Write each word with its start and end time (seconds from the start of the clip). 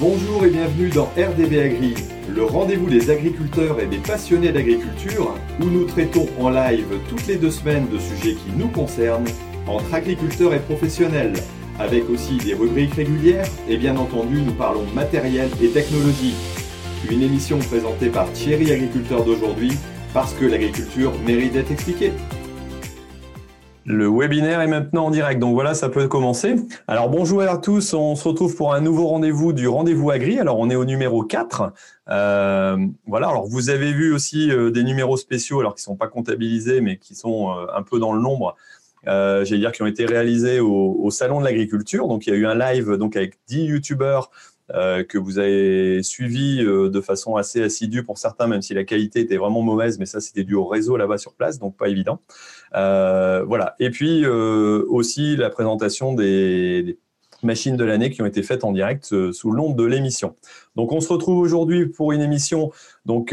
Bonjour 0.00 0.46
et 0.46 0.48
bienvenue 0.48 0.88
dans 0.88 1.10
RDB 1.14 1.58
Agri, 1.58 1.94
le 2.34 2.42
rendez-vous 2.44 2.88
des 2.88 3.10
agriculteurs 3.10 3.78
et 3.80 3.86
des 3.86 3.98
passionnés 3.98 4.50
d'agriculture, 4.50 5.34
où 5.60 5.66
nous 5.66 5.84
traitons 5.84 6.26
en 6.38 6.48
live 6.48 6.86
toutes 7.10 7.26
les 7.26 7.36
deux 7.36 7.50
semaines 7.50 7.86
de 7.92 7.98
sujets 7.98 8.32
qui 8.32 8.50
nous 8.56 8.68
concernent, 8.68 9.28
entre 9.66 9.92
agriculteurs 9.92 10.54
et 10.54 10.58
professionnels, 10.60 11.34
avec 11.78 12.08
aussi 12.08 12.38
des 12.38 12.54
rubriques 12.54 12.94
régulières, 12.94 13.46
et 13.68 13.76
bien 13.76 13.94
entendu 13.98 14.40
nous 14.40 14.54
parlons 14.54 14.86
matériel 14.94 15.50
et 15.62 15.68
technologie. 15.68 16.34
Une 17.10 17.20
émission 17.20 17.58
présentée 17.58 18.08
par 18.08 18.32
Thierry 18.32 18.72
Agriculteur 18.72 19.22
d'aujourd'hui, 19.22 19.72
parce 20.14 20.32
que 20.32 20.46
l'agriculture 20.46 21.12
mérite 21.26 21.52
d'être 21.52 21.72
expliquée. 21.72 22.12
Le 23.86 24.08
webinaire 24.08 24.60
est 24.60 24.66
maintenant 24.66 25.06
en 25.06 25.10
direct, 25.10 25.40
donc 25.40 25.54
voilà, 25.54 25.72
ça 25.72 25.88
peut 25.88 26.06
commencer. 26.06 26.54
Alors 26.86 27.08
bonjour 27.08 27.40
à 27.40 27.56
tous, 27.56 27.94
on 27.94 28.14
se 28.14 28.28
retrouve 28.28 28.54
pour 28.54 28.74
un 28.74 28.82
nouveau 28.82 29.06
rendez-vous 29.06 29.54
du 29.54 29.68
Rendez-vous 29.68 30.10
Agri. 30.10 30.38
Alors 30.38 30.58
on 30.58 30.68
est 30.68 30.76
au 30.76 30.84
numéro 30.84 31.24
4. 31.24 31.72
Euh, 32.10 32.76
voilà, 33.06 33.28
alors 33.28 33.46
vous 33.46 33.70
avez 33.70 33.92
vu 33.92 34.12
aussi 34.12 34.50
euh, 34.50 34.70
des 34.70 34.84
numéros 34.84 35.16
spéciaux, 35.16 35.60
alors 35.60 35.74
qui 35.74 35.80
ne 35.80 35.84
sont 35.84 35.96
pas 35.96 36.08
comptabilisés, 36.08 36.82
mais 36.82 36.98
qui 36.98 37.14
sont 37.14 37.50
euh, 37.50 37.66
un 37.74 37.82
peu 37.82 37.98
dans 37.98 38.12
le 38.12 38.20
nombre. 38.20 38.54
J'allais 39.06 39.58
dire 39.58 39.72
qui 39.72 39.80
ont 39.80 39.86
été 39.86 40.04
réalisés 40.04 40.60
au, 40.60 41.10
Salon 41.10 41.40
de 41.40 41.46
l'Agriculture. 41.46 42.06
Donc 42.06 42.26
il 42.26 42.30
y 42.30 42.32
a 42.34 42.36
eu 42.36 42.44
un 42.44 42.54
live 42.54 42.98
donc, 42.98 43.16
avec 43.16 43.38
10 43.48 43.64
youtubeurs 43.64 44.30
que 44.68 45.18
vous 45.18 45.38
avez 45.38 46.02
suivi 46.02 46.58
de 46.58 47.00
façon 47.00 47.36
assez 47.36 47.62
assidue 47.62 48.04
pour 48.04 48.18
certains, 48.18 48.46
même 48.46 48.60
si 48.60 48.74
la 48.74 48.84
qualité 48.84 49.20
était 49.20 49.38
vraiment 49.38 49.62
mauvaise, 49.62 49.98
mais 49.98 50.04
ça 50.04 50.20
c'était 50.20 50.44
dû 50.44 50.54
au 50.54 50.66
réseau 50.66 50.98
là-bas 50.98 51.16
sur 51.16 51.32
place, 51.32 51.58
donc 51.58 51.78
pas 51.78 51.88
évident. 51.88 52.20
Euh, 52.74 53.44
voilà. 53.44 53.74
Et 53.78 53.90
puis 53.90 54.26
aussi 54.26 55.36
la 55.36 55.50
présentation 55.50 56.14
des, 56.14 56.98
machines 57.42 57.76
de 57.76 57.84
l'année 57.84 58.10
qui 58.10 58.20
ont 58.20 58.26
été 58.26 58.42
faites 58.42 58.64
en 58.64 58.72
direct 58.72 59.32
sous 59.32 59.50
le 59.50 59.56
nom 59.56 59.70
de 59.70 59.84
l'émission. 59.84 60.36
Donc 60.76 60.92
on 60.92 61.00
se 61.00 61.10
retrouve 61.10 61.38
aujourd'hui 61.38 61.86
pour 61.86 62.12
une 62.12 62.20
émission 62.20 62.70
donc 63.06 63.32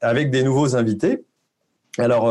avec 0.00 0.30
des 0.30 0.42
nouveaux 0.42 0.74
invités. 0.74 1.22
Alors, 1.98 2.26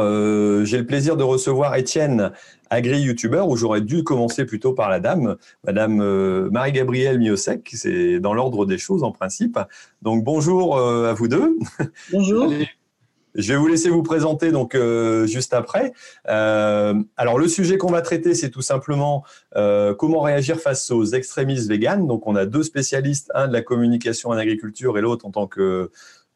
j'ai 0.65 0.77
le 0.77 0.85
plaisir 0.85 1.15
de 1.15 1.23
recevoir 1.23 1.75
Étienne 1.75 2.31
agri-youtubeur, 2.71 3.49
où 3.49 3.57
j'aurais 3.57 3.81
dû 3.81 4.03
commencer 4.03 4.45
plutôt 4.45 4.73
par 4.73 4.89
la 4.89 4.99
dame, 4.99 5.35
Madame 5.65 6.01
euh, 6.01 6.49
Marie-Gabrielle 6.49 7.19
Miosek, 7.19 7.69
c'est 7.73 8.19
dans 8.19 8.33
l'ordre 8.33 8.65
des 8.65 8.77
choses 8.77 9.03
en 9.03 9.11
principe. 9.11 9.59
Donc 10.01 10.23
bonjour 10.23 10.77
euh, 10.77 11.09
à 11.09 11.13
vous 11.13 11.27
deux. 11.27 11.57
Bonjour. 12.11 12.51
Je 13.35 13.53
vais 13.53 13.59
vous 13.59 13.67
laisser 13.67 13.89
vous 13.89 14.03
présenter 14.03 14.51
donc 14.51 14.75
euh, 14.75 15.25
juste 15.25 15.53
après. 15.53 15.93
alors 16.25 17.37
le 17.37 17.47
sujet 17.47 17.77
qu'on 17.77 17.91
va 17.91 18.01
traiter, 18.01 18.33
c'est 18.33 18.49
tout 18.49 18.61
simplement 18.61 19.23
comment 19.53 20.21
réagir 20.21 20.59
face 20.59 20.91
aux 20.91 21.05
extrémistes 21.05 21.67
véganes. 21.67 22.07
Donc 22.07 22.27
on 22.27 22.35
a 22.35 22.45
deux 22.45 22.63
spécialistes, 22.63 23.31
un 23.33 23.47
de 23.47 23.53
la 23.53 23.61
communication 23.61 24.29
en 24.29 24.37
agriculture 24.37 24.97
et 24.97 25.01
l'autre 25.01 25.25
en 25.25 25.31
tant 25.31 25.47
que 25.47 25.91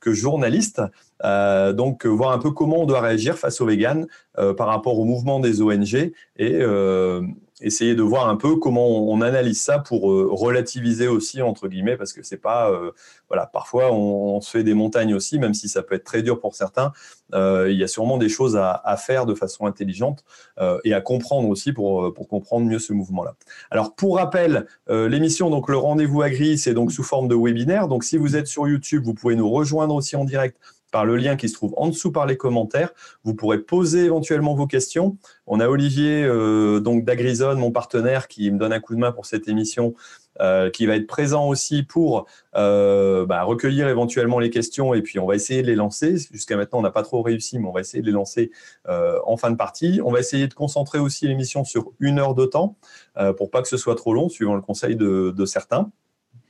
que 0.06 0.14
journaliste. 0.14 0.82
Euh, 1.24 1.74
donc, 1.74 2.06
voir 2.06 2.32
un 2.32 2.40
peu 2.40 2.52
comment 2.52 2.82
on 2.82 2.86
doit 2.86 3.02
réagir 3.02 3.38
face 3.38 3.62
aux 3.62 3.66
véganes 3.66 4.08
euh, 4.38 4.54
par 4.54 4.68
rapport 4.68 5.00
au 5.00 5.06
mouvement 5.06 5.40
des 5.40 5.62
ONG 5.62 5.96
et 5.96 6.14
euh, 6.42 7.22
essayer 7.62 7.96
de 7.96 8.02
voir 8.02 8.28
un 8.28 8.36
peu 8.36 8.58
comment 8.58 9.10
on, 9.10 9.22
analyse 9.22 9.62
ça 9.62 9.80
pour 9.80 10.12
euh, 10.12 10.28
relativiser 10.30 11.08
aussi 11.08 11.42
entre 11.42 11.70
guillemets 11.70 11.96
parce 11.96 12.12
que 12.12 12.22
c'est 12.22 12.38
pas 12.38 12.70
euh, 12.70 12.92
voilà 13.30 13.46
parfois 13.46 13.94
on, 13.94 14.42
se 14.42 14.50
fait 14.50 14.64
des 14.64 14.74
montagnes 14.74 15.16
aussi 15.16 15.40
même 15.40 15.54
si 15.54 15.70
ça 15.70 15.82
peut 15.82 15.96
être 15.96 16.04
très 16.04 16.22
dur 16.22 16.40
pour 16.40 16.54
certains. 16.56 16.92
Euh, 17.34 17.72
il 17.72 17.78
y 17.78 17.84
a 17.84 17.88
sûrement 17.88 18.18
des 18.18 18.28
choses 18.28 18.58
à, 18.58 18.82
à 18.84 18.98
faire 18.98 19.26
de 19.26 19.34
façon 19.34 19.66
intelligente 19.66 20.24
et 20.84 20.94
à 20.94 21.02
comprendre 21.02 21.48
aussi 21.50 21.72
pour 21.72 22.14
pour 22.14 22.28
comprendre 22.28 22.66
mieux 22.68 22.80
ce 22.80 22.94
mouvement 22.94 23.24
là 23.24 23.36
alors 23.72 23.96
pour 23.96 24.18
rappel 24.18 24.68
l'émission 24.90 25.50
donc 25.50 25.70
le 25.70 25.78
rendez-vous 25.78 26.22
agri 26.22 26.58
c'est 26.58 26.74
donc 26.74 26.92
sous 26.92 27.04
forme 27.04 27.28
de 27.28 27.36
webinaire. 27.36 27.88
Donc 27.88 28.04
si 28.04 28.18
vous 28.18 28.36
êtes 28.36 28.48
sur 28.48 28.68
YouTube 28.68 29.04
vous 29.06 29.14
pouvez 29.14 29.36
nous 29.36 29.50
rejoindre 29.50 29.96
aussi 29.96 30.16
en 30.16 30.26
direct 30.26 30.58
par 30.96 31.04
le 31.04 31.18
lien 31.18 31.36
qui 31.36 31.50
se 31.50 31.56
trouve 31.56 31.74
en 31.76 31.90
dessous 31.90 32.14
par 32.14 32.26
les 32.26 32.38
commentaires. 32.38 32.94
Vous 33.26 33.36
pourrez 33.36 33.58
poser 33.58 34.06
éventuellement 34.06 34.56
vos 34.56 34.66
questions. 34.66 35.18
On 35.46 35.60
a 35.60 35.68
Olivier 35.68 36.24
euh, 36.24 36.80
donc 36.80 37.04
d'Agrizone, 37.04 37.60
mon 37.60 37.70
partenaire, 37.70 38.30
qui 38.30 38.50
me 38.50 38.58
donne 38.58 38.72
un 38.72 38.80
coup 38.80 38.96
de 38.96 39.02
main 39.02 39.12
pour 39.12 39.26
cette 39.26 39.50
émission, 39.50 39.94
euh, 40.40 40.70
qui 40.70 40.86
va 40.86 40.96
être 40.96 41.06
présent 41.06 41.50
aussi 41.50 41.84
pour 41.84 42.28
euh, 42.56 43.26
bah, 43.26 43.44
recueillir 43.44 43.90
éventuellement 43.90 44.40
les 44.40 44.50
questions 44.50 44.94
et 44.94 45.02
puis 45.02 45.20
on 45.20 45.26
va 45.26 45.36
essayer 45.36 45.64
de 45.64 45.68
les 45.68 45.76
lancer. 45.76 46.16
Jusqu'à 46.32 46.56
maintenant, 46.56 46.80
on 46.80 46.84
n'a 46.84 46.92
pas 46.92 47.04
trop 47.04 47.22
réussi, 47.22 47.60
mais 47.60 47.68
on 47.68 47.74
va 47.74 47.82
essayer 47.82 48.02
de 48.02 48.08
les 48.08 48.14
lancer 48.14 48.52
en 48.88 49.36
fin 49.36 49.52
de 49.52 49.58
partie. 49.58 50.00
On 50.02 50.14
va 50.14 50.22
essayer 50.22 50.48
de 50.48 50.54
concentrer 50.54 51.00
aussi 51.00 51.28
l'émission 51.28 51.66
sur 51.66 51.92
une 52.00 52.20
heure 52.20 52.36
de 52.36 52.46
temps 52.46 52.78
pour 53.36 53.52
pas 53.52 53.62
que 53.62 53.68
ce 53.68 53.76
soit 53.76 53.96
trop 53.96 54.14
long, 54.14 54.30
suivant 54.30 54.56
le 54.56 54.62
conseil 54.62 54.96
de 54.96 55.46
certains. 55.46 55.92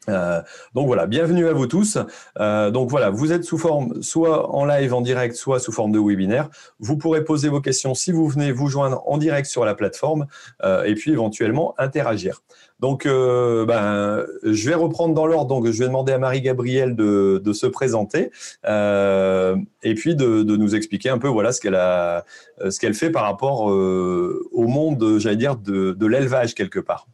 Euh, 0.09 0.41
donc 0.73 0.87
voilà, 0.87 1.07
bienvenue 1.07 1.47
à 1.47 1.53
vous 1.53 1.67
tous. 1.67 1.97
Euh, 2.39 2.71
donc 2.71 2.89
voilà, 2.89 3.09
vous 3.09 3.31
êtes 3.31 3.43
sous 3.43 3.57
forme 3.57 4.01
soit 4.01 4.53
en 4.53 4.65
live 4.65 4.93
en 4.93 5.01
direct, 5.01 5.35
soit 5.35 5.59
sous 5.59 5.71
forme 5.71 5.91
de 5.91 5.99
webinaire. 5.99 6.49
Vous 6.79 6.97
pourrez 6.97 7.23
poser 7.23 7.49
vos 7.49 7.61
questions 7.61 7.93
si 7.93 8.11
vous 8.11 8.27
venez 8.27 8.51
vous 8.51 8.67
joindre 8.67 9.03
en 9.07 9.17
direct 9.17 9.47
sur 9.47 9.65
la 9.65 9.75
plateforme 9.75 10.27
euh, 10.63 10.83
et 10.83 10.95
puis 10.95 11.11
éventuellement 11.11 11.75
interagir. 11.77 12.41
Donc 12.81 13.05
ben, 13.05 14.25
je 14.43 14.69
vais 14.69 14.75
reprendre 14.75 15.13
dans 15.13 15.25
l'ordre. 15.25 15.47
Donc 15.47 15.65
je 15.65 15.79
vais 15.79 15.87
demander 15.87 16.11
à 16.11 16.17
Marie-Gabrielle 16.17 16.95
de, 16.95 17.53
se 17.53 17.67
présenter 17.67 18.31
et 18.65 19.93
puis 19.95 20.15
de, 20.15 20.43
nous 20.43 20.75
expliquer 20.75 21.09
un 21.09 21.17
peu 21.17 21.29
voilà 21.29 21.53
ce 21.53 21.61
qu'elle 21.61 21.75
a, 21.75 22.25
ce 22.69 22.77
qu'elle 22.79 22.93
fait 22.93 23.11
par 23.11 23.23
rapport 23.23 23.61
au 23.67 24.67
monde, 24.67 25.19
j'allais 25.19 25.37
dire, 25.37 25.55
de 25.55 26.05
l'élevage 26.05 26.53
quelque 26.53 26.79
part. 26.79 27.07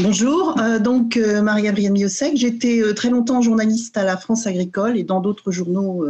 Bonjour, 0.00 0.54
euh, 0.60 0.78
donc 0.78 1.16
euh, 1.16 1.42
Marie-Gabrielle 1.42 1.92
Miosek. 1.92 2.36
J'étais 2.36 2.80
euh, 2.80 2.94
très 2.94 3.10
longtemps 3.10 3.42
journaliste 3.42 3.96
à 3.96 4.04
la 4.04 4.16
France 4.16 4.46
Agricole 4.46 4.96
et 4.96 5.02
dans 5.02 5.20
d'autres 5.20 5.50
journaux 5.50 6.06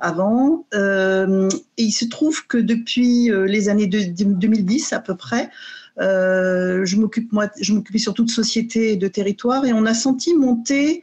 avant. 0.00 0.64
et 0.72 1.82
il 1.82 1.92
se 1.92 2.06
trouve 2.06 2.46
que 2.46 2.56
depuis 2.56 3.30
les 3.30 3.68
années 3.68 3.86
2010 3.86 4.92
à 4.92 5.00
peu 5.00 5.14
près, 5.14 5.50
je 5.98 6.96
m'occupais 6.96 7.98
surtout 7.98 8.24
de 8.24 8.30
société 8.30 8.92
et 8.92 8.96
de 8.96 9.08
territoire 9.08 9.66
et 9.66 9.72
on 9.72 9.84
a 9.84 9.94
senti 9.94 10.34
monter 10.34 11.02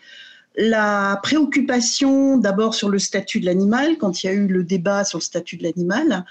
la 0.58 1.20
préoccupation 1.22 2.38
d'abord 2.38 2.74
sur 2.74 2.90
le 2.90 2.98
statut 2.98 3.40
de 3.40 3.46
l'animal 3.46 3.98
quand 4.00 4.24
il 4.24 4.28
y 4.28 4.30
a 4.30 4.34
eu 4.34 4.48
le 4.48 4.64
débat 4.64 5.04
sur 5.04 5.20
le 5.20 5.24
statut 5.24 5.58
de 5.58 5.64
l'animal 5.64 6.26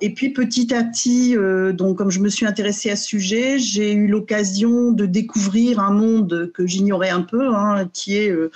et 0.00 0.14
puis 0.14 0.30
petit 0.30 0.72
à 0.74 0.82
petit, 0.82 1.36
euh, 1.36 1.72
donc 1.72 1.98
comme 1.98 2.10
je 2.10 2.20
me 2.20 2.28
suis 2.28 2.46
intéressée 2.46 2.90
à 2.90 2.96
ce 2.96 3.06
sujet, 3.06 3.58
j'ai 3.58 3.92
eu 3.92 4.06
l'occasion 4.06 4.92
de 4.92 5.04
découvrir 5.04 5.80
un 5.80 5.92
monde 5.92 6.50
que 6.54 6.66
j'ignorais 6.66 7.10
un 7.10 7.22
peu, 7.22 7.54
hein, 7.54 7.88
qui 7.92 8.16
est 8.16 8.30
euh, 8.30 8.50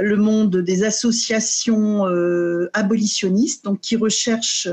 le 0.00 0.16
monde 0.16 0.56
des 0.56 0.84
associations 0.84 2.06
euh, 2.08 2.70
abolitionnistes, 2.74 3.64
donc 3.64 3.80
qui 3.80 3.96
recherchent 3.96 4.68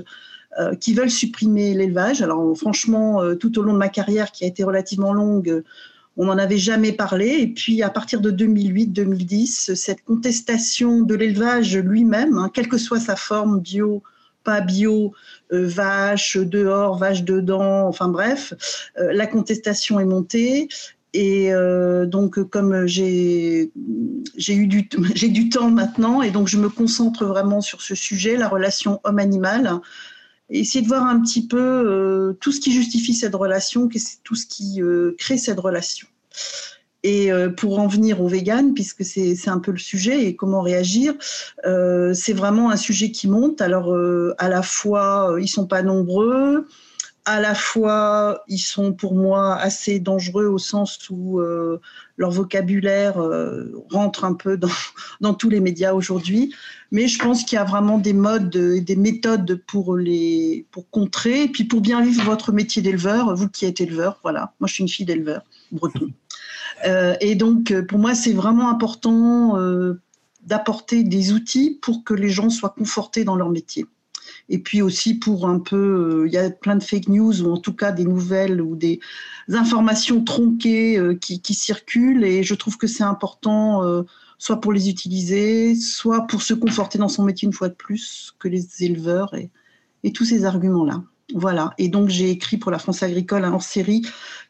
qui 0.81 0.93
veulent 0.93 1.11
supprimer 1.11 1.73
l'élevage. 1.73 2.21
Alors 2.21 2.57
franchement, 2.57 3.21
tout 3.35 3.59
au 3.59 3.61
long 3.61 3.71
de 3.71 3.77
ma 3.77 3.87
carrière, 3.87 4.31
qui 4.31 4.43
a 4.43 4.47
été 4.47 4.63
relativement 4.63 5.13
longue, 5.13 5.63
on 6.17 6.25
n'en 6.25 6.37
avait 6.37 6.57
jamais 6.57 6.91
parlé. 6.91 7.27
Et 7.39 7.47
puis 7.47 7.81
à 7.81 7.89
partir 7.89 8.19
de 8.19 8.31
2008-2010, 8.31 9.75
cette 9.75 10.03
contestation 10.03 11.01
de 11.01 11.15
l'élevage 11.15 11.77
lui-même, 11.77 12.37
hein, 12.37 12.49
quelle 12.53 12.67
que 12.67 12.79
soit 12.79 12.99
sa 12.99 13.15
forme, 13.15 13.61
bio, 13.61 14.03
bio, 14.61 15.13
euh, 15.51 15.67
vache 15.67 16.37
dehors, 16.37 16.97
vache 16.97 17.23
dedans, 17.23 17.87
enfin 17.87 18.07
bref, 18.07 18.53
euh, 18.97 19.13
la 19.13 19.27
contestation 19.27 19.99
est 19.99 20.05
montée. 20.05 20.67
Et 21.13 21.53
euh, 21.53 22.05
donc, 22.05 22.39
comme 22.49 22.85
j'ai 22.85 23.71
eu 24.47 24.67
du, 24.67 24.83
du 25.29 25.49
temps 25.49 25.71
maintenant, 25.71 26.21
et 26.21 26.31
donc 26.31 26.47
je 26.47 26.57
me 26.57 26.69
concentre 26.69 27.25
vraiment 27.25 27.61
sur 27.61 27.81
ce 27.81 27.95
sujet, 27.95 28.37
la 28.37 28.47
relation 28.47 28.99
homme-animal, 29.03 29.79
essayer 30.51 30.83
de 30.83 30.87
voir 30.87 31.05
un 31.05 31.19
petit 31.21 31.47
peu 31.47 32.35
tout 32.39 32.51
ce 32.51 32.59
qui 32.59 32.71
justifie 32.71 33.13
cette 33.13 33.35
relation, 33.35 33.87
tout 34.23 34.35
ce 34.35 34.45
qui 34.45 34.81
crée 35.17 35.37
cette 35.37 35.59
relation. 35.59 36.07
Et 37.03 37.31
euh, 37.31 37.49
pour 37.49 37.79
en 37.79 37.87
venir 37.87 38.21
au 38.21 38.27
vegan, 38.27 38.73
puisque 38.73 39.05
c'est 39.05 39.47
un 39.47 39.59
peu 39.59 39.71
le 39.71 39.77
sujet 39.77 40.25
et 40.25 40.35
comment 40.35 40.61
réagir, 40.61 41.13
euh, 41.65 42.13
c'est 42.13 42.33
vraiment 42.33 42.71
un 42.71 42.77
sujet 42.77 43.11
qui 43.11 43.29
monte. 43.29 43.61
Alors, 43.61 43.93
euh, 43.93 44.35
à 44.37 44.49
la 44.49 44.61
fois, 44.61 45.35
ils 45.39 45.47
sont 45.47 45.65
pas 45.65 45.81
nombreux, 45.81 46.67
à 47.23 47.39
la 47.39 47.55
fois, 47.55 48.43
ils 48.49 48.59
sont 48.59 48.91
pour 48.91 49.15
moi 49.15 49.55
assez 49.55 49.99
dangereux 49.99 50.47
au 50.47 50.57
sens 50.57 51.09
où 51.09 51.39
leur 52.17 52.31
vocabulaire 52.31 53.21
rentre 53.91 54.25
un 54.25 54.33
peu 54.33 54.57
dans, 55.21 55.33
tous 55.33 55.49
les 55.49 55.59
médias 55.59 55.93
aujourd'hui. 55.93 56.53
Mais 56.91 57.07
je 57.07 57.19
pense 57.19 57.43
qu'il 57.43 57.55
y 57.55 57.59
a 57.59 57.65
vraiment 57.65 57.99
des 57.99 58.13
modes, 58.13 58.49
des 58.49 58.95
méthodes 58.95 59.61
pour 59.67 59.95
les 59.95 60.65
pour 60.71 60.89
contrer, 60.89 61.43
et 61.43 61.47
puis 61.47 61.65
pour 61.65 61.81
bien 61.81 62.01
vivre 62.01 62.23
votre 62.23 62.51
métier 62.51 62.81
d'éleveur, 62.81 63.35
vous 63.35 63.47
qui 63.47 63.65
êtes 63.65 63.79
éleveur, 63.79 64.19
voilà. 64.23 64.53
Moi, 64.59 64.67
je 64.67 64.73
suis 64.73 64.81
une 64.81 64.89
fille 64.89 65.05
d'éleveur 65.05 65.43
breton. 65.71 66.09
Euh, 66.85 67.15
et 67.21 67.35
donc, 67.35 67.71
euh, 67.71 67.85
pour 67.85 67.99
moi, 67.99 68.15
c'est 68.15 68.33
vraiment 68.33 68.69
important 68.69 69.57
euh, 69.57 69.99
d'apporter 70.45 71.03
des 71.03 71.33
outils 71.33 71.77
pour 71.81 72.03
que 72.03 72.13
les 72.13 72.29
gens 72.29 72.49
soient 72.49 72.69
confortés 72.77 73.23
dans 73.23 73.35
leur 73.35 73.49
métier. 73.49 73.85
et 74.47 74.59
puis 74.59 74.81
aussi 74.81 75.15
pour 75.15 75.47
un 75.47 75.59
peu, 75.59 76.25
il 76.27 76.33
y 76.33 76.37
a 76.37 76.49
plein 76.49 76.75
de 76.75 76.83
fake 76.83 77.07
news 77.07 77.41
ou 77.41 77.51
en 77.51 77.57
tout 77.57 77.73
cas 77.73 77.91
des 77.91 78.05
nouvelles 78.05 78.61
ou 78.61 78.75
des 78.75 78.99
informations 79.49 80.23
tronquées 80.23 81.17
qui, 81.21 81.53
circulent 81.53 82.23
et 82.23 82.43
je 82.43 82.55
trouve 82.55 82.77
que 82.77 82.87
c'est 82.87 83.03
important 83.03 83.83
soit 84.37 84.61
pour 84.61 84.73
les 84.73 84.89
utiliser, 84.89 85.75
soit 85.75 86.27
pour 86.27 86.41
se 86.41 86.53
conforter 86.53 86.97
dans 86.97 87.09
son 87.09 87.23
métier 87.23 87.47
une 87.47 87.53
fois 87.53 87.69
de 87.69 87.75
plus 87.75 88.33
que 88.39 88.47
les 88.47 88.83
éleveurs 88.83 89.33
et, 89.35 89.51
et 90.03 90.11
tous 90.13 90.25
ces 90.25 90.45
arguments-là. 90.45 91.03
Voilà. 91.35 91.73
Et 91.77 91.89
donc, 91.89 92.09
j'ai 92.09 92.31
écrit 92.31 92.57
pour 92.57 92.71
la 92.71 92.79
France 92.79 93.03
agricole 93.03 93.45
un 93.45 93.53
hors-série 93.53 94.01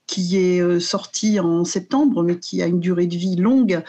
qui 0.09 0.37
est 0.37 0.59
euh, 0.59 0.79
sorti 0.79 1.39
en 1.39 1.63
septembre, 1.63 2.23
mais 2.23 2.39
qui 2.39 2.63
a 2.63 2.65
une 2.65 2.79
durée 2.79 3.05
de 3.05 3.15
vie 3.15 3.35
longue. 3.35 3.83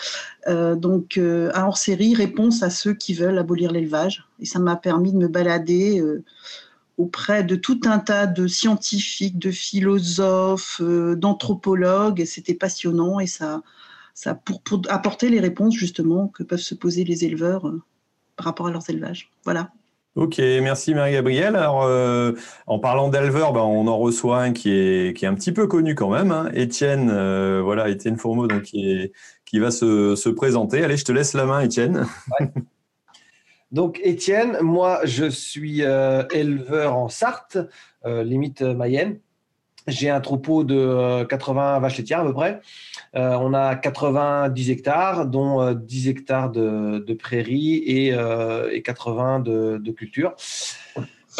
Euh, 0.48 0.76
donc, 0.76 1.16
euh, 1.16 1.50
hors-série, 1.54 2.14
réponse 2.14 2.62
à 2.62 2.68
ceux 2.68 2.92
qui 2.92 3.14
veulent 3.14 3.38
abolir 3.38 3.72
l'élevage. 3.72 4.26
Et 4.38 4.44
ça 4.44 4.58
m'a 4.58 4.76
permis 4.76 5.12
de 5.12 5.16
me 5.16 5.28
balader 5.28 6.04
auprès 6.98 7.42
de 7.42 7.56
tout 7.56 7.80
un 7.86 7.98
tas 7.98 8.26
de 8.26 8.46
scientifiques, 8.46 9.38
de 9.38 9.50
philosophes, 9.50 10.82
d'anthropologues. 10.82 12.24
C'était 12.26 12.54
passionnant 12.54 13.18
et 13.18 13.26
ça, 13.26 13.62
ça 14.12 14.34
pour, 14.34 14.60
apporter 14.88 15.30
les 15.30 15.40
réponses 15.40 15.74
justement 15.74 16.28
que 16.28 16.42
peuvent 16.42 16.60
se 16.60 16.74
poser 16.74 17.04
les 17.04 17.24
éleveurs 17.24 17.72
par 18.36 18.44
rapport 18.44 18.66
à 18.66 18.70
leurs 18.70 18.90
élevages. 18.90 19.30
Voilà. 19.44 19.72
Ok, 20.16 20.38
merci 20.38 20.92
Marie-Gabrielle. 20.92 21.54
Alors, 21.54 21.84
euh, 21.84 22.32
en 22.66 22.80
parlant 22.80 23.08
d'éleveurs, 23.08 23.52
ben, 23.52 23.60
on 23.60 23.86
en 23.86 23.96
reçoit 23.96 24.42
un 24.42 24.52
qui 24.52 24.72
est, 24.72 25.16
qui 25.16 25.24
est 25.24 25.28
un 25.28 25.34
petit 25.34 25.52
peu 25.52 25.68
connu 25.68 25.94
quand 25.94 26.10
même. 26.10 26.32
Hein. 26.32 26.50
Étienne, 26.52 27.10
euh, 27.12 27.60
voilà, 27.62 27.88
Étienne 27.88 28.16
Fourmeau, 28.16 28.48
donc 28.48 28.62
qui, 28.62 29.12
va 29.54 29.70
se, 29.70 30.16
se, 30.16 30.28
présenter. 30.28 30.82
Allez, 30.82 30.96
je 30.96 31.04
te 31.04 31.12
laisse 31.12 31.32
la 31.34 31.44
main, 31.44 31.60
Étienne. 31.60 32.06
Donc, 33.70 34.00
Étienne, 34.02 34.58
moi, 34.62 35.00
je 35.04 35.30
suis 35.30 35.84
euh, 35.84 36.24
éleveur 36.32 36.96
en 36.96 37.08
Sarthe, 37.08 37.58
limite 38.04 38.62
Mayenne. 38.62 39.20
J'ai 39.90 40.10
un 40.10 40.20
troupeau 40.20 40.64
de 40.64 41.24
80 41.24 41.78
vaches 41.80 41.98
laitières 41.98 42.20
à 42.20 42.24
peu 42.24 42.32
près. 42.32 42.60
Euh, 43.16 43.36
on 43.40 43.54
a 43.54 43.74
90 43.74 44.70
hectares, 44.70 45.26
dont 45.26 45.72
10 45.72 46.06
euh, 46.06 46.10
hectares 46.10 46.50
de, 46.50 47.14
prairies 47.14 47.82
et, 47.86 48.12
80 48.82 49.44
euh, 49.48 49.78
de, 49.78 49.90
culture. 49.90 50.34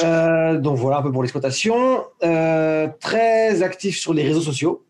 donc 0.03 0.77
voilà 0.79 0.99
un 0.99 1.03
peu 1.03 1.13
pour 1.13 1.23
l'exploitation. 1.23 2.05
très 2.21 3.63
actif 3.63 3.99
sur 3.99 4.15
les 4.15 4.25
réseaux 4.25 4.41
sociaux, 4.41 4.85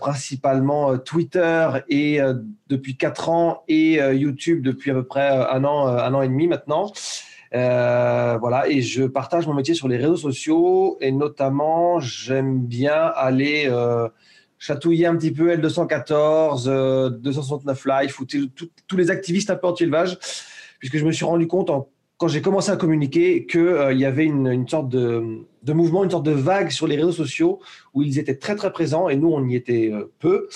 principalement 0.00 0.98
Twitter 0.98 1.68
et 1.88 2.20
depuis 2.68 2.96
4 2.96 3.28
ans 3.30 3.62
et 3.68 3.94
YouTube 3.94 4.62
depuis 4.62 4.90
à 4.90 4.94
peu 4.94 5.04
près 5.04 5.28
un 5.28 5.64
an, 5.64 5.86
un 5.86 6.14
an 6.14 6.22
et 6.22 6.28
demi 6.28 6.48
maintenant. 6.48 6.92
Voilà, 7.52 8.64
et 8.68 8.82
je 8.82 9.04
partage 9.04 9.46
mon 9.46 9.54
métier 9.54 9.74
sur 9.74 9.88
les 9.88 9.96
réseaux 9.96 10.16
sociaux 10.16 10.98
et 11.00 11.12
notamment 11.12 12.00
j'aime 12.00 12.60
bien 12.66 13.12
aller 13.14 13.68
chatouiller 14.60 15.06
un 15.06 15.16
petit 15.16 15.32
peu 15.32 15.56
L214, 15.56 17.18
269 17.18 17.86
euh, 17.86 18.02
Life, 18.02 18.20
ou 18.20 18.26
tous 18.26 18.96
les 18.96 19.10
activistes 19.10 19.50
un 19.50 19.56
peu 19.56 19.66
anti-élevage, 19.66 20.18
puisque 20.78 20.98
je 20.98 21.04
me 21.04 21.10
suis 21.10 21.24
rendu 21.24 21.48
compte, 21.48 21.70
quand 22.18 22.28
j'ai 22.28 22.42
commencé 22.42 22.70
à 22.70 22.76
communiquer, 22.76 23.46
qu'il 23.46 23.60
euh, 23.60 23.92
y 23.94 24.04
avait 24.04 24.26
une, 24.26 24.68
sorte 24.68 24.90
de, 24.90 25.46
mouvement, 25.72 26.04
une 26.04 26.10
sorte 26.10 26.26
de 26.26 26.30
vague 26.30 26.70
sur 26.70 26.86
les 26.86 26.96
réseaux 26.96 27.10
sociaux, 27.10 27.60
où 27.94 28.02
ils 28.02 28.18
étaient 28.18 28.36
très 28.36 28.54
très 28.54 28.70
présents, 28.70 29.08
et 29.08 29.16
nous, 29.16 29.32
on 29.32 29.48
y 29.48 29.56
était 29.56 29.90
euh, 29.90 30.12
peu. 30.20 30.48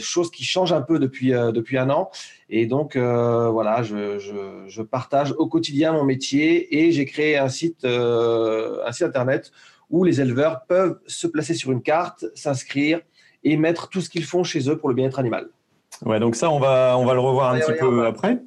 chose 0.00 0.30
qui 0.30 0.44
change 0.44 0.72
un 0.72 0.80
peu 0.80 0.98
depuis, 0.98 1.30
depuis 1.30 1.76
un 1.76 1.90
an. 1.90 2.10
Et 2.50 2.66
donc, 2.66 2.96
voilà, 2.96 3.82
je, 3.82 4.82
partage 4.82 5.34
au 5.36 5.46
quotidien 5.46 5.92
mon 5.92 6.04
métier 6.04 6.78
et 6.78 6.92
j'ai 6.92 7.04
créé 7.04 7.36
un 7.36 7.48
site, 7.48 7.84
un 7.84 8.92
site 8.92 9.06
internet 9.06 9.52
où 9.90 10.04
les 10.04 10.20
éleveurs 10.20 10.62
peuvent 10.66 10.98
se 11.06 11.26
placer 11.26 11.54
sur 11.54 11.72
une 11.72 11.82
carte, 11.82 12.26
s'inscrire, 12.34 13.00
et 13.44 13.56
mettre 13.56 13.88
tout 13.88 14.00
ce 14.00 14.10
qu'ils 14.10 14.24
font 14.24 14.44
chez 14.44 14.68
eux 14.68 14.76
pour 14.76 14.88
le 14.88 14.94
bien-être 14.94 15.18
animal. 15.18 15.48
Ouais, 16.04 16.20
donc 16.20 16.36
ça, 16.36 16.50
on 16.50 16.60
va, 16.60 16.96
on 16.96 17.04
va 17.04 17.14
le 17.14 17.20
revoir 17.20 17.52
un 17.52 17.58
petit 17.58 17.72
peu 17.78 18.06
après. 18.06 18.38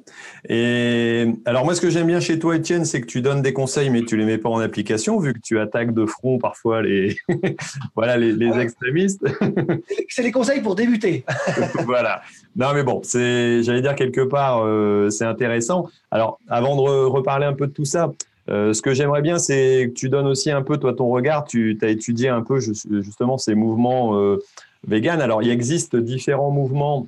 Et 0.48 1.26
alors, 1.44 1.64
moi, 1.64 1.74
ce 1.74 1.80
que 1.80 1.90
j'aime 1.90 2.06
bien 2.06 2.20
chez 2.20 2.38
toi, 2.38 2.56
Étienne, 2.56 2.84
c'est 2.84 3.00
que 3.00 3.06
tu 3.06 3.20
donnes 3.20 3.42
des 3.42 3.52
conseils, 3.52 3.90
mais 3.90 4.04
tu 4.04 4.16
les 4.16 4.24
mets 4.24 4.38
pas 4.38 4.48
en 4.48 4.58
application, 4.58 5.18
vu 5.18 5.34
que 5.34 5.38
tu 5.38 5.58
attaques 5.58 5.92
de 5.92 6.06
front 6.06 6.38
parfois 6.38 6.82
les, 6.82 7.16
voilà, 7.94 8.16
les, 8.16 8.32
les 8.32 8.58
extrémistes. 8.58 9.24
c'est 10.08 10.22
les 10.22 10.32
conseils 10.32 10.62
pour 10.62 10.74
débuter. 10.74 11.24
voilà. 11.84 12.22
Non, 12.56 12.68
mais 12.74 12.82
bon, 12.82 13.00
c'est, 13.04 13.62
j'allais 13.62 13.82
dire 13.82 13.94
quelque 13.94 14.22
part, 14.22 14.62
euh, 14.64 15.10
c'est 15.10 15.26
intéressant. 15.26 15.88
Alors, 16.10 16.38
avant 16.48 16.76
de 16.76 17.04
reparler 17.04 17.46
un 17.46 17.54
peu 17.54 17.66
de 17.66 17.72
tout 17.72 17.84
ça, 17.84 18.12
euh, 18.50 18.72
ce 18.72 18.82
que 18.82 18.92
j'aimerais 18.92 19.22
bien, 19.22 19.38
c'est 19.38 19.88
que 19.88 19.92
tu 19.92 20.08
donnes 20.08 20.26
aussi 20.26 20.50
un 20.50 20.62
peu, 20.62 20.76
toi, 20.76 20.92
ton 20.94 21.08
regard. 21.08 21.44
Tu 21.44 21.78
as 21.82 21.88
étudié 21.88 22.28
un 22.28 22.42
peu 22.42 22.58
justement 22.60 23.38
ces 23.38 23.54
mouvements 23.54 24.18
euh, 24.18 24.38
vegan. 24.86 25.20
Alors, 25.20 25.42
il 25.42 25.50
existe 25.50 25.96
différents 25.96 26.50
mouvements. 26.50 27.06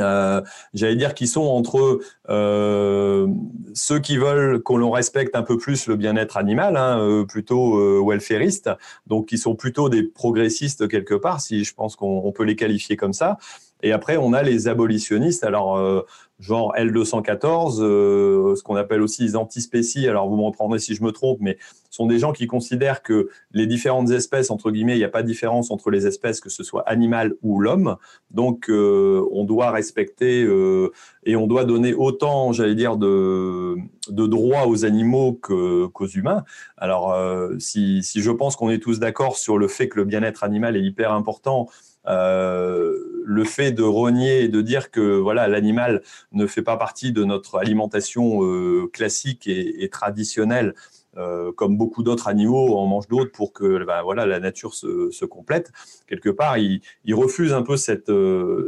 Euh, 0.00 0.40
j'allais 0.74 0.96
dire 0.96 1.14
qui 1.14 1.26
sont 1.26 1.42
entre 1.42 2.00
euh, 2.28 3.26
ceux 3.74 3.98
qui 3.98 4.16
veulent 4.16 4.62
qu'on 4.62 4.90
respecte 4.90 5.36
un 5.36 5.42
peu 5.42 5.56
plus 5.56 5.86
le 5.86 5.96
bien-être 5.96 6.36
animal, 6.36 6.76
hein, 6.76 7.00
euh, 7.00 7.24
plutôt 7.24 8.04
welfaristes, 8.04 8.70
donc 9.06 9.26
qui 9.26 9.38
sont 9.38 9.54
plutôt 9.54 9.88
des 9.88 10.02
progressistes 10.02 10.88
quelque 10.88 11.14
part, 11.14 11.40
si 11.40 11.64
je 11.64 11.74
pense 11.74 11.96
qu'on 11.96 12.32
peut 12.32 12.44
les 12.44 12.56
qualifier 12.56 12.96
comme 12.96 13.12
ça. 13.12 13.38
Et 13.82 13.92
après, 13.92 14.16
on 14.16 14.32
a 14.32 14.42
les 14.42 14.66
abolitionnistes. 14.66 15.44
Alors, 15.44 16.04
genre 16.40 16.74
L214, 16.76 17.80
euh, 17.80 18.54
ce 18.54 18.62
qu'on 18.62 18.76
appelle 18.76 19.02
aussi 19.02 19.22
les 19.22 19.36
antispécies. 19.36 20.08
Alors, 20.08 20.28
vous 20.28 20.36
me 20.36 20.42
reprendrez 20.42 20.78
si 20.78 20.94
je 20.94 21.02
me 21.02 21.12
trompe, 21.12 21.38
mais 21.40 21.58
sont 21.90 22.06
des 22.06 22.18
gens 22.18 22.32
qui 22.32 22.46
considèrent 22.46 23.02
que 23.02 23.28
les 23.52 23.66
différentes 23.66 24.10
espèces, 24.10 24.50
entre 24.50 24.70
guillemets, 24.70 24.94
il 24.94 24.98
n'y 24.98 25.04
a 25.04 25.08
pas 25.08 25.22
de 25.22 25.26
différence 25.26 25.70
entre 25.70 25.90
les 25.90 26.06
espèces, 26.06 26.40
que 26.40 26.50
ce 26.50 26.62
soit 26.62 26.82
animal 26.88 27.34
ou 27.42 27.60
l'homme. 27.60 27.96
Donc, 28.30 28.68
euh, 28.68 29.26
on 29.32 29.44
doit 29.44 29.70
respecter 29.70 30.42
euh, 30.42 30.92
et 31.24 31.36
on 31.36 31.46
doit 31.46 31.64
donner 31.64 31.94
autant, 31.94 32.52
j'allais 32.52 32.74
dire, 32.74 32.96
de, 32.96 33.76
droits 34.08 34.66
aux 34.66 34.84
animaux 34.84 35.32
qu'aux 35.32 36.08
humains. 36.08 36.44
Alors, 36.76 37.14
si, 37.58 38.02
si 38.02 38.20
je 38.20 38.30
pense 38.30 38.56
qu'on 38.56 38.70
est 38.70 38.78
tous 38.78 38.98
d'accord 38.98 39.36
sur 39.36 39.58
le 39.58 39.68
fait 39.68 39.88
que 39.88 39.98
le 39.98 40.04
bien-être 40.04 40.44
animal 40.44 40.76
est 40.76 40.82
hyper 40.82 41.12
important, 41.12 41.68
euh, 42.08 42.96
le 43.26 43.44
fait 43.44 43.72
de 43.72 43.82
renier 43.82 44.44
et 44.44 44.48
de 44.48 44.62
dire 44.62 44.90
que 44.90 45.18
voilà 45.18 45.46
l'animal 45.46 46.02
ne 46.32 46.46
fait 46.46 46.62
pas 46.62 46.78
partie 46.78 47.12
de 47.12 47.24
notre 47.24 47.58
alimentation 47.58 48.42
euh, 48.42 48.88
classique 48.90 49.46
et, 49.46 49.88
traditionnelle, 49.90 50.74
euh, 51.18 51.52
comme 51.52 51.76
beaucoup 51.76 52.02
d'autres 52.02 52.28
animaux 52.28 52.76
en 52.76 52.86
mange 52.86 53.08
d'autres 53.08 53.32
pour 53.32 53.52
que 53.52 53.84
bah, 53.84 54.02
voilà 54.02 54.24
la 54.24 54.40
nature 54.40 54.74
se, 54.74 55.24
complète. 55.24 55.72
Quelque 56.06 56.30
part, 56.30 56.58
ils, 56.58 56.80
refusent 57.12 57.52
un 57.52 57.62
peu 57.62 57.76
cette, 57.76 58.10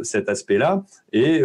cet 0.03 0.29
aspect-là 0.29 0.85
et 1.13 1.41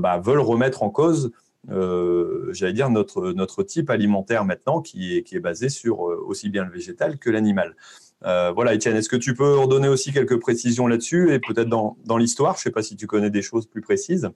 bah, 0.00 0.18
veulent 0.18 0.40
remettre 0.40 0.82
en 0.82 0.90
cause 0.90 1.32
j'allais 1.68 2.72
dire, 2.72 2.90
notre, 2.90 3.62
type 3.62 3.90
alimentaire 3.90 4.44
maintenant 4.44 4.80
qui 4.80 5.16
est, 5.16 5.40
basé 5.40 5.68
sur 5.68 6.00
aussi 6.00 6.48
bien 6.48 6.64
le 6.64 6.70
végétal 6.70 7.18
que 7.18 7.30
l'animal. 7.30 7.76
Euh, 8.24 8.52
voilà, 8.54 8.74
Étienne, 8.74 8.96
est-ce 8.96 9.08
que 9.08 9.16
tu 9.16 9.34
peux 9.34 9.56
redonner 9.56 9.88
aussi 9.88 10.12
quelques 10.12 10.38
précisions 10.38 10.86
là-dessus 10.86 11.32
et 11.32 11.38
peut-être 11.38 11.68
dans, 11.68 12.16
l'histoire? 12.18 12.54
Je 12.54 12.60
ne 12.60 12.62
sais 12.64 12.70
pas 12.70 12.82
si 12.82 12.96
tu 12.96 13.06
connais 13.06 13.30
des 13.30 13.42
choses 13.42 13.66
plus 13.66 13.80
précises. 13.80 14.30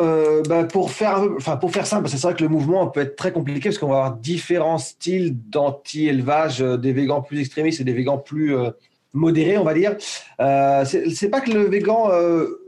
Euh, 0.00 0.42
bah, 0.48 0.64
pour, 0.64 0.92
faire, 0.92 1.24
enfin, 1.36 1.56
pour 1.56 1.72
faire 1.72 1.86
simple, 1.86 2.08
c'est 2.08 2.20
vrai 2.22 2.34
que 2.34 2.42
le 2.42 2.48
mouvement 2.48 2.86
peut 2.86 3.00
être 3.00 3.16
très 3.16 3.32
compliqué 3.32 3.68
parce 3.68 3.78
qu'on 3.78 3.88
va 3.88 3.96
avoir 3.96 4.16
différents 4.16 4.78
styles 4.78 5.36
d'anti-élevage, 5.50 6.62
euh, 6.62 6.76
des 6.76 6.92
végans 6.92 7.20
plus 7.20 7.40
extrémistes 7.40 7.80
et 7.80 7.84
des 7.84 7.92
végans 7.92 8.18
plus 8.18 8.54
modérés, 9.12 9.58
on 9.58 9.64
va 9.64 9.74
dire. 9.74 9.96
Euh, 10.40 10.84
c'est 10.84 11.30
pas 11.30 11.40
que 11.40 11.50
le 11.50 11.62
végan 11.62 12.10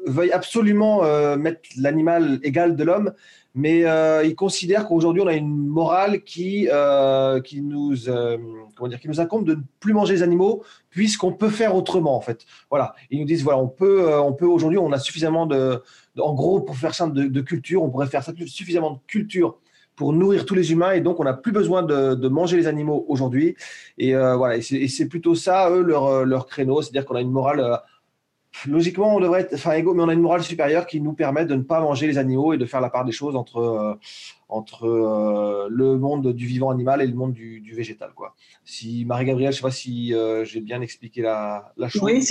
veuille 0.07 0.33
absolument 0.33 1.03
mettre 1.37 1.61
l'animal 1.77 2.41
égal 2.43 2.75
de 2.75 2.83
l'homme, 2.85 3.13
mais 3.55 3.85
euh, 3.85 4.25
il 4.25 4.35
considère 4.35 4.87
qu'aujourd'hui 4.87 5.23
on 5.23 5.27
a 5.27 5.35
une 5.35 5.67
morale 5.67 6.23
qui, 6.23 6.69
euh, 6.71 7.41
qui, 7.41 7.63
nous, 7.63 8.09
euh, 8.09 8.39
comment 8.77 8.89
dire, 8.89 9.01
qui 9.01 9.09
nous 9.09 9.21
incombe 9.21 9.45
de 9.45 9.55
ne 9.57 9.63
plus 9.81 9.93
manger 9.93 10.15
les 10.15 10.23
animaux 10.23 10.63
puisqu'on 10.91 11.33
peut 11.33 11.49
faire 11.49 11.75
autrement 11.75 12.17
en 12.17 12.21
fait. 12.21 12.47
Voilà, 12.71 12.95
ils 13.11 13.19
nous 13.19 13.27
disent 13.27 13.43
voilà 13.43 13.59
on 13.59 13.69
peut, 13.69 14.13
on 14.19 14.33
peut 14.33 14.47
aujourd'hui 14.47 14.79
on 14.79 14.93
a 14.93 14.99
suffisamment 14.99 15.47
de, 15.47 15.83
en 16.19 16.35
gros 16.35 16.61
pour 16.61 16.77
faire 16.77 16.95
ça 16.95 17.09
de, 17.09 17.41
culture, 17.41 17.83
on 17.83 17.91
pourrait 17.91 18.07
faire 18.07 18.23
ça, 18.23 18.33
suffisamment 18.47 18.93
de 18.93 18.99
culture 19.07 19.59
pour 19.97 20.13
nourrir 20.13 20.47
tous 20.47 20.55
les 20.55 20.73
humains 20.73 20.93
et 20.93 21.01
donc 21.01 21.21
on 21.21 21.25
n'a 21.25 21.35
plus 21.35 21.53
besoin 21.53 21.83
de, 21.83 22.15
de, 22.15 22.29
manger 22.29 22.57
les 22.57 22.67
animaux 22.67 23.05
aujourd'hui. 23.09 23.57
Et 23.99 24.15
voilà 24.15 24.57
et 24.57 24.89
c'est 24.89 25.09
plutôt 25.09 25.35
ça 25.35 25.71
eux 25.71 25.83
leur, 25.83 26.25
leur 26.25 26.47
créneau, 26.47 26.83
c'est-à-dire 26.83 27.05
qu'on 27.05 27.17
a 27.17 27.21
une 27.21 27.33
morale 27.33 27.81
logiquement, 28.67 29.17
on 29.17 29.21
devrait 29.21 29.43
être 29.43 29.55
enfin, 29.55 29.73
égaux, 29.73 29.95
mais 29.95 30.03
on 30.03 30.09
a 30.09 30.13
une 30.13 30.21
morale 30.21 30.43
supérieure 30.43 30.87
qui 30.87 31.01
nous 31.01 31.13
permet 31.13 31.45
de 31.45 31.55
ne 31.55 31.63
pas 31.63 31.81
manger 31.81 32.07
les 32.07 32.19
animaux 32.19 32.53
et 32.53 32.59
de 32.59 32.67
faire 32.67 32.81
la 32.81 32.91
part 32.91 33.05
des 33.05 33.13
choses 33.13 33.37
entre, 33.37 33.59
euh, 33.59 33.95
entre 34.49 34.87
euh, 34.87 35.69
le 35.71 35.97
monde 35.97 36.33
du 36.33 36.47
vivant 36.47 36.71
animal 36.71 37.01
et 37.01 37.07
le 37.07 37.15
monde 37.15 37.33
du, 37.33 37.73
végétal. 37.75 38.11
Quoi. 38.15 38.35
Si 38.65 39.05
Marie-Gabrielle, 39.05 39.53
je 39.53 39.59
ne 39.59 39.61
sais 39.61 39.69
pas 39.69 39.71
si 39.71 40.13
euh, 40.13 40.45
j'ai 40.45 40.61
bien 40.61 40.81
expliqué 40.81 41.23
la, 41.23 41.73
chose. 41.89 42.03
Oui, 42.03 42.23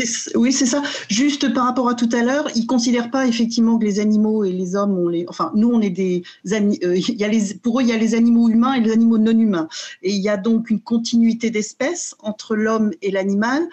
c'est 0.52 0.66
ça. 0.66 0.84
Juste 1.08 1.54
par 1.54 1.66
rapport 1.66 1.88
à 1.88 1.96
tout 1.96 2.10
à 2.12 2.22
l'heure, 2.22 2.48
ils 2.56 2.64
ne 2.64 2.68
considèrent 2.68 3.10
pas 3.10 3.26
effectivement 3.26 3.80
que 3.80 3.86
les 3.86 4.00
animaux 4.00 4.44
et 4.44 4.52
les 4.52 4.76
hommes, 4.76 4.98
on 4.98 5.08
les, 5.08 5.26
enfin, 5.30 5.52
nous, 5.56 5.72
on 5.72 5.82
est 5.82 5.90
des. 5.90 6.24
y 6.44 7.60
pour 7.64 7.80
eux, 7.80 7.84
il 7.84 7.90
y 7.90 7.94
a 7.94 7.98
les 7.98 8.16
animaux 8.16 8.50
humains 8.50 8.74
et 8.74 8.82
les 8.82 8.92
animaux 8.92 9.18
non 9.18 9.32
humains. 9.32 9.70
Et 10.04 10.12
il 10.12 10.22
y 10.22 10.30
a 10.30 10.38
donc 10.38 10.70
une 10.70 10.82
continuité 10.82 11.50
d'espèces 11.50 12.16
entre 12.20 12.56
l'homme 12.56 12.92
et 13.02 13.12
l'animal. 13.12 13.64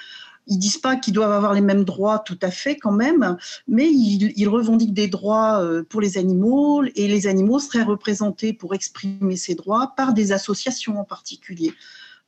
Ils 0.47 0.59
disent 0.59 0.79
pas 0.79 0.97
qu'ils 0.97 1.15
doivent 1.15 1.33
avoir 1.33 1.55
les 1.55 1.61
mêmes 1.61 1.85
droits 1.85 2.21
tout 2.21 2.39
à 2.43 2.51
fait 2.51 2.77
quand 2.77 2.93
même, 2.93 3.37
mais 3.67 3.91
ils, 3.91 4.49
revendiquent 4.49 4.95
des 4.95 5.09
droits 5.09 5.61
euh, 5.63 5.83
pour 5.83 6.01
les 6.01 6.19
animaux 6.19 6.85
et 6.85 7.09
les 7.09 7.27
animaux 7.27 7.59
seraient 7.59 7.83
représentés 7.83 8.53
pour 8.53 8.75
exprimer 8.75 9.37
ces 9.37 9.55
droits 9.55 9.95
par 9.97 10.13
des 10.15 10.33
associations 10.33 10.99
en 11.01 11.05
particulier. 11.05 11.75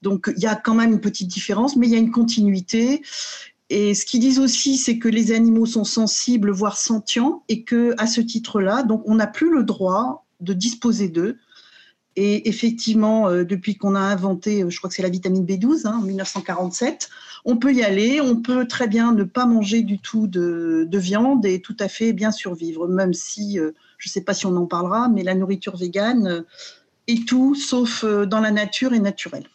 Donc 0.03 0.33
il 0.37 0.43
y 0.43 0.47
a 0.47 0.57
quand 0.57 0.75
même 0.75 0.93
une 0.93 1.01
petite 1.01 1.29
différence, 1.29 1.77
mais 1.77 1.87
il 1.87 1.93
y 1.93 1.97
a 1.97 1.99
une 1.99 2.11
continuité. 2.11 3.03
Et 3.71 3.95
ce 3.95 4.07
qu'ils 4.07 4.21
disent 4.21 4.39
aussi, 4.39 4.77
c'est 4.77 4.99
que 4.99 5.09
les 5.09 5.33
animaux 5.33 5.67
sont 5.67 5.85
sensibles, 5.85 6.51
voire 6.51 6.79
sentients, 6.79 7.43
et 7.49 7.65
que 7.65 7.95
à 7.99 8.07
ce 8.07 8.21
titre-là, 8.21 8.83
donc 8.83 9.03
on 9.07 9.17
n'a 9.17 9.27
plus 9.27 9.53
le 9.53 9.63
droit 9.63 10.27
de 10.41 10.53
disposer 10.53 11.09
d'eux. 11.09 11.37
Et 12.21 12.49
effectivement, 12.49 13.29
euh, 13.29 13.45
depuis 13.45 13.77
qu'on 13.77 13.95
a 13.95 14.01
inventé, 14.01 14.65
euh, 14.65 14.71
je 14.71 14.79
crois 14.79 14.91
que 14.91 14.97
c'est 14.97 15.05
la 15.05 15.09
vitamine 15.09 15.47
B12 15.47 15.87
hein, 15.87 16.01
en 16.01 16.03
1947, 16.03 17.11
on 17.45 17.59
peut 17.59 17.73
y 17.73 17.85
aller, 17.85 18.21
on 18.21 18.35
peut 18.35 18.67
très 18.67 18.89
bien 18.89 19.13
ne 19.13 19.23
pas 19.23 19.47
manger 19.47 19.83
du 19.83 20.01
tout 20.01 20.27
de, 20.27 20.89
viande 20.95 21.47
et 21.47 21.61
tout 21.61 21.77
à 21.79 21.87
fait 21.87 22.13
bien 22.13 22.33
survivre, 22.33 22.89
même 22.89 23.15
si, 23.15 23.61
euh, 23.61 23.71
je 23.99 24.09
ne 24.09 24.11
sais 24.11 24.23
pas 24.23 24.35
si 24.35 24.47
on 24.47 24.57
en 24.57 24.67
parlera, 24.67 25.09
mais 25.09 25.23
la 25.23 25.37
nourriture 25.37 25.77
végane 25.77 26.45
est 27.07 27.25
tout 27.25 27.55
sauf 27.55 28.05
dans 28.05 28.41
la 28.41 28.51
nature 28.51 28.95
et 28.95 28.99
naturelle. 28.99 29.47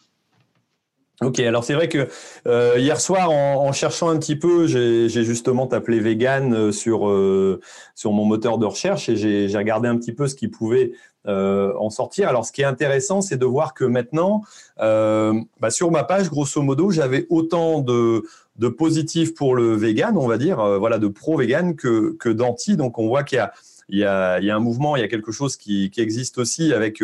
Ok, 1.20 1.40
alors 1.40 1.64
c'est 1.64 1.74
vrai 1.74 1.88
que 1.88 2.08
hier 2.78 3.00
soir, 3.00 3.30
en, 3.30 3.72
cherchant 3.72 4.08
un 4.08 4.18
petit 4.18 4.36
peu, 4.36 4.66
j'ai 4.66 5.08
justement 5.08 5.66
tapé 5.66 6.00
vegan 6.00 6.72
sur, 6.72 7.00
sur 7.94 8.12
mon 8.12 8.24
moteur 8.24 8.58
de 8.58 8.66
recherche 8.66 9.08
et 9.08 9.16
j'ai 9.16 9.56
regardé 9.56 9.86
un 9.86 9.96
petit 9.96 10.12
peu 10.12 10.26
ce 10.26 10.34
qui 10.34 10.48
pouvait 10.48 10.92
en 11.26 11.90
sortir. 11.90 12.28
Alors 12.28 12.44
ce 12.44 12.52
qui 12.52 12.62
est 12.62 12.66
intéressant, 12.66 13.20
c'est 13.20 13.36
de 13.36 13.46
voir 13.46 13.74
que 13.74 13.84
maintenant, 13.84 14.42
bah, 14.78 15.70
sur 15.70 15.90
ma 15.90 16.04
page, 16.04 16.28
grosso 16.28 16.60
modo, 16.62 16.90
j'avais 16.90 17.26
autant 17.30 17.80
de, 17.80 18.24
positifs 18.76 19.34
pour 19.34 19.54
le 19.54 19.74
vegan, 19.74 20.16
on 20.16 20.26
va 20.26 20.38
dire, 20.38 20.56
voilà, 20.78 20.98
de 20.98 21.08
pro-vegan 21.08 21.76
que, 21.76 22.28
d'anti. 22.28 22.76
Donc 22.76 22.98
on 22.98 23.08
voit 23.08 23.24
qu'il 23.24 23.46
y 23.90 24.04
a 24.04 24.36
un 24.36 24.60
mouvement, 24.60 24.96
il 24.96 25.00
y 25.00 25.04
a 25.04 25.08
quelque 25.08 25.32
chose 25.32 25.56
qui, 25.56 25.90
existe 25.96 26.38
aussi 26.38 26.72
avec 26.72 27.02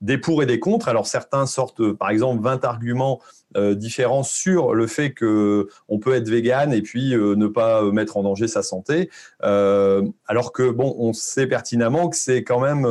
des 0.00 0.18
pour 0.18 0.42
et 0.42 0.46
des 0.46 0.60
contre. 0.60 0.88
Alors 0.88 1.06
certains 1.06 1.46
sortent, 1.46 1.92
par 1.92 2.10
exemple, 2.10 2.42
20 2.42 2.64
arguments 2.64 3.20
euh, 3.56 3.74
différents 3.74 4.22
sur 4.22 4.74
le 4.74 4.86
fait 4.86 5.12
que 5.12 5.68
on 5.88 5.98
peut 5.98 6.14
être 6.14 6.28
vegan 6.28 6.70
et 6.72 6.82
puis 6.82 7.14
euh, 7.14 7.34
ne 7.34 7.46
pas 7.46 7.82
mettre 7.82 8.18
en 8.18 8.22
danger 8.22 8.46
sa 8.46 8.62
santé, 8.62 9.08
euh, 9.42 10.02
alors 10.26 10.52
que 10.52 10.70
bon, 10.70 10.94
on 10.98 11.14
sait 11.14 11.46
pertinemment 11.46 12.10
que 12.10 12.16
c'est 12.16 12.44
quand 12.44 12.60
même 12.60 12.86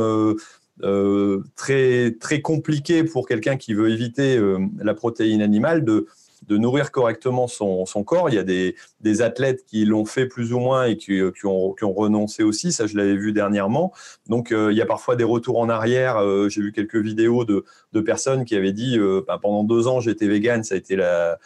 très 1.56 2.16
très 2.20 2.40
compliqué 2.40 3.04
pour 3.04 3.26
quelqu'un 3.26 3.56
qui 3.56 3.74
veut 3.74 3.90
éviter 3.90 4.40
la 4.78 4.94
protéine 4.94 5.42
animale 5.42 5.84
de 5.84 6.06
de 6.48 6.56
nourrir 6.56 6.90
correctement 6.90 7.46
son, 7.46 7.84
corps. 8.04 8.30
Il 8.30 8.34
y 8.34 8.38
a 8.38 8.42
des, 8.42 9.22
athlètes 9.22 9.64
qui 9.66 9.84
l'ont 9.84 10.04
fait 10.04 10.26
plus 10.26 10.52
ou 10.52 10.58
moins 10.58 10.86
et 10.86 10.96
qui, 10.96 11.18
euh, 11.18 11.32
ont, 11.44 11.74
renoncé 11.92 12.42
aussi. 12.42 12.72
Ça, 12.72 12.86
je 12.86 12.96
l'avais 12.96 13.16
vu 13.16 13.32
dernièrement. 13.32 13.92
Donc, 14.26 14.50
euh, 14.50 14.72
il 14.72 14.78
y 14.78 14.82
a 14.82 14.86
parfois 14.86 15.14
des 15.16 15.24
retours 15.24 15.58
en 15.58 15.68
arrière. 15.68 16.16
Euh, 16.18 16.48
j'ai 16.48 16.62
vu 16.62 16.72
quelques 16.72 16.96
vidéos 16.96 17.44
de, 17.44 17.64
personnes 18.00 18.44
qui 18.44 18.56
avaient 18.56 18.72
dit 18.72 18.96
bah, 19.26 19.38
pendant 19.42 19.64
deux 19.64 19.88
ans, 19.88 20.00
j'étais 20.00 20.28
vegan, 20.28 20.62
ça 20.62 20.76
a 20.76 20.78
été 20.78 20.96
la, 20.96 21.38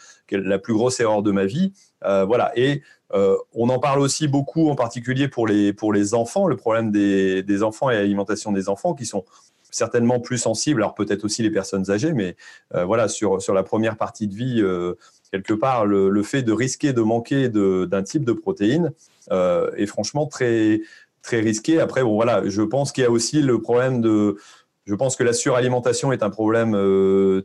plus 0.59 0.73
grosse 0.73 0.99
erreur 0.99 1.23
de 1.23 1.31
ma 1.31 1.45
vie. 1.45 1.73
voilà. 2.01 2.51
Et 2.55 2.81
on 3.11 3.69
en 3.69 3.79
parle 3.79 3.99
aussi 3.99 4.27
beaucoup, 4.27 4.69
en 4.69 4.75
particulier 4.75 5.27
pour 5.27 5.47
les, 5.47 5.73
pour 5.73 5.91
les 5.91 6.13
enfants, 6.13 6.47
le 6.47 6.55
problème 6.55 6.91
des, 6.91 7.43
des 7.43 7.63
enfants 7.63 7.89
et 7.89 7.95
l'alimentation 7.95 8.51
des 8.51 8.69
enfants 8.69 8.93
qui 8.93 9.05
sont 9.05 9.25
certainement 9.73 10.19
plus 10.19 10.37
sensibles, 10.37 10.81
alors 10.81 10.93
peut-être 10.93 11.25
aussi 11.25 11.41
les 11.43 11.49
personnes 11.49 11.89
âgées, 11.89 12.13
mais 12.13 12.35
euh, 12.75 12.85
voilà, 12.85 13.07
sur, 13.07 13.41
sur 13.41 13.53
la 13.53 13.63
première 13.63 13.97
partie 13.97 14.27
de 14.27 14.35
vie, 14.35 14.61
euh, 14.61 14.93
quelque 15.31 15.53
part, 15.53 15.85
le, 15.85 16.23
fait 16.23 16.43
de 16.43 16.53
risquer 16.53 16.93
de 16.93 17.01
manquer 17.01 17.49
d'un 17.49 18.03
type 18.03 18.23
de 18.23 18.33
protéines 18.33 18.91
euh, 19.31 19.71
est 19.75 19.87
franchement 19.87 20.27
très, 20.27 20.81
très 21.21 21.39
risqué. 21.39 21.79
Après, 21.79 22.03
bon, 22.03 22.13
voilà, 22.13 22.43
je 22.47 22.61
pense 22.61 22.91
qu'il 22.91 23.03
y 23.03 23.07
a 23.07 23.11
aussi 23.11 23.41
le 23.41 23.61
problème 23.61 24.01
de. 24.01 24.37
Je 24.85 24.95
pense 24.95 25.15
que 25.15 25.23
la 25.23 25.31
suralimentation 25.31 26.11
est 26.11 26.23
un 26.23 26.29
problème 26.29 26.73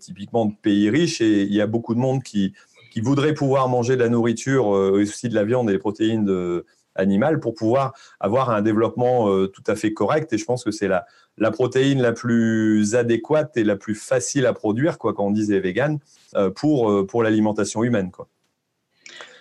typiquement 0.01 0.47
de 0.47 0.55
pays 0.61 0.91
riches 0.91 1.21
et 1.21 1.43
il 1.43 1.55
y 1.55 1.61
a 1.61 1.69
beaucoup 1.69 1.95
de 1.95 2.01
monde 2.01 2.25
qui, 2.25 2.53
qui 2.91 3.01
voudrait 3.01 3.33
pouvoir 3.33 3.69
manger 3.69 3.95
de 3.95 4.03
la 4.03 4.09
nourriture, 4.09 4.67
aussi 4.67 5.29
de 5.29 5.37
la 5.37 5.45
viande 5.45 5.71
et 5.71 5.73
des 5.73 5.79
protéines 5.79 6.25
de, 6.25 6.67
animales 6.95 7.41
pour 7.41 7.55
pouvoir 7.55 7.95
avoir 8.21 8.51
un 8.51 8.63
développement 8.63 9.47
tout 9.49 9.63
à 9.67 9.77
fait 9.77 9.93
correct. 9.93 10.33
Et 10.33 10.39
je 10.39 10.45
pense 10.45 10.65
que 10.65 10.71
c'est 10.71 10.89
la, 10.89 11.07
la 11.41 11.51
protéine 11.51 12.03
la 12.03 12.13
plus 12.13 12.95
adéquate 12.95 13.57
et 13.57 13.65
la 13.65 13.77
plus 13.77 13.95
facile 13.95 14.47
à 14.47 14.53
produire, 14.53 14.99
quoi, 14.99 15.15
quand 15.15 15.27
on 15.27 15.31
disait 15.31 15.61
vegan, 15.61 15.99
euh, 16.35 16.51
pour, 16.51 16.91
euh, 16.91 17.07
pour 17.07 17.23
l'alimentation 17.23 17.85
humaine. 17.85 18.11
Quoi. 18.11 18.29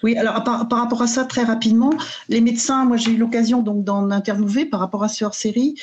Oui, 0.03 0.15
alors 0.15 0.43
par, 0.43 0.67
rapport 0.69 1.01
à 1.01 1.07
ça, 1.07 1.25
très 1.25 1.43
rapidement, 1.43 1.91
les 2.29 2.39
médecins, 2.39 2.85
moi 2.85 2.97
j'ai 2.97 3.11
eu 3.11 3.17
l'occasion 3.17 3.63
donc 3.63 3.83
d'en 3.83 4.11
interviewer 4.11 4.65
par 4.65 4.79
rapport 4.79 5.03
à 5.03 5.07
ce 5.07 5.25
hors-série. 5.25 5.73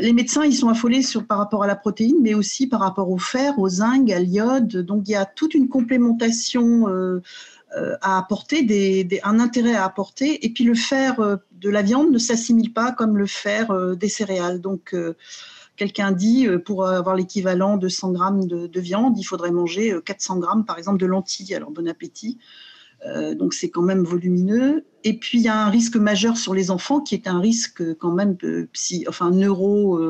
Les 0.00 0.12
médecins, 0.12 0.44
ils 0.44 0.54
sont 0.54 0.68
affolés 0.68 1.02
sur, 1.02 1.24
par 1.26 1.38
rapport 1.38 1.62
à 1.62 1.68
la 1.68 1.76
protéine, 1.76 2.16
mais 2.20 2.34
aussi 2.34 2.66
par 2.66 2.80
rapport 2.80 3.08
au 3.08 3.18
fer, 3.18 3.56
au 3.60 3.68
zinc, 3.68 4.10
à 4.10 4.18
l'iode. 4.18 4.78
Donc 4.78 5.04
il 5.06 5.12
y 5.12 5.14
a 5.14 5.24
toute 5.24 5.54
une 5.54 5.68
complémentation 5.68 6.88
euh, 6.88 7.22
à 8.00 8.18
apporter, 8.18 8.66
un 9.22 9.40
intérêt 9.40 9.74
à 9.74 9.84
apporter. 9.84 10.44
Et 10.44 10.50
puis 10.50 10.64
le 10.64 10.74
fer 10.74 11.16
de 11.52 11.70
la 11.70 11.82
viande 11.82 12.10
ne 12.10 12.18
s'assimile 12.18 12.72
pas 12.72 12.92
comme 12.92 13.16
le 13.16 13.26
fer 13.26 13.96
des 13.96 14.08
céréales. 14.08 14.60
Donc 14.60 14.94
Quelqu'un 15.76 16.12
dit, 16.12 16.46
euh, 16.46 16.58
pour 16.58 16.86
avoir 16.86 17.16
l'équivalent 17.16 17.76
de 17.76 17.88
100 17.88 18.12
grammes 18.12 18.46
de, 18.46 18.80
viande, 18.80 19.18
il 19.18 19.24
faudrait 19.24 19.50
manger 19.50 19.94
400 20.04 20.36
euh, 20.36 20.40
grammes, 20.40 20.64
par 20.64 20.78
exemple, 20.78 20.98
de 20.98 21.06
lentilles. 21.06 21.54
Alors, 21.54 21.70
bon 21.70 21.88
appétit. 21.88 22.38
Euh, 23.06 23.34
donc, 23.34 23.54
c'est 23.54 23.68
quand 23.68 23.82
même 23.82 24.04
volumineux. 24.04 24.84
Et 25.04 25.18
puis, 25.18 25.38
il 25.38 25.44
y 25.44 25.48
a 25.48 25.56
un 25.56 25.70
risque 25.70 25.96
majeur 25.96 26.36
sur 26.36 26.54
les 26.54 26.70
enfants 26.70 27.00
qui 27.00 27.14
est 27.14 27.26
un 27.26 27.40
risque 27.40 27.82
quand 27.98 28.12
même 28.12 28.36
psy, 28.72 29.04
enfin, 29.08 29.30
neuro, 29.30 30.00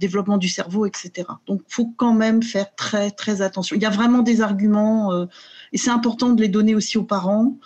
développement 0.00 0.38
du 0.38 0.48
cerveau, 0.48 0.86
etc. 0.86 1.28
Donc, 1.46 1.60
faut 1.68 1.92
quand 1.96 2.14
même 2.14 2.42
faire 2.42 2.74
très, 2.74 3.10
très 3.10 3.42
attention. 3.42 3.76
Il 3.76 3.82
y 3.82 3.86
a 3.86 3.90
vraiment 3.90 4.22
des 4.22 4.40
arguments, 4.40 5.26
et 5.72 5.76
c'est 5.76 5.90
important 5.90 6.30
de 6.30 6.40
les 6.40 6.48
donner 6.48 6.74
aussi 6.74 6.96
aux 6.96 7.04
parents. 7.04 7.58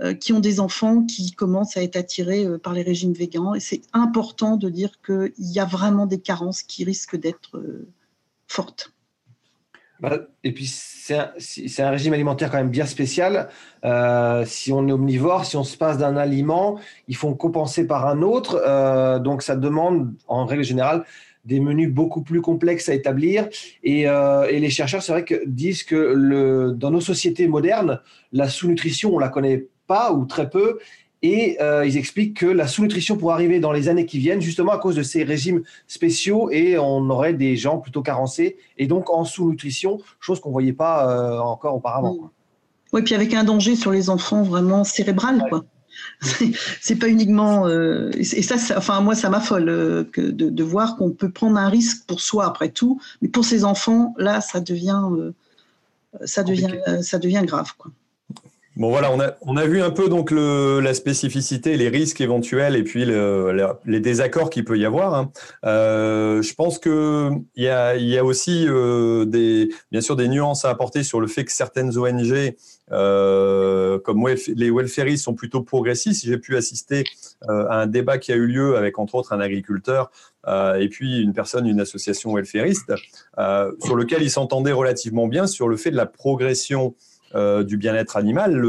Euh, 0.00 0.12
qui 0.12 0.32
ont 0.32 0.40
des 0.40 0.58
enfants 0.58 1.04
qui 1.04 1.30
commencent 1.30 1.76
à 1.76 1.82
être 1.84 1.94
attirés 1.94 2.44
euh, 2.44 2.58
par 2.58 2.72
les 2.72 2.82
régimes 2.82 3.12
végans. 3.12 3.54
Et 3.54 3.60
c'est 3.60 3.82
important 3.92 4.56
de 4.56 4.68
dire 4.68 5.00
qu'il 5.06 5.32
y 5.38 5.60
a 5.60 5.64
vraiment 5.64 6.06
des 6.06 6.18
carences 6.20 6.64
qui 6.64 6.82
risquent 6.82 7.14
d'être 7.14 7.58
euh, 7.58 7.86
fortes. 8.48 8.92
Bah, 10.04 10.18
et 10.42 10.52
puis, 10.52 10.66
c'est 10.66 11.82
un, 11.82 11.90
régime 11.90 12.12
alimentaire 12.12 12.50
quand 12.50 12.58
même 12.58 12.70
bien 12.70 12.86
spécial. 12.86 13.48
si 14.44 14.72
on 14.72 14.86
est 14.86 14.92
omnivore, 14.92 15.44
si 15.44 15.56
on 15.56 15.64
se 15.64 15.76
passe 15.76 15.98
d'un 15.98 16.16
aliment, 16.16 16.78
il 17.08 17.16
faut 17.16 17.34
compenser 17.34 17.86
par 17.86 18.06
un 18.06 18.22
autre. 18.22 19.18
donc, 19.20 19.42
ça 19.42 19.56
demande, 19.56 20.12
en 20.28 20.44
règle 20.44 20.64
générale, 20.64 21.04
des 21.44 21.60
menus 21.60 21.92
beaucoup 21.92 22.22
plus 22.22 22.40
complexes 22.40 22.88
à 22.88 22.94
établir. 22.94 23.48
Et, 23.82 24.02
et 24.02 24.60
les 24.60 24.70
chercheurs, 24.70 25.02
c'est 25.02 25.12
vrai 25.12 25.24
que 25.24 25.42
disent 25.46 25.84
que 25.84 26.72
dans 26.72 26.90
nos 26.90 27.00
sociétés 27.00 27.48
modernes, 27.48 28.00
la 28.32 28.48
sous-nutrition, 28.48 29.14
on 29.14 29.18
la 29.18 29.28
connaît 29.28 29.66
pas 29.86 30.12
ou 30.12 30.24
très 30.24 30.50
peu. 30.50 30.78
Et 31.26 31.56
euh, 31.62 31.86
ils 31.86 31.96
expliquent 31.96 32.36
que 32.36 32.46
la 32.46 32.66
sous-nutrition 32.66 33.16
pourrait 33.16 33.32
arriver 33.32 33.58
dans 33.58 33.72
les 33.72 33.88
années 33.88 34.04
qui 34.04 34.18
viennent, 34.18 34.42
justement 34.42 34.72
à 34.72 34.78
cause 34.78 34.94
de 34.94 35.02
ces 35.02 35.24
régimes 35.24 35.62
spéciaux, 35.88 36.50
et 36.50 36.76
on 36.76 37.08
aurait 37.08 37.32
des 37.32 37.56
gens 37.56 37.78
plutôt 37.78 38.02
carencés, 38.02 38.58
et 38.76 38.86
donc 38.86 39.08
en 39.08 39.24
sous-nutrition, 39.24 40.02
chose 40.20 40.38
qu'on 40.38 40.50
ne 40.50 40.52
voyait 40.52 40.74
pas 40.74 41.10
euh, 41.10 41.38
encore 41.38 41.76
auparavant. 41.76 42.30
Oui, 42.92 43.00
puis 43.00 43.14
avec 43.14 43.32
un 43.32 43.42
danger 43.42 43.74
sur 43.74 43.90
les 43.90 44.10
enfants 44.10 44.42
vraiment 44.42 44.84
cérébral, 44.84 45.42
quoi. 45.48 45.64
C'est 46.82 46.96
pas 46.96 47.08
uniquement 47.08 47.68
euh, 47.68 48.10
et 48.16 48.24
ça, 48.24 48.56
enfin 48.76 49.00
moi 49.00 49.14
ça 49.14 49.30
m'affole 49.30 50.08
que 50.12 50.20
de, 50.20 50.50
de, 50.50 50.64
voir 50.64 50.96
qu'on 50.96 51.10
peut 51.10 51.30
prendre 51.30 51.56
un 51.56 51.68
risque 51.68 52.04
pour 52.06 52.20
soi 52.20 52.44
après 52.46 52.68
tout, 52.68 53.00
mais 53.22 53.28
pour 53.28 53.44
ces 53.44 53.64
enfants 53.64 54.12
là 54.18 54.40
ça 54.40 54.60
devient 54.60 55.08
ça 56.24 56.42
devient 56.42 56.76
ça 57.00 57.18
devient 57.20 57.44
grave 57.46 57.74
quoi. 57.78 57.92
Bon 58.76 58.90
voilà, 58.90 59.12
on 59.12 59.20
a, 59.20 59.34
on 59.42 59.56
a 59.56 59.66
vu 59.66 59.80
un 59.80 59.90
peu 59.90 60.08
donc 60.08 60.32
le, 60.32 60.80
la 60.80 60.94
spécificité, 60.94 61.76
les 61.76 61.88
risques 61.88 62.20
éventuels 62.20 62.74
et 62.74 62.82
puis 62.82 63.04
le, 63.04 63.56
les 63.84 64.00
désaccords 64.00 64.50
qu'il 64.50 64.64
peut 64.64 64.76
y 64.76 64.84
avoir. 64.84 65.14
Hein. 65.14 65.30
Euh, 65.64 66.42
je 66.42 66.54
pense 66.54 66.80
que 66.80 67.30
il 67.54 67.62
y 67.62 67.68
a, 67.68 67.94
y 67.94 68.18
a 68.18 68.24
aussi 68.24 68.66
euh, 68.66 69.26
des, 69.26 69.68
bien 69.92 70.00
sûr 70.00 70.16
des 70.16 70.26
nuances 70.26 70.64
à 70.64 70.70
apporter 70.70 71.04
sur 71.04 71.20
le 71.20 71.28
fait 71.28 71.44
que 71.44 71.52
certaines 71.52 71.96
ONG 71.96 72.56
euh, 72.92 73.98
comme 74.00 74.26
les 74.28 74.70
welfaristes 74.70 75.24
sont 75.24 75.34
plutôt 75.34 75.62
progressistes. 75.62 76.24
J'ai 76.24 76.38
pu 76.38 76.56
assister 76.56 77.04
euh, 77.48 77.66
à 77.68 77.76
un 77.76 77.86
débat 77.86 78.18
qui 78.18 78.32
a 78.32 78.36
eu 78.36 78.46
lieu 78.46 78.76
avec 78.76 78.98
entre 78.98 79.14
autres 79.14 79.32
un 79.32 79.40
agriculteur 79.40 80.10
euh, 80.46 80.74
et 80.74 80.88
puis 80.88 81.20
une 81.20 81.32
personne 81.32 81.64
d'une 81.64 81.80
association 81.80 82.34
welfariste 82.34 82.92
euh, 83.38 83.72
sur 83.80 83.96
lequel 83.96 84.22
ils 84.22 84.30
s'entendaient 84.30 84.72
relativement 84.72 85.28
bien 85.28 85.46
sur 85.46 85.68
le 85.68 85.76
fait 85.76 85.90
de 85.90 85.96
la 85.96 86.06
progression 86.06 86.94
du 87.34 87.76
bien-être 87.76 88.16
animal. 88.16 88.62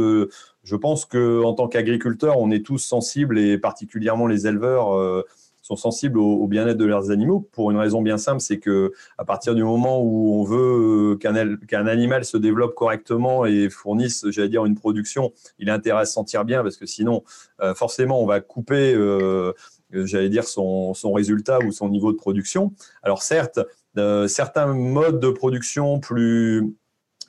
Je 0.65 0.75
pense 0.75 1.05
que 1.05 1.43
en 1.43 1.53
tant 1.53 1.67
qu'agriculteur, 1.67 2.39
on 2.39 2.49
est 2.49 2.65
tous 2.65 2.79
sensibles 2.79 3.37
et 3.37 3.57
particulièrement 3.57 4.25
les 4.25 4.47
éleveurs 4.47 4.97
euh, 4.97 5.23
sont 5.61 5.75
sensibles 5.75 6.19
au, 6.19 6.47
bien-être 6.47 6.77
de 6.77 6.85
leurs 6.85 7.09
animaux 7.09 7.47
pour 7.51 7.71
une 7.71 7.77
raison 7.77 8.01
bien 8.01 8.17
simple, 8.17 8.39
c'est 8.39 8.59
que 8.59 8.91
à 9.17 9.25
partir 9.25 9.55
du 9.55 9.63
moment 9.63 9.99
où 10.01 10.39
on 10.39 10.43
veut 10.43 11.13
euh, 11.13 11.55
qu'un 11.67 11.87
animal 11.87 12.23
se 12.23 12.37
développe 12.37 12.75
correctement 12.75 13.45
et 13.45 13.69
fournisse, 13.69 14.25
j'allais 14.29 14.49
dire, 14.49 14.65
une 14.65 14.75
production, 14.75 15.33
il 15.57 15.69
intérêt 15.71 16.01
à 16.01 16.05
se 16.05 16.13
sentir 16.13 16.45
bien 16.45 16.61
parce 16.61 16.77
que 16.77 16.85
sinon, 16.85 17.23
forcément, 17.75 18.21
on 18.21 18.27
va 18.27 18.41
couper, 18.41 18.93
euh, 18.93 19.53
j'allais 19.91 20.29
dire, 20.29 20.43
son, 20.43 20.93
résultat 21.13 21.59
ou 21.65 21.71
son 21.71 21.89
niveau 21.89 22.11
de 22.11 22.17
production. 22.17 22.73
Alors 23.01 23.23
certes, 23.23 23.59
euh, 23.97 24.27
certains 24.27 24.67
modes 24.67 25.19
de 25.19 25.29
production 25.29 25.99
plus 25.99 26.75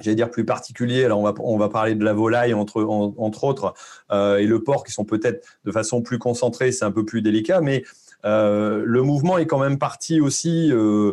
j'allais 0.00 0.14
dire 0.14 0.30
plus 0.30 0.44
particulier. 0.44 1.04
Alors 1.04 1.20
on 1.20 1.22
va 1.22 1.34
on 1.38 1.58
va 1.58 1.68
parler 1.68 1.94
de 1.94 2.04
la 2.04 2.12
volaille 2.12 2.54
entre 2.54 2.82
entre 2.82 3.44
autres 3.44 3.74
euh, 4.10 4.38
et 4.38 4.46
le 4.46 4.62
porc 4.62 4.84
qui 4.84 4.92
sont 4.92 5.04
peut-être 5.04 5.46
de 5.64 5.72
façon 5.72 6.02
plus 6.02 6.18
concentrée, 6.18 6.72
c'est 6.72 6.84
un 6.84 6.92
peu 6.92 7.04
plus 7.04 7.22
délicat, 7.22 7.60
mais 7.60 7.84
euh, 8.24 8.82
le 8.84 9.02
mouvement 9.02 9.38
est 9.38 9.46
quand 9.46 9.58
même 9.58 9.78
parti 9.78 10.20
aussi, 10.20 10.70
euh, 10.72 11.12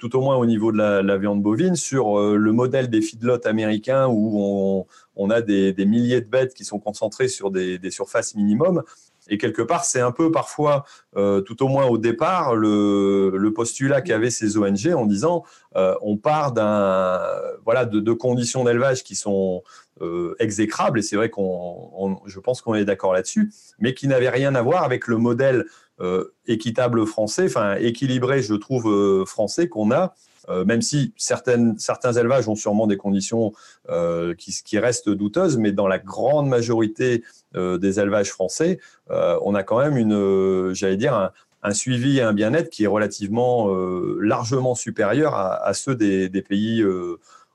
tout 0.00 0.16
au 0.16 0.20
moins 0.20 0.36
au 0.36 0.46
niveau 0.46 0.72
de 0.72 0.78
la, 0.78 1.02
la 1.02 1.16
viande 1.16 1.42
bovine, 1.42 1.76
sur 1.76 2.18
le 2.18 2.52
modèle 2.52 2.90
des 2.90 3.00
feedlots 3.00 3.46
américains 3.46 4.08
où 4.08 4.40
on, 4.40 4.86
on 5.14 5.30
a 5.30 5.40
des, 5.40 5.72
des, 5.72 5.84
milliers 5.84 6.20
de 6.20 6.28
bêtes 6.28 6.54
qui 6.54 6.64
sont 6.64 6.80
concentrées 6.80 7.28
sur 7.28 7.50
des, 7.50 7.78
des 7.78 7.90
surfaces 7.90 8.34
minimum. 8.34 8.82
Et 9.28 9.38
quelque 9.38 9.62
part, 9.62 9.84
c'est 9.84 10.00
un 10.00 10.12
peu 10.12 10.30
parfois, 10.30 10.84
euh, 11.16 11.40
tout 11.40 11.62
au 11.62 11.68
moins 11.68 11.86
au 11.86 11.98
départ, 11.98 12.54
le, 12.54 13.52
postulat 13.54 14.02
qu'avaient 14.02 14.30
ces 14.30 14.56
ONG 14.56 14.92
en 14.94 15.06
disant 15.06 15.42
euh, 15.74 15.94
on 16.02 16.16
part 16.16 16.52
d'un 16.52 17.20
voilà 17.64 17.86
de, 17.86 18.12
conditions 18.12 18.62
d'élevage 18.62 19.02
qui 19.02 19.16
sont 19.16 19.62
euh, 20.00 20.36
exécrables 20.38 21.00
et 21.00 21.02
c'est 21.02 21.16
vrai 21.16 21.28
qu'on, 21.28 22.20
je 22.26 22.38
pense 22.38 22.62
qu'on 22.62 22.74
est 22.74 22.84
d'accord 22.84 23.12
là-dessus, 23.12 23.52
mais 23.80 23.94
qui 23.94 24.06
n'avaient 24.06 24.28
rien 24.28 24.54
à 24.54 24.62
voir 24.62 24.84
avec 24.84 25.06
le 25.06 25.16
modèle 25.16 25.64
équitable 26.46 27.04
français, 27.06 27.46
enfin 27.46 27.74
équilibré, 27.74 28.40
je 28.40 28.54
trouve 28.54 29.24
français 29.26 29.68
qu'on 29.68 29.90
a 29.90 30.14
même 30.64 30.82
si 30.82 31.12
certaines, 31.16 31.78
certains 31.78 32.12
élevages 32.12 32.48
ont 32.48 32.54
sûrement 32.54 32.86
des 32.86 32.96
conditions 32.96 33.52
euh, 33.88 34.34
qui, 34.34 34.52
qui, 34.64 34.78
restent 34.78 35.10
douteuses, 35.10 35.58
mais 35.58 35.72
dans 35.72 35.88
la 35.88 35.98
grande 35.98 36.48
majorité 36.48 37.22
euh, 37.56 37.78
des 37.78 38.00
élevages 38.00 38.30
français, 38.30 38.78
on 39.08 39.54
a 39.54 39.62
quand 39.62 39.78
même 39.78 39.96
une, 39.96 40.74
j'allais 40.74 40.96
dire, 40.96 41.14
un, 41.14 41.32
un, 41.62 41.72
suivi 41.72 42.18
et 42.18 42.22
un 42.22 42.32
bien-être 42.32 42.70
qui 42.70 42.84
est 42.84 42.88
relativement 42.88 43.68
largement 44.20 44.74
supérieur 44.74 45.34
à, 45.34 45.64
à 45.64 45.74
ceux 45.74 45.94
des, 45.94 46.28
des 46.28 46.42
pays 46.42 46.84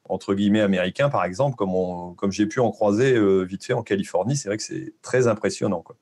entre 0.10 0.34
guillemets 0.34 0.62
américains, 0.62 1.10
par 1.10 1.24
exemple, 1.24 1.56
comme, 1.56 1.74
on, 1.74 2.14
comme 2.14 2.32
j'ai 2.32 2.46
pu 2.46 2.60
en 2.60 2.72
croiser 2.72 3.16
euh, 3.16 3.44
vite 3.44 3.64
fait 3.64 3.74
en 3.74 3.84
Californie. 3.84 4.36
C'est 4.36 4.50
vrai 4.50 4.58
que 4.58 4.64
c'est 4.64 4.94
très 5.02 5.28
impressionnant. 5.28 5.82
Quoi. 5.82 5.96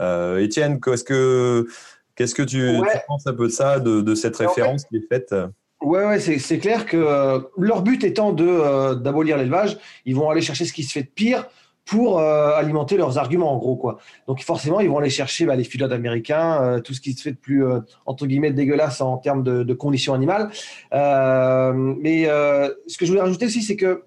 Euh, 0.00 0.38
Étienne, 0.38 0.80
qu'est-ce 0.80 1.04
que, 1.04 1.66
qu'est-ce 2.14 2.34
que 2.34 2.42
tu, 2.42 2.78
ouais. 2.78 2.92
tu, 2.92 2.98
penses 3.06 3.26
un 3.26 3.34
peu 3.34 3.46
de 3.46 3.52
ça, 3.52 3.78
de, 3.78 4.00
de 4.00 4.14
cette 4.14 4.36
référence 4.36 4.84
en 4.84 4.88
fait, 4.88 4.98
qui 4.98 5.04
est 5.04 5.08
faite? 5.08 5.34
Ouais, 5.82 6.04
ouais 6.04 6.20
c'est 6.20 6.58
clair 6.58 6.86
que 6.86 6.96
euh, 6.96 7.40
leur 7.58 7.82
but 7.82 8.04
étant 8.04 8.34
euh, 8.38 8.94
d'abolir 8.94 9.36
l'élevage, 9.36 9.78
ils 10.06 10.14
vont 10.14 10.30
aller 10.30 10.40
chercher 10.40 10.64
ce 10.64 10.72
qui 10.72 10.84
se 10.84 10.92
fait 10.92 11.02
de 11.02 11.08
pire 11.08 11.46
pour 11.84 12.20
euh, 12.20 12.54
alimenter 12.54 12.96
leurs 12.96 13.18
arguments 13.18 13.52
en 13.52 13.58
gros 13.58 13.74
quoi. 13.74 13.98
Donc 14.28 14.40
forcément 14.42 14.78
ils 14.78 14.88
vont 14.88 14.98
aller 14.98 15.10
chercher 15.10 15.44
bah, 15.44 15.56
les 15.56 15.64
filotes 15.64 15.90
américains, 15.90 16.80
tout 16.84 16.94
ce 16.94 17.00
qui 17.00 17.12
se 17.14 17.22
fait 17.22 17.32
de 17.32 17.36
plus 17.36 17.64
entre 18.06 18.26
guillemets 18.26 18.52
dégueulasse 18.52 19.00
en 19.00 19.16
termes 19.18 19.42
de, 19.42 19.74
conditions 19.74 20.14
animales. 20.14 20.50
Mais 20.92 22.24
ce 22.24 22.98
que 22.98 23.04
je 23.04 23.10
voulais 23.10 23.22
rajouter 23.22 23.46
aussi 23.46 23.62
c'est 23.62 23.76
que 23.76 24.04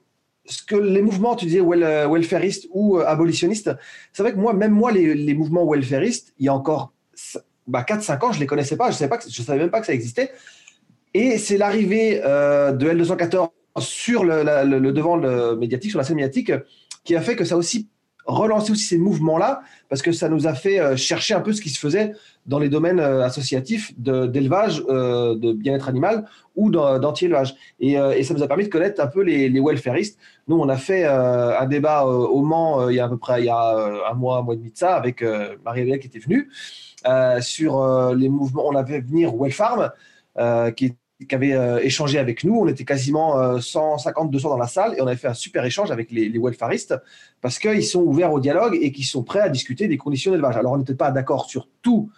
les 0.76 1.02
mouvements, 1.02 1.36
tu 1.36 1.46
disais 1.46 1.60
well, 1.60 2.08
welfaristes 2.10 2.68
ou 2.72 3.00
abolitionnistes, 3.00 3.72
c'est 4.14 4.22
vrai 4.22 4.32
que 4.32 4.38
moi, 4.38 4.54
même 4.54 4.74
moi, 4.74 4.92
les, 4.92 5.16
les 5.16 5.34
mouvements 5.34 5.66
welfaristes, 5.68 6.36
il 6.38 6.46
y 6.46 6.50
a 6.50 6.54
encore 6.54 6.94
bah, 7.68 7.84
4-5 7.88 8.26
ans, 8.26 8.32
je 8.32 8.40
les 8.40 8.46
connaissais 8.46 8.78
pas, 8.78 8.92
je 8.92 8.96
savais 8.96 9.18
savais 9.28 9.60
même 9.60 9.72
pas 9.72 9.80
que 9.80 9.88
ça 9.88 9.94
existait. 9.94 10.32
Et 11.18 11.38
c'est 11.38 11.58
l'arrivée 11.58 12.20
euh, 12.26 12.74
de 12.74 12.90
L214 12.90 13.48
sur 13.80 14.26
le, 14.26 14.92
devant 14.92 15.16
médiatique, 15.56 15.92
sur 15.92 15.98
la 15.98 16.04
scène 16.04 16.18
médiatique, 16.18 16.52
qui 17.06 17.16
a 17.16 17.22
fait 17.22 17.38
que 17.38 17.46
ça 17.46 17.56
a 17.56 17.58
aussi 17.58 17.88
relancé 18.26 18.74
aussi 18.74 18.84
ces 18.84 18.98
mouvements-là, 18.98 19.62
parce 19.88 20.02
que 20.02 20.12
ça 20.12 20.28
nous 20.28 20.46
a 20.46 20.54
fait 20.54 20.78
euh, 20.78 20.98
chercher 20.98 21.34
un 21.34 21.40
peu 21.40 21.54
ce 21.54 21.62
qui 21.62 21.70
se 21.70 21.80
faisait 21.80 22.12
dans 22.48 22.60
les 22.60 22.68
domaines 22.68 23.00
euh, 23.00 23.24
associatifs 23.24 23.94
d'élevage, 23.98 24.84
de, 24.86 25.54
bien-être 25.54 25.88
animal 25.88 26.26
ou 26.58 26.70
d'anti-élevage. 26.70 27.56
Et, 27.80 27.96
ça 28.24 28.34
nous 28.34 28.44
a 28.44 28.48
permis 28.50 28.66
de 28.66 28.70
connaître 28.70 29.02
un 29.02 29.08
peu 29.08 29.22
les, 29.22 29.48
les 29.48 29.62
welfaristes. 29.62 30.20
Nous, 30.50 30.58
on 30.58 30.68
a 30.68 30.76
fait 30.76 31.06
un 31.06 31.66
débat 31.66 32.06
au 32.06 32.42
Mans 32.42 32.90
il 32.90 32.98
y 32.98 33.00
a 33.00 33.06
à 33.06 33.10
peu 33.10 33.18
près 33.18 33.42
il 33.42 33.46
y 33.46 33.50
a 33.50 34.10
un 34.12 34.14
mois, 34.16 34.40
un 34.40 34.42
mois 34.42 34.54
et 34.54 34.58
demi 34.58 34.72
de 34.72 34.78
ça, 34.78 34.96
avec 34.96 35.24
Marie-Hélène 35.64 36.00
qui 36.00 36.08
était 36.08 36.20
venue, 36.20 36.50
sur 37.40 38.14
les 38.14 38.28
mouvements. 38.28 38.68
On 38.68 38.76
avait 38.76 39.00
venir 39.00 39.34
Wellfarm, 39.34 39.92
qui 40.76 40.86
est 40.88 40.96
qui 41.28 41.36
avaient 41.36 41.54
euh, 41.54 41.80
échangé 41.80 42.20
avec 42.20 42.44
nous. 42.44 42.56
On 42.56 42.68
était 42.68 42.86
quasiment 42.86 43.40
euh, 43.40 43.60
150, 43.60 44.32
200 44.32 44.50
dans 44.50 44.58
la 44.58 44.68
salle 44.68 44.96
et 44.98 45.02
on 45.02 45.08
avait 45.08 45.16
fait 45.16 45.28
un 45.28 45.34
super 45.34 45.66
échange 45.66 45.92
avec 45.92 46.12
les, 46.12 46.30
les 46.30 46.40
welfaristes 46.40 46.96
parce 47.42 47.60
qu'ils 47.60 47.86
sont 47.86 48.02
ouverts 48.02 48.34
au 48.34 48.40
dialogue 48.40 48.78
et 48.82 48.92
qu'ils 48.92 49.06
sont 49.06 49.24
prêts 49.24 49.42
à 49.42 49.50
discuter 49.50 49.88
des 49.88 49.98
conditions 49.98 50.32
d'élevage. 50.32 50.58
Alors, 50.58 50.74
on 50.74 50.78
n'était 50.78 50.96
pas 50.96 51.12
d'accord 51.12 51.50
sur 51.50 51.68
tout 51.82 52.10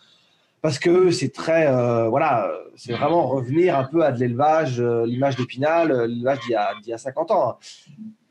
parce 0.62 0.80
que 0.80 1.12
c'est 1.12 1.30
très, 1.30 1.68
euh, 1.68 2.10
voilà, 2.10 2.52
c'est 2.76 2.94
vraiment 2.94 3.28
revenir 3.28 3.78
un 3.78 3.84
peu 3.84 4.04
à 4.04 4.12
de 4.12 4.20
l'élevage, 4.20 4.80
euh, 4.80 5.06
l'image 5.06 5.36
d'Épinal, 5.36 5.92
euh, 5.92 6.08
l'élevage 6.08 6.40
d'il 6.42 6.90
y, 6.90 6.94
a 6.94 6.98
50 6.98 7.32
ans 7.32 7.60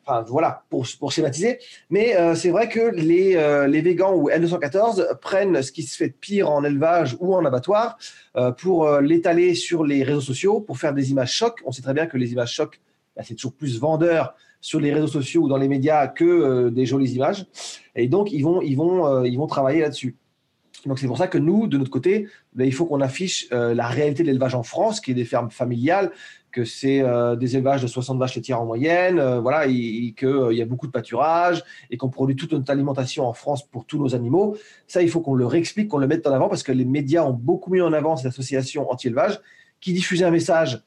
enfin 0.07 0.23
voilà, 0.29 0.63
pour, 0.71 0.87
pour 0.99 1.13
schématiser. 1.13 1.59
Mais 1.91 2.17
euh, 2.17 2.35
c'est 2.35 2.51
vrai 2.51 2.69
que 2.69 2.95
les, 2.95 3.37
euh, 3.37 3.67
les 3.67 3.81
végans 3.81 4.15
ou 4.15 4.31
L214 4.31 5.19
prennent 5.19 5.63
ce 5.63 5.73
qui 5.73 5.83
se 5.83 5.97
fait 5.97 6.09
de 6.09 6.15
pire 6.15 6.51
en 6.51 6.63
élevage 6.65 7.17
ou 7.21 7.35
en 7.35 7.45
abattoir 7.45 7.99
euh, 8.37 8.53
pour 8.53 8.89
l'étaler 9.01 9.55
sur 9.55 9.85
les 9.85 10.03
réseaux 10.03 10.21
sociaux, 10.21 10.61
pour 10.61 10.79
faire 10.79 10.95
des 10.95 11.11
images 11.11 11.33
chocs. 11.33 11.61
On 11.65 11.73
sait 11.73 11.83
très 11.83 11.95
bien 11.95 12.07
que 12.07 12.17
les 12.17 12.33
images 12.33 12.53
chocs, 12.53 12.81
bah, 13.17 13.23
c'est 13.25 13.35
toujours 13.35 13.55
plus 13.55 13.81
vendeur 13.81 14.35
sur 14.61 14.81
les 14.81 14.93
réseaux 14.93 15.07
sociaux 15.07 15.43
ou 15.43 15.49
dans 15.49 15.59
les 15.59 15.69
médias 15.69 16.09
que 16.09 16.71
des 16.71 16.87
jolies 16.87 17.13
images. 17.13 17.47
Et 17.95 18.09
donc, 18.09 18.33
ils 18.33 18.43
vont, 18.43 18.63
ils 18.63 18.75
vont, 18.75 19.25
ils 19.25 19.37
vont 19.37 19.47
travailler 19.47 19.81
là-dessus. 19.81 20.17
Donc 20.85 20.99
c'est 20.99 21.07
pour 21.07 21.19
ça 21.19 21.29
que 21.29 21.39
nous, 21.39 21.67
de 21.67 21.79
notre 21.79 21.91
côté, 21.91 22.29
ben, 22.55 22.65
il 22.65 22.73
faut 22.73 22.87
qu'on 22.87 23.01
affiche 23.01 23.47
euh, 23.53 23.75
la 23.75 23.87
réalité 23.87 24.23
de 24.23 24.29
l'élevage 24.29 24.55
en 24.55 24.63
France, 24.63 25.01
qui 25.01 25.13
est 25.13 25.15
des 25.15 25.25
fermes 25.25 25.51
familiales, 25.51 26.13
que 26.53 26.65
c'est 26.65 27.03
euh, 27.03 27.37
des 27.37 27.57
élevages 27.57 27.83
de 27.83 27.87
60 27.87 28.19
vaches 28.19 28.35
laitières 28.35 28.61
en 28.61 28.67
moyenne, 28.67 29.19
euh, 29.19 29.41
voilà, 29.41 29.67
et, 29.67 30.15
qu'il 30.17 30.53
y 30.53 30.63
a 30.63 30.65
beaucoup 30.65 30.87
de 30.87 30.93
pâturage 30.93 31.63
et 31.91 31.97
qu'on 31.97 32.09
produit 32.09 32.37
toute 32.37 32.53
notre 32.53 32.71
alimentation 32.71 33.27
en 33.27 33.33
France 33.33 33.67
pour 33.67 33.85
tous 33.85 33.99
nos 33.99 34.15
animaux. 34.15 34.57
Ça, 34.87 35.03
il 35.03 35.11
faut 35.11 35.21
qu'on 35.21 35.35
le 35.35 35.47
réexplique, 35.47 35.89
qu'on 35.89 35.99
le 35.99 36.07
mette 36.07 36.27
en 36.27 36.33
avant, 36.33 36.49
parce 36.49 36.63
que 36.63 36.73
les 36.73 36.85
médias 36.85 37.25
ont 37.25 37.33
beaucoup 37.33 37.71
mis 37.71 37.81
en 37.81 37.93
avant 37.93 38.17
cette 38.17 38.29
association 38.29 38.91
anti-élevage 38.91 39.41
qui 39.81 39.93
diffusait 39.93 40.25
un 40.25 40.31
message 40.31 40.83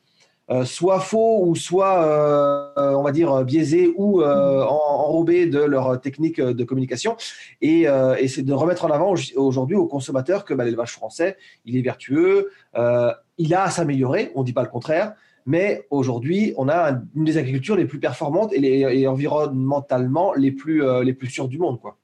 soit 0.66 1.00
faux 1.00 1.46
ou 1.46 1.56
soit, 1.56 2.04
euh, 2.04 2.94
on 2.96 3.04
va 3.04 3.12
dire, 3.12 3.44
biaisé 3.44 3.94
ou 3.96 4.22
euh, 4.22 4.64
enrobé 4.64 5.46
de 5.46 5.60
leur 5.60 6.00
technique 6.02 6.42
de 6.42 6.64
communication. 6.64 7.16
Et, 7.62 7.88
euh, 7.88 8.16
et 8.20 8.28
c'est 8.28 8.44
de 8.44 8.54
remettre 8.54 8.86
en 8.86 8.92
avant 8.92 9.14
aujourd'hui 9.36 9.76
aux 9.76 9.88
consommateurs 9.88 10.46
que 10.46 10.54
bah, 10.54 10.66
l'élevage 10.66 10.92
français, 10.92 11.38
il 11.66 11.78
est 11.78 11.82
vertueux, 11.82 12.50
euh, 12.76 13.12
il 13.38 13.54
a 13.54 13.64
à 13.64 13.70
s'améliorer, 13.70 14.32
on 14.36 14.42
ne 14.42 14.46
dit 14.46 14.54
pas 14.54 14.64
le 14.64 14.70
contraire, 14.70 15.14
mais 15.46 15.86
aujourd'hui, 15.90 16.54
on 16.58 16.70
a 16.70 17.00
une 17.16 17.24
des 17.24 17.38
agricultures 17.38 17.76
les 17.76 17.86
plus 17.86 18.00
performantes 18.00 18.54
et, 18.54 18.60
les, 18.60 18.80
et 19.00 19.08
environnementalement 19.08 20.34
les 20.34 20.52
plus, 20.52 20.84
euh, 20.84 21.04
les 21.04 21.14
plus 21.14 21.30
sûres 21.30 21.48
du 21.48 21.58
monde. 21.58 21.80
Quoi. 21.80 21.98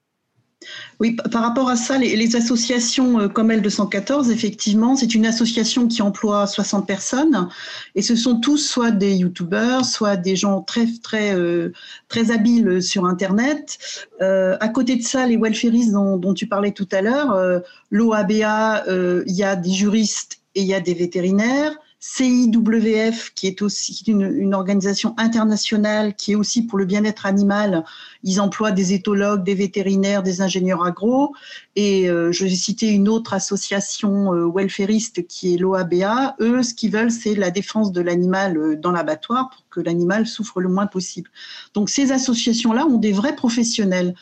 Oui, 1.00 1.16
par 1.32 1.42
rapport 1.42 1.70
à 1.70 1.76
ça, 1.76 1.98
les, 1.98 2.36
associations 2.36 3.20
euh, 3.20 3.28
comme 3.28 3.52
L214, 3.52 4.32
effectivement, 4.32 4.96
c'est 4.96 5.14
une 5.14 5.26
association 5.26 5.88
qui 5.88 6.02
emploie 6.02 6.48
60 6.48 6.88
personnes 6.88 7.50
et 7.96 8.02
ce 8.02 8.16
sont 8.16 8.40
tous 8.40 8.58
soit 8.58 8.92
des 8.92 9.16
youtubeurs, 9.16 9.86
soit 9.86 10.16
des 10.16 10.36
gens 10.36 10.62
très, 10.62 10.88
très, 11.04 11.36
euh, 11.36 11.72
très 12.08 12.32
habiles 12.32 12.82
sur 12.82 13.06
Internet. 13.06 13.78
Euh, 14.22 14.58
à 14.60 14.70
côté 14.70 14.96
de 14.96 15.04
ça, 15.04 15.28
les 15.28 15.38
welfaristes 15.38 15.92
dont, 15.92 16.34
tu 16.34 16.48
parlais 16.48 16.72
tout 16.72 16.88
à 16.92 17.02
l'heure, 17.02 17.62
l'OABA, 17.92 18.84
il 18.88 19.34
y 19.34 19.44
a 19.44 19.56
des 19.56 19.72
juristes 19.72 20.40
et 20.56 20.62
il 20.62 20.68
y 20.68 20.74
a 20.74 20.80
des 20.80 20.94
vétérinaires. 20.94 21.76
CIWF, 22.00 23.34
qui 23.34 23.48
est 23.48 23.62
aussi 23.62 24.04
une, 24.08 24.54
organisation 24.54 25.16
internationale 25.18 26.16
qui 26.16 26.34
est 26.34 26.36
aussi 26.36 26.66
pour 26.66 26.78
le 26.78 26.86
bien-être 26.86 27.26
animal. 27.26 27.84
Ils 28.24 28.40
emploient 28.40 28.72
des 28.72 28.94
éthologues, 28.94 29.44
des 29.44 29.56
vétérinaires, 29.56 30.22
des 30.22 30.42
ingénieurs 30.42 30.86
agro. 30.86 31.34
Et 31.76 32.10
euh, 32.10 32.32
je 32.32 32.44
vais 32.44 32.50
citer 32.52 32.90
une 32.90 33.10
autre 33.10 33.34
association 33.34 34.34
euh, 34.34 34.48
welfariste 34.54 35.26
qui 35.28 35.56
est 35.56 35.58
l'OABA. 35.58 36.36
Eux, 36.40 36.64
ce 36.64 36.74
qu'ils 36.74 36.92
veulent, 36.92 37.12
c'est 37.12 37.34
la 37.34 37.50
défense 37.50 37.92
de 37.92 38.02
l'animal 38.02 38.58
euh, 38.58 38.76
dans 38.76 38.92
l'abattoir 38.92 39.50
pour 39.50 39.64
que 39.70 39.80
l'animal 39.80 40.28
souffre 40.28 40.62
le 40.62 40.70
moins 40.70 40.88
possible. 40.88 41.32
Donc 41.74 41.90
ces 41.90 42.12
associations-là 42.12 42.86
ont 42.86 42.98
des 42.98 43.14
vrais 43.14 43.36
professionnels. 43.36 44.14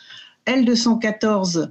L214 0.46 1.70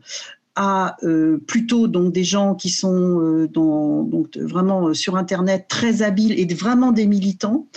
à 0.56 0.98
euh, 1.04 1.40
plutôt 1.48 1.88
donc 1.88 2.14
des 2.14 2.24
gens 2.24 2.54
qui 2.54 2.70
sont 2.70 3.20
euh, 3.20 3.48
donc 3.48 4.38
vraiment 4.38 4.90
euh, 4.90 4.94
sur 4.94 5.16
internet 5.16 5.66
très 5.68 6.04
habiles 6.04 6.40
et 6.40 6.54
vraiment 6.54 6.92
des 6.92 7.08
militants. 7.08 7.68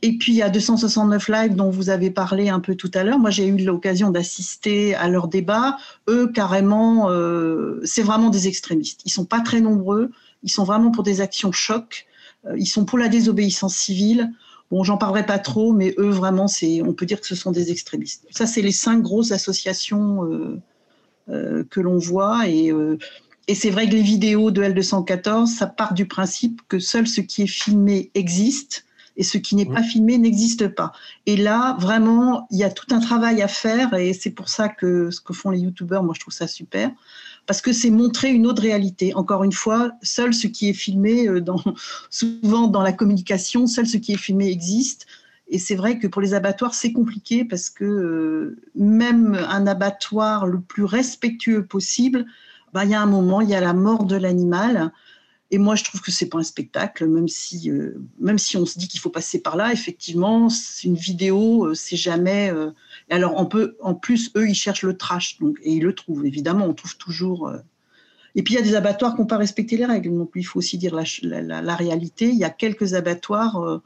Et 0.00 0.16
puis 0.16 0.40
a 0.40 0.48
269 0.48 1.28
live 1.28 1.54
dont 1.54 1.70
vous 1.70 1.90
avez 1.90 2.10
parlé 2.10 2.48
un 2.48 2.60
peu 2.60 2.74
tout 2.74 2.90
à 2.94 3.04
l'heure. 3.04 3.18
Moi 3.18 3.30
j'ai 3.30 3.46
eu 3.46 3.56
l'occasion 3.58 4.10
d'assister 4.10 4.94
à 4.94 5.08
leur 5.08 5.28
débat. 5.28 5.76
Eux 6.08 6.30
carrément 6.32 7.08
c'est 7.84 8.02
vraiment 8.02 8.30
des 8.30 8.48
extrémistes. 8.48 9.02
Ils 9.04 9.12
sont 9.12 9.26
pas 9.26 9.40
très 9.40 9.60
nombreux. 9.60 10.10
Ils 10.42 10.50
sont 10.50 10.64
vraiment 10.64 10.90
pour 10.90 11.04
des 11.04 11.20
actions 11.20 11.52
choc. 11.52 12.06
Ils 12.56 12.66
sont 12.66 12.84
pour 12.84 12.98
la 12.98 13.08
désobéissance 13.08 13.76
civile. 13.76 14.32
Bon, 14.72 14.82
j'en 14.82 14.96
parlerai 14.96 15.24
pas 15.24 15.38
trop, 15.38 15.72
mais 15.72 15.94
eux, 15.98 16.08
vraiment, 16.08 16.48
c'est, 16.48 16.80
on 16.82 16.94
peut 16.94 17.04
dire 17.04 17.20
que 17.20 17.26
ce 17.26 17.36
sont 17.36 17.52
des 17.52 17.70
extrémistes. 17.70 18.26
Ça, 18.30 18.46
c'est 18.46 18.62
les 18.62 18.72
cinq 18.72 19.02
grosses 19.02 19.30
associations 19.30 20.22
que 21.70 21.80
l'on 21.80 21.98
voit. 21.98 22.48
Et, 22.48 22.72
euh, 22.72 22.98
et 23.48 23.54
c'est 23.54 23.70
vrai 23.70 23.88
que 23.88 23.94
les 23.94 24.02
vidéos 24.02 24.50
de 24.50 24.62
L214, 24.62 25.46
ça 25.46 25.66
part 25.66 25.94
du 25.94 26.06
principe 26.06 26.60
que 26.68 26.78
seul 26.78 27.06
ce 27.06 27.20
qui 27.20 27.42
est 27.42 27.46
filmé 27.46 28.10
existe 28.14 28.84
et 29.16 29.24
ce 29.24 29.38
qui 29.38 29.56
n'est 29.56 29.66
pas 29.66 29.82
filmé 29.82 30.16
n'existe 30.16 30.68
pas. 30.68 30.92
Et 31.26 31.36
là, 31.36 31.76
vraiment, 31.78 32.46
il 32.50 32.58
y 32.58 32.64
a 32.64 32.70
tout 32.70 32.86
un 32.94 33.00
travail 33.00 33.42
à 33.42 33.48
faire 33.48 33.92
et 33.94 34.12
c'est 34.12 34.30
pour 34.30 34.48
ça 34.48 34.68
que 34.68 35.10
ce 35.10 35.20
que 35.20 35.32
font 35.32 35.50
les 35.50 35.60
youtubeurs, 35.60 36.02
moi 36.02 36.14
je 36.14 36.20
trouve 36.20 36.32
ça 36.32 36.46
super, 36.46 36.90
parce 37.46 37.60
que 37.60 37.72
c'est 37.72 37.90
montrer 37.90 38.30
une 38.30 38.46
autre 38.46 38.62
réalité. 38.62 39.14
Encore 39.14 39.44
une 39.44 39.52
fois, 39.52 39.92
seul 40.02 40.32
ce 40.32 40.46
qui 40.46 40.68
est 40.68 40.74
filmé, 40.74 41.26
euh, 41.28 41.40
dans, 41.40 41.62
souvent 42.10 42.68
dans 42.68 42.82
la 42.82 42.92
communication, 42.92 43.66
seul 43.66 43.86
ce 43.86 43.96
qui 43.96 44.12
est 44.12 44.18
filmé 44.18 44.50
existe. 44.50 45.06
Et 45.52 45.58
c'est 45.58 45.74
vrai 45.74 45.98
que 45.98 46.06
pour 46.06 46.22
les 46.22 46.32
abattoirs, 46.32 46.72
c'est 46.72 46.94
compliqué 46.94 47.44
parce 47.44 47.68
que 47.68 47.84
euh, 47.84 48.56
même 48.74 49.34
un 49.34 49.66
abattoir 49.66 50.46
le 50.46 50.62
plus 50.62 50.84
respectueux 50.84 51.66
possible, 51.66 52.24
bah, 52.72 52.86
il 52.86 52.90
y 52.90 52.94
a 52.94 53.02
un 53.02 53.06
moment, 53.06 53.42
il 53.42 53.50
y 53.50 53.54
a 53.54 53.60
la 53.60 53.74
mort 53.74 54.06
de 54.06 54.16
l'animal. 54.16 54.92
Et 55.50 55.58
moi, 55.58 55.74
je 55.74 55.84
trouve 55.84 56.00
que 56.00 56.10
c'est 56.10 56.30
pas 56.30 56.38
un 56.38 56.42
spectacle, 56.42 57.06
même 57.06 57.28
si, 57.28 57.70
euh, 57.70 58.02
même 58.18 58.38
si 58.38 58.56
on 58.56 58.64
se 58.64 58.78
dit 58.78 58.88
qu'il 58.88 58.98
faut 58.98 59.10
passer 59.10 59.42
par 59.42 59.58
là. 59.58 59.74
Effectivement, 59.74 60.48
une 60.84 60.94
vidéo, 60.94 61.66
euh, 61.66 61.74
c'est 61.74 61.98
jamais. 61.98 62.50
alors, 63.10 63.34
on 63.36 63.44
peut, 63.44 63.76
en 63.82 63.92
plus, 63.92 64.30
eux, 64.38 64.48
ils 64.48 64.54
cherchent 64.54 64.84
le 64.84 64.96
trash, 64.96 65.38
donc 65.38 65.58
et 65.62 65.74
ils 65.74 65.82
le 65.82 65.94
trouvent. 65.94 66.24
Évidemment, 66.24 66.64
on 66.64 66.72
trouve 66.72 66.96
toujours. 66.96 67.52
Et 68.34 68.42
puis 68.42 68.54
il 68.54 68.56
y 68.56 68.60
a 68.60 68.64
des 68.64 68.74
abattoirs 68.74 69.14
qui 69.14 69.20
n'ont 69.20 69.26
pas 69.26 69.36
respecté 69.36 69.76
les 69.76 69.84
règles. 69.84 70.16
Donc 70.16 70.30
il 70.34 70.44
faut 70.44 70.60
aussi 70.60 70.78
dire 70.78 70.98
la 71.22 71.76
réalité. 71.76 72.30
Il 72.30 72.38
y 72.38 72.44
a 72.44 72.48
quelques 72.50 72.94
abattoirs 72.94 73.82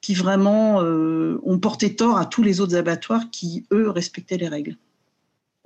qui 0.00 0.14
vraiment 0.14 0.82
euh, 0.82 1.40
ont 1.44 1.58
porté 1.58 1.94
tort 1.94 2.16
à 2.16 2.26
tous 2.26 2.42
les 2.42 2.60
autres 2.60 2.76
abattoirs 2.76 3.24
qui, 3.30 3.66
eux, 3.72 3.90
respectaient 3.90 4.38
les 4.38 4.48
règles. 4.48 4.76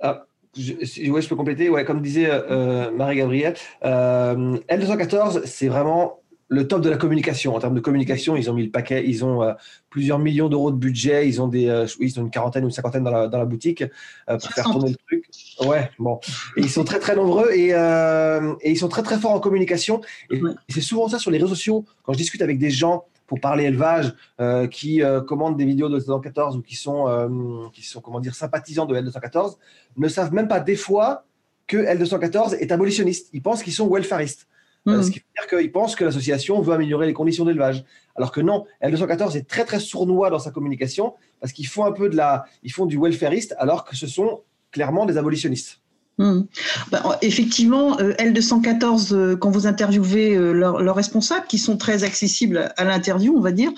Ah, 0.01 0.25
je, 0.57 0.73
ouais, 1.09 1.21
je 1.21 1.29
peux 1.29 1.35
compléter. 1.35 1.69
Ouais, 1.69 1.85
comme 1.85 2.01
disait 2.01 2.27
euh, 2.29 2.91
Marie-Gabrielle, 2.91 3.55
euh, 3.83 4.57
L214, 4.69 5.45
c'est 5.45 5.67
vraiment 5.67 6.19
le 6.47 6.67
top 6.67 6.81
de 6.81 6.89
la 6.89 6.97
communication. 6.97 7.55
En 7.55 7.59
termes 7.59 7.73
de 7.73 7.79
communication, 7.79 8.35
ils 8.35 8.51
ont 8.51 8.53
mis 8.53 8.65
le 8.65 8.71
paquet, 8.71 9.03
ils 9.07 9.25
ont 9.25 9.41
plusieurs 9.89 10.19
millions 10.19 10.47
d'euros 10.47 10.69
de 10.69 10.77
budget, 10.77 11.27
ils 11.27 11.41
ont, 11.41 11.47
des, 11.47 11.85
ils 11.99 12.19
ont 12.19 12.21
une 12.21 12.29
quarantaine 12.29 12.63
ou 12.63 12.67
une 12.67 12.71
cinquantaine 12.71 13.03
dans 13.03 13.09
la, 13.09 13.27
dans 13.27 13.39
la 13.39 13.45
boutique 13.45 13.83
pour 14.27 14.51
faire 14.51 14.65
tourner 14.65 14.91
le 14.91 14.95
truc. 15.07 15.25
Ouais, 15.61 15.89
bon. 15.97 16.19
Et 16.55 16.61
ils 16.61 16.69
sont 16.69 16.83
très 16.83 16.99
très 16.99 17.15
nombreux 17.15 17.51
et, 17.51 17.69
et 17.69 18.71
ils 18.71 18.77
sont 18.77 18.89
très 18.89 19.01
très 19.01 19.17
forts 19.17 19.31
en 19.31 19.39
communication. 19.39 20.01
Et, 20.29 20.37
et 20.37 20.39
c'est 20.69 20.81
souvent 20.81 21.07
ça 21.09 21.17
sur 21.17 21.31
les 21.31 21.39
réseaux 21.39 21.55
sociaux. 21.55 21.83
Quand 22.03 22.13
je 22.13 22.19
discute 22.19 22.43
avec 22.43 22.59
des 22.59 22.69
gens 22.69 23.05
pour 23.27 23.39
parler 23.39 23.65
élevage 23.65 24.13
euh, 24.39 24.67
qui 24.67 25.01
euh, 25.01 25.21
commandent 25.21 25.57
des 25.57 25.65
vidéos 25.65 25.89
de 25.89 25.99
L214 25.99 26.57
ou 26.57 26.61
qui 26.61 26.75
sont, 26.75 27.07
euh, 27.07 27.67
qui 27.73 27.83
sont 27.83 28.01
comment 28.01 28.19
dire, 28.19 28.35
sympathisants 28.35 28.85
de 28.85 28.95
L214 28.95 29.57
ne 29.97 30.07
savent 30.07 30.33
même 30.33 30.47
pas 30.47 30.59
des 30.59 30.75
fois 30.75 31.25
que 31.67 31.77
L214 31.77 32.55
est 32.55 32.71
abolitionniste. 32.71 33.29
Ils 33.33 33.41
pensent 33.41 33.63
qu'ils 33.63 33.73
sont 33.73 33.89
welfaristes. 33.89 34.47
Mmh. 34.87 35.01
ce 35.01 35.09
qui 35.09 35.17
veut 35.17 35.25
dire 35.35 35.59
qu'ils 35.59 35.71
pensent 35.71 35.95
que 35.95 36.05
l'association 36.05 36.61
veut 36.61 36.73
améliorer 36.73 37.07
les 37.07 37.13
conditions 37.13 37.43
d'élevage. 37.43 37.83
Alors 38.15 38.31
que 38.31 38.39
non, 38.39 38.65
L214 38.83 39.35
est 39.35 39.49
très 39.49 39.65
très 39.65 39.79
sournois 39.79 40.29
dans 40.29 40.37
sa 40.37 40.51
communication 40.51 41.15
parce 41.39 41.53
qu'ils 41.53 41.65
font 41.65 41.85
un 41.85 41.91
peu 41.91 42.07
de 42.07 42.15
la, 42.15 42.45
ils 42.61 42.71
font 42.71 42.85
du 42.85 42.99
welfariste 42.99 43.55
alors 43.57 43.83
que 43.83 43.95
ce 43.95 44.05
sont 44.05 44.43
clairement 44.71 45.07
des 45.07 45.17
abolitionnistes. 45.17 45.81
Hmm. 46.17 46.43
Bah, 46.91 47.19
effectivement, 47.21 47.99
euh, 47.99 48.13
L214, 48.13 49.13
euh, 49.13 49.35
quand 49.35 49.49
vous 49.51 49.67
interviewez 49.67 50.33
euh, 50.35 50.53
leurs 50.53 50.95
responsables, 50.95 51.45
qui 51.47 51.57
sont 51.57 51.75
très 51.75 52.05
accessibles 52.05 52.71
à 52.77 52.85
l'interview, 52.85 53.35
on 53.35 53.41
va 53.41 53.51
dire, 53.51 53.73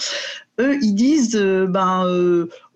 eux, 0.59 0.77
ils 0.83 0.93
disent, 0.93 1.35
ben, 1.35 2.07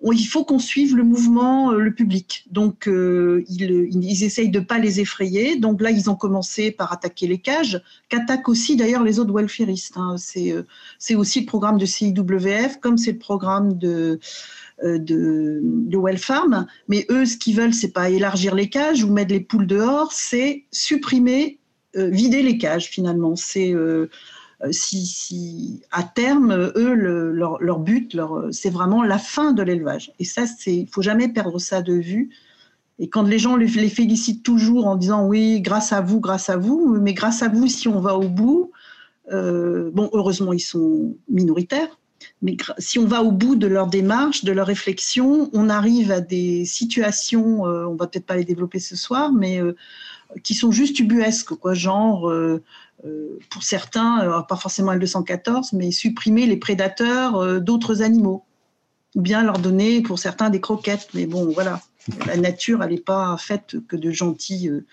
il 0.03 0.25
faut 0.25 0.43
qu'on 0.43 0.59
suive 0.59 0.95
le 0.95 1.03
mouvement, 1.03 1.71
le 1.71 1.91
public. 1.91 2.45
Donc, 2.51 2.87
ils, 2.87 4.23
essayent 4.23 4.49
de 4.49 4.59
pas 4.59 4.77
les 4.77 4.99
effrayer. 4.99 5.55
Donc 5.55 5.81
là, 5.81 5.89
ils 5.89 6.07
ont 6.07 6.15
commencé 6.15 6.69
par 6.69 6.93
attaquer 6.93 7.25
les 7.25 7.39
cages, 7.39 7.81
qu'attaquent 8.07 8.49
aussi 8.49 8.75
d'ailleurs 8.75 9.03
les 9.03 9.17
autres 9.17 9.33
welfaristes. 9.33 9.97
Hein. 9.97 10.17
C'est 10.99 11.15
aussi 11.15 11.39
le 11.39 11.45
programme 11.47 11.79
de 11.79 11.87
CIWF, 11.87 12.79
comme 12.79 12.99
c'est 12.99 13.13
le 13.13 13.17
programme 13.17 13.75
de 13.79 14.19
de, 14.83 15.59
de 15.61 15.97
Well 15.97 16.17
Farm, 16.17 16.65
mais 16.87 17.05
eux, 17.09 17.25
ce 17.25 17.37
qu'ils 17.37 17.55
veulent, 17.55 17.73
c'est 17.73 17.91
pas 17.91 18.09
élargir 18.09 18.55
les 18.55 18.69
cages 18.69 19.03
ou 19.03 19.11
mettre 19.11 19.31
les 19.31 19.39
poules 19.39 19.67
dehors, 19.67 20.11
c'est 20.11 20.65
supprimer, 20.71 21.59
euh, 21.95 22.09
vider 22.09 22.41
les 22.41 22.57
cages 22.57 22.89
finalement. 22.89 23.35
C'est 23.35 23.73
euh, 23.73 24.07
si, 24.71 25.05
si, 25.05 25.81
à 25.91 26.03
terme, 26.03 26.71
eux, 26.75 26.93
leur, 26.93 27.61
leur, 27.61 27.79
but, 27.79 28.13
leur, 28.13 28.47
c'est 28.51 28.69
vraiment 28.69 29.03
la 29.03 29.17
fin 29.17 29.51
de 29.53 29.61
l'élevage. 29.61 30.13
Et 30.19 30.25
ça, 30.25 30.45
c'est, 30.45 30.75
il 30.75 30.87
faut 30.87 31.01
jamais 31.01 31.27
perdre 31.27 31.59
ça 31.59 31.81
de 31.81 31.93
vue. 31.93 32.29
Et 32.99 33.09
quand 33.09 33.23
les 33.23 33.39
gens 33.39 33.55
les, 33.55 33.67
les, 33.67 33.89
félicitent 33.89 34.43
toujours 34.43 34.87
en 34.87 34.95
disant 34.95 35.27
oui, 35.27 35.61
grâce 35.61 35.91
à 35.91 36.01
vous, 36.01 36.19
grâce 36.19 36.49
à 36.49 36.57
vous, 36.57 36.97
mais 37.01 37.13
grâce 37.13 37.41
à 37.41 37.49
vous, 37.49 37.67
si 37.67 37.87
on 37.87 37.99
va 37.99 38.15
au 38.15 38.29
bout, 38.29 38.71
bon, 39.29 40.09
heureusement, 40.13 40.53
ils 40.53 40.59
sont 40.59 41.15
minoritaires, 41.29 41.99
mais 42.41 42.57
si 42.77 42.99
on 42.99 43.05
va 43.05 43.23
au 43.23 43.31
bout 43.31 43.55
de 43.55 43.67
leur 43.67 43.87
démarche, 43.87 44.43
de 44.43 44.51
leur 44.51 44.67
réflexion, 44.67 45.49
on 45.53 45.69
arrive 45.69 46.11
à 46.11 46.21
des 46.21 46.65
situations, 46.65 47.65
euh, 47.67 47.85
on 47.85 47.95
va 47.95 48.07
peut-être 48.07 48.25
pas 48.25 48.35
les 48.35 48.45
développer 48.45 48.79
ce 48.79 48.95
soir, 48.95 49.31
mais 49.31 49.61
euh, 49.61 49.75
qui 50.43 50.53
sont 50.53 50.71
juste 50.71 50.99
ubuesques, 50.99 51.53
quoi, 51.55 51.73
genre, 51.73 52.29
euh, 52.29 52.63
pour 53.49 53.63
certains, 53.63 54.43
pas 54.47 54.55
forcément 54.55 54.93
L214, 54.93 55.69
mais 55.73 55.91
supprimer 55.91 56.45
les 56.45 56.57
prédateurs 56.57 57.59
d'autres 57.59 58.03
animaux, 58.03 58.43
ou 59.15 59.21
bien 59.21 59.43
leur 59.43 59.57
donner, 59.57 60.01
pour 60.01 60.19
certains, 60.19 60.51
des 60.51 60.61
croquettes. 60.61 61.09
Mais 61.15 61.25
bon, 61.25 61.51
voilà 61.51 61.81
la 62.25 62.35
nature, 62.35 62.81
elle 62.83 62.91
n'est 62.91 62.97
pas 62.97 63.35
faite 63.37 63.75
que 63.87 63.95
de 63.95 64.11
gentils 64.11 64.69
euh, 64.69 64.83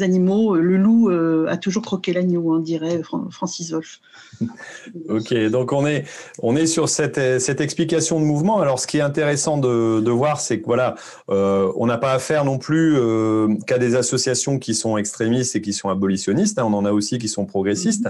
animaux. 0.00 0.56
Le 0.56 0.76
loup 0.76 1.10
euh, 1.10 1.46
a 1.48 1.56
toujours 1.56 1.82
croqué 1.82 2.12
l'agneau, 2.12 2.52
hein, 2.52 2.60
dirait 2.60 3.00
Francis 3.30 3.70
Wolff. 3.70 4.00
ok, 5.08 5.34
donc 5.50 5.72
on 5.72 5.86
est, 5.86 6.04
on 6.40 6.56
est 6.56 6.66
sur 6.66 6.88
cette, 6.88 7.40
cette 7.40 7.60
explication 7.60 8.20
de 8.20 8.24
mouvement. 8.24 8.60
Alors, 8.60 8.80
ce 8.80 8.86
qui 8.86 8.98
est 8.98 9.02
intéressant 9.02 9.58
de, 9.58 10.00
de 10.00 10.10
voir, 10.10 10.40
c'est 10.40 10.60
que 10.60 10.66
voilà, 10.66 10.96
euh, 11.30 11.72
on 11.76 11.86
n'a 11.86 11.98
pas 11.98 12.12
affaire 12.12 12.44
non 12.44 12.58
plus 12.58 12.96
qu'à 13.66 13.78
des 13.78 13.94
associations 13.94 14.58
qui 14.58 14.74
sont 14.74 14.96
extrémistes 14.96 15.54
et 15.56 15.60
qui 15.60 15.72
sont 15.72 15.88
abolitionnistes. 15.88 16.58
Hein. 16.58 16.64
on 16.66 16.74
en 16.74 16.84
a 16.84 16.92
aussi 16.92 17.18
qui 17.18 17.28
sont 17.28 17.46
progressistes. 17.46 18.08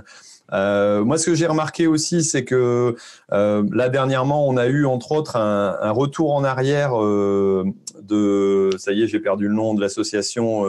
Euh, 0.53 1.05
moi, 1.05 1.19
ce 1.19 1.27
que 1.27 1.35
j'ai 1.35 1.47
remarqué 1.47 1.87
aussi, 1.87 2.23
c'est 2.23 2.45
que 2.45 2.95
euh, 3.33 3.65
là 3.73 3.89
dernièrement, 3.89 4.47
on 4.49 4.57
a 4.57 4.67
eu 4.67 4.87
entre 4.87 5.13
autres 5.13 5.37
un, 5.37 5.77
un 5.81 5.91
retour 5.91 6.35
en 6.35 6.45
arrière 6.45 7.01
euh, 7.03 7.65
de, 8.01 8.71
ça 8.79 8.93
y 8.93 9.03
est, 9.03 9.07
j'ai 9.09 9.21
perdu 9.21 9.49
le 9.49 9.55
nom 9.55 9.75
de 9.75 9.81
l'association, 9.81 10.65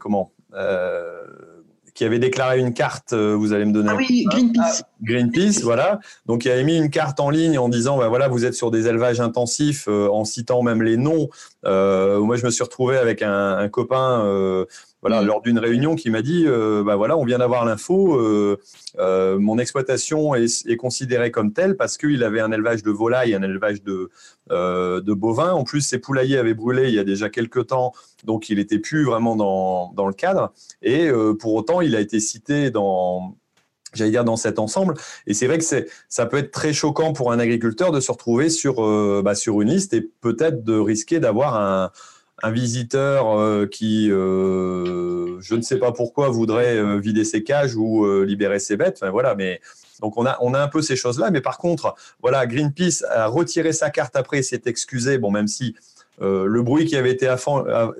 comment 0.00 0.32
qui 1.92 2.04
avait 2.04 2.20
déclaré 2.20 2.60
une 2.60 2.72
carte, 2.72 3.12
vous 3.12 3.52
allez 3.52 3.66
me 3.66 3.72
donner. 3.72 3.90
Ah 3.92 3.96
oui, 3.96 4.24
Greenpeace. 4.30 4.82
Ah, 4.82 4.88
Greenpeace, 5.02 5.60
voilà. 5.62 6.00
Donc, 6.24 6.46
il 6.46 6.50
avait 6.50 6.64
mis 6.64 6.78
une 6.78 6.88
carte 6.88 7.20
en 7.20 7.28
ligne 7.28 7.58
en 7.58 7.68
disant, 7.68 7.98
bah, 7.98 8.08
voilà, 8.08 8.28
vous 8.28 8.46
êtes 8.46 8.54
sur 8.54 8.70
des 8.70 8.86
élevages 8.86 9.20
intensifs, 9.20 9.86
en 9.86 10.24
citant 10.24 10.62
même 10.62 10.82
les 10.82 10.96
noms. 10.96 11.28
Moi, 11.64 12.36
je 12.36 12.44
me 12.44 12.50
suis 12.50 12.64
retrouvé 12.64 12.96
avec 12.96 13.22
un, 13.22 13.56
un 13.58 13.68
copain 13.68 14.66
voilà, 15.02 15.22
mm. 15.22 15.26
lors 15.26 15.42
d'une 15.42 15.58
réunion 15.58 15.94
qui 15.94 16.10
m'a 16.10 16.22
dit, 16.22 16.44
euh, 16.46 16.82
bah 16.84 16.96
voilà, 16.96 17.16
on 17.16 17.24
vient 17.24 17.38
d'avoir 17.38 17.64
l'info, 17.64 18.16
euh, 18.16 18.58
euh, 18.98 19.38
mon 19.38 19.58
exploitation 19.58 20.34
est, 20.34 20.66
est, 20.66 20.76
considérée 20.76 21.30
comme 21.30 21.52
telle 21.52 21.76
parce 21.76 21.96
qu'il 21.96 22.22
avait 22.22 22.40
un 22.40 22.52
élevage 22.52 22.82
de 22.82 22.90
volailles, 22.90 23.34
un 23.34 23.42
élevage 23.42 23.82
de, 23.82 24.10
euh, 24.50 25.00
de 25.00 25.12
bovins. 25.12 25.52
En 25.52 25.64
plus, 25.64 25.80
ses 25.80 25.98
poulaillers 25.98 26.38
avaient 26.38 26.54
brûlé 26.54 26.88
il 26.88 26.94
y 26.94 26.98
a 26.98 27.04
déjà 27.04 27.30
quelques 27.30 27.68
temps, 27.68 27.92
donc 28.24 28.50
il 28.50 28.56
n'était 28.56 28.78
plus 28.78 29.04
vraiment 29.04 29.36
dans, 29.36 29.92
dans 29.94 30.06
le 30.06 30.14
cadre. 30.14 30.52
Et 30.82 31.08
euh, 31.08 31.34
pour 31.34 31.54
autant, 31.54 31.80
il 31.80 31.96
a 31.96 32.00
été 32.00 32.20
cité 32.20 32.70
dans 32.70 33.36
j'allais 33.94 34.10
dire 34.10 34.24
dans 34.24 34.36
cet 34.36 34.58
ensemble. 34.58 34.94
Et 35.26 35.34
c'est 35.34 35.46
vrai 35.46 35.58
que 35.58 35.64
c'est, 35.64 35.88
ça 36.08 36.26
peut 36.26 36.38
être 36.38 36.50
très 36.50 36.72
choquant 36.72 37.12
pour 37.12 37.32
un 37.32 37.38
agriculteur 37.38 37.92
de 37.92 38.00
se 38.00 38.10
retrouver 38.10 38.50
sur, 38.50 38.84
euh, 38.84 39.22
bah, 39.24 39.34
sur 39.34 39.60
une 39.60 39.70
liste 39.70 39.94
et 39.94 40.08
peut-être 40.20 40.64
de 40.64 40.78
risquer 40.78 41.20
d'avoir 41.20 41.56
un, 41.56 41.90
un 42.42 42.50
visiteur 42.50 43.38
euh, 43.38 43.66
qui, 43.66 44.10
euh, 44.10 45.40
je 45.40 45.54
ne 45.54 45.62
sais 45.62 45.78
pas 45.78 45.92
pourquoi, 45.92 46.28
voudrait 46.28 46.98
vider 47.00 47.24
ses 47.24 47.42
cages 47.42 47.76
ou 47.76 48.06
libérer 48.22 48.58
ses 48.58 48.76
bêtes. 48.76 48.98
Enfin, 49.00 49.10
voilà, 49.10 49.34
mais 49.34 49.60
donc 50.00 50.16
on 50.16 50.26
a, 50.26 50.38
on 50.40 50.54
a 50.54 50.60
un 50.60 50.68
peu 50.68 50.82
ces 50.82 50.96
choses-là. 50.96 51.30
Mais 51.30 51.40
par 51.40 51.58
contre, 51.58 51.94
voilà, 52.22 52.46
Greenpeace 52.46 53.04
a 53.10 53.26
retiré 53.26 53.72
sa 53.72 53.90
carte 53.90 54.16
après 54.16 54.38
et 54.38 54.42
s'est 54.42 54.62
excusé. 54.66 55.18
Bon, 55.18 55.30
même 55.30 55.48
si 55.48 55.74
le 56.22 56.60
bruit 56.60 56.84
qui 56.84 56.96
avait 56.96 57.12
été 57.12 57.34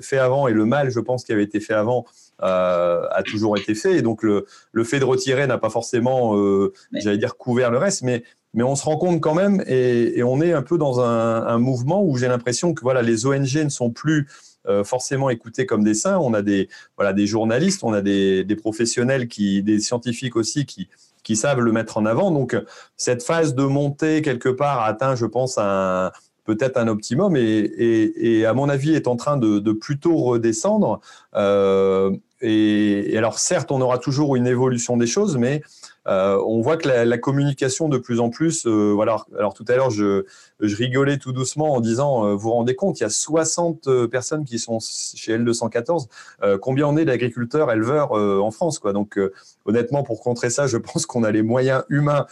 fait 0.01 0.19
avant 0.19 0.47
et 0.47 0.53
le 0.53 0.67
mal, 0.67 0.91
je 0.91 1.01
pense, 1.01 1.25
qui 1.25 1.33
avait 1.33 1.43
été 1.43 1.59
fait 1.59 1.73
avant 1.73 2.05
a 2.43 3.23
toujours 3.25 3.57
été 3.57 3.75
fait. 3.75 3.97
Et 3.97 4.03
donc, 4.03 4.23
le, 4.23 4.47
le 4.73 4.85
fait 4.85 4.99
de 4.99 5.05
retirer 5.05 5.47
n'a 5.47 5.59
pas 5.59 5.71
forcément, 5.71 6.37
euh, 6.37 6.73
j'allais 6.93 7.19
dire, 7.19 7.37
couvert 7.37 7.71
le 7.71 7.79
reste, 7.79 8.03
mais, 8.03 8.23
mais 8.55 8.63
on 8.63 8.75
se 8.75 8.85
rend 8.85 8.97
compte 8.97 9.21
quand 9.21 9.35
même, 9.35 9.63
et, 9.67 10.19
et 10.19 10.23
on 10.23 10.41
est 10.41 10.53
un 10.53 10.63
peu 10.63 10.79
dans 10.79 11.01
un, 11.01 11.47
un 11.47 11.59
mouvement 11.59 12.03
où 12.05 12.17
j'ai 12.17 12.29
l'impression 12.29 12.75
que 12.75 12.83
voilà, 12.83 13.03
les 13.03 13.27
ONG 13.27 13.57
ne 13.65 13.69
sont 13.69 13.91
plus 13.91 14.27
euh, 14.69 14.85
forcément 14.85 15.31
écoutés 15.31 15.67
comme 15.67 15.85
des 15.85 15.95
saints. 15.95 16.19
On 16.19 16.35
a 16.35 16.43
des, 16.43 16.69
voilà, 16.97 17.13
des 17.13 17.27
journalistes, 17.27 17.85
on 17.85 17.93
a 17.93 18.03
des, 18.03 18.45
des 18.45 18.57
professionnels, 18.57 19.29
qui, 19.29 19.63
des 19.63 19.81
scientifiques 19.81 20.37
aussi 20.37 20.67
qui, 20.67 20.89
qui 21.23 21.37
savent 21.37 21.61
le 21.61 21.73
mettre 21.73 21.97
en 21.97 22.07
avant. 22.07 22.31
Donc, 22.31 22.57
cette 22.97 23.23
phase 23.23 23.55
de 23.55 23.65
montée, 23.65 24.23
quelque 24.23 24.49
part, 24.49 24.81
a 24.81 24.87
atteint, 24.87 25.15
je 25.15 25.27
pense, 25.27 25.59
un 25.59 26.11
peut-être 26.47 26.79
un 26.79 26.89
optimum 26.89 27.37
et, 27.37 27.43
et, 27.43 28.39
et, 28.39 28.47
à 28.47 28.55
mon 28.55 28.69
avis 28.69 28.95
est 28.95 29.07
en 29.07 29.15
train 29.15 29.37
de, 29.37 29.61
de 29.61 29.73
plutôt 29.73 30.17
redescendre. 30.17 31.01
Euh, 31.37 32.11
et, 32.41 33.17
alors 33.17 33.39
certes, 33.39 33.71
on 33.71 33.81
aura 33.81 33.99
toujours 33.99 34.37
une 34.37 34.47
évolution 34.47 34.97
des 34.97 35.07
choses, 35.07 35.37
mais 35.37 35.63
euh, 36.09 36.43
on 36.47 36.61
voit 36.61 36.77
que 36.77 36.89
la, 36.89 37.19
communication 37.19 37.89
de 37.89 37.99
plus 37.99 38.21
en 38.21 38.31
plus, 38.31 38.67
euh, 38.67 38.93
voilà. 38.95 39.25
Alors 39.39 39.55
tout 39.55 39.65
à 39.69 39.77
l'heure, 39.77 39.91
je, 39.91 40.25
rigolais 40.61 41.19
tout 41.19 41.33
doucement 41.33 41.75
en 41.75 41.81
disant, 41.81 42.25
euh, 42.25 42.33
vous 42.33 42.39
vous 42.39 42.51
rendez 42.53 42.75
compte, 42.75 43.01
il 43.01 43.03
y 43.03 43.07
a 43.07 43.11
60 43.11 43.87
euh, 43.87 44.09
personnes 44.09 44.45
qui 44.45 44.59
sont 44.59 44.79
chez 44.81 45.37
L214. 45.39 46.07
Euh, 46.43 46.59
combien 46.59 46.87
on 46.87 46.97
est 46.97 47.05
d'agriculteurs, 47.05 47.71
éleveurs 47.71 48.13
en 48.13 48.51
France, 48.51 48.79
quoi. 48.79 48.93
Donc 48.93 49.19
honnêtement, 49.67 50.03
pour 50.03 50.21
contrer 50.21 50.51
ça, 50.51 50.67
je 50.67 50.77
pense 50.79 51.07
qu'on 51.07 51.23
a 51.25 51.31
les 51.31 51.43
moyens 51.43 51.85
humains 51.89 52.27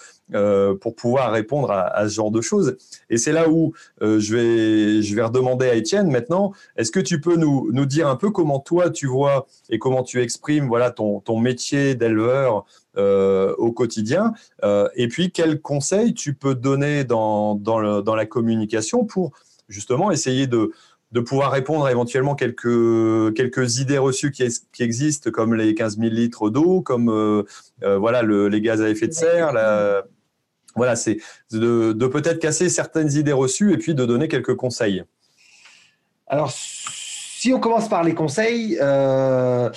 pour 0.82 0.94
pouvoir 0.94 1.32
répondre 1.32 1.70
à, 1.70 1.86
à, 1.86 2.06
ce 2.06 2.14
genre 2.14 2.30
de 2.30 2.42
choses. 2.42 2.76
Et 3.08 3.16
c'est 3.16 3.32
là 3.32 3.48
où 3.48 3.72
je 4.00 4.34
vais, 4.34 5.02
je 5.02 5.14
vais 5.14 5.22
redemander 5.22 5.68
à 5.68 5.74
Étienne 5.74 6.10
maintenant. 6.10 6.52
Est-ce 6.76 6.90
que 6.90 7.00
tu 7.00 7.20
peux 7.20 7.36
nous, 7.36 7.70
nous 7.72 7.86
dire 7.86 8.08
un 8.08 8.16
peu 8.16 8.30
comment 8.30 8.60
toi 8.60 8.90
tu 8.90 9.06
vois 9.06 9.46
et 9.70 9.78
comment 9.78 10.02
tu 10.02 10.20
exprimes, 10.20 10.68
voilà, 10.68 10.90
ton, 10.90 11.20
ton 11.20 11.38
métier 11.38 11.94
d'éleveur? 11.94 12.66
Euh, 12.98 13.54
au 13.58 13.72
quotidien. 13.72 14.32
Euh, 14.64 14.88
et 14.96 15.08
puis, 15.08 15.30
quels 15.30 15.60
conseils 15.60 16.14
tu 16.14 16.34
peux 16.34 16.54
donner 16.54 17.04
dans, 17.04 17.54
dans, 17.54 17.78
le, 17.78 18.02
dans 18.02 18.14
la 18.14 18.26
communication 18.26 19.04
pour 19.04 19.32
justement 19.68 20.10
essayer 20.10 20.46
de, 20.46 20.72
de 21.12 21.20
pouvoir 21.20 21.52
répondre 21.52 21.84
à 21.84 21.90
éventuellement 21.90 22.34
quelques, 22.34 23.34
quelques 23.34 23.78
idées 23.78 23.98
reçues 23.98 24.30
qui, 24.30 24.46
qui 24.72 24.82
existent, 24.82 25.30
comme 25.30 25.54
les 25.54 25.74
15 25.74 25.98
000 25.98 26.10
litres 26.10 26.50
d'eau, 26.50 26.82
comme 26.82 27.08
euh, 27.08 27.44
voilà, 27.98 28.22
le, 28.22 28.48
les 28.48 28.60
gaz 28.60 28.82
à 28.82 28.88
effet 28.88 29.08
de 29.08 29.12
serre. 29.12 29.52
La, 29.52 30.04
voilà, 30.74 30.96
c'est 30.96 31.18
de, 31.52 31.92
de 31.92 32.06
peut-être 32.06 32.38
casser 32.38 32.68
certaines 32.68 33.12
idées 33.12 33.32
reçues 33.32 33.72
et 33.72 33.78
puis 33.78 33.94
de 33.94 34.04
donner 34.04 34.28
quelques 34.28 34.54
conseils. 34.54 35.04
Alors, 36.26 36.52
si 36.52 37.52
on 37.52 37.60
commence 37.60 37.88
par 37.88 38.04
les 38.04 38.14
conseils, 38.14 38.78
euh, 38.80 39.70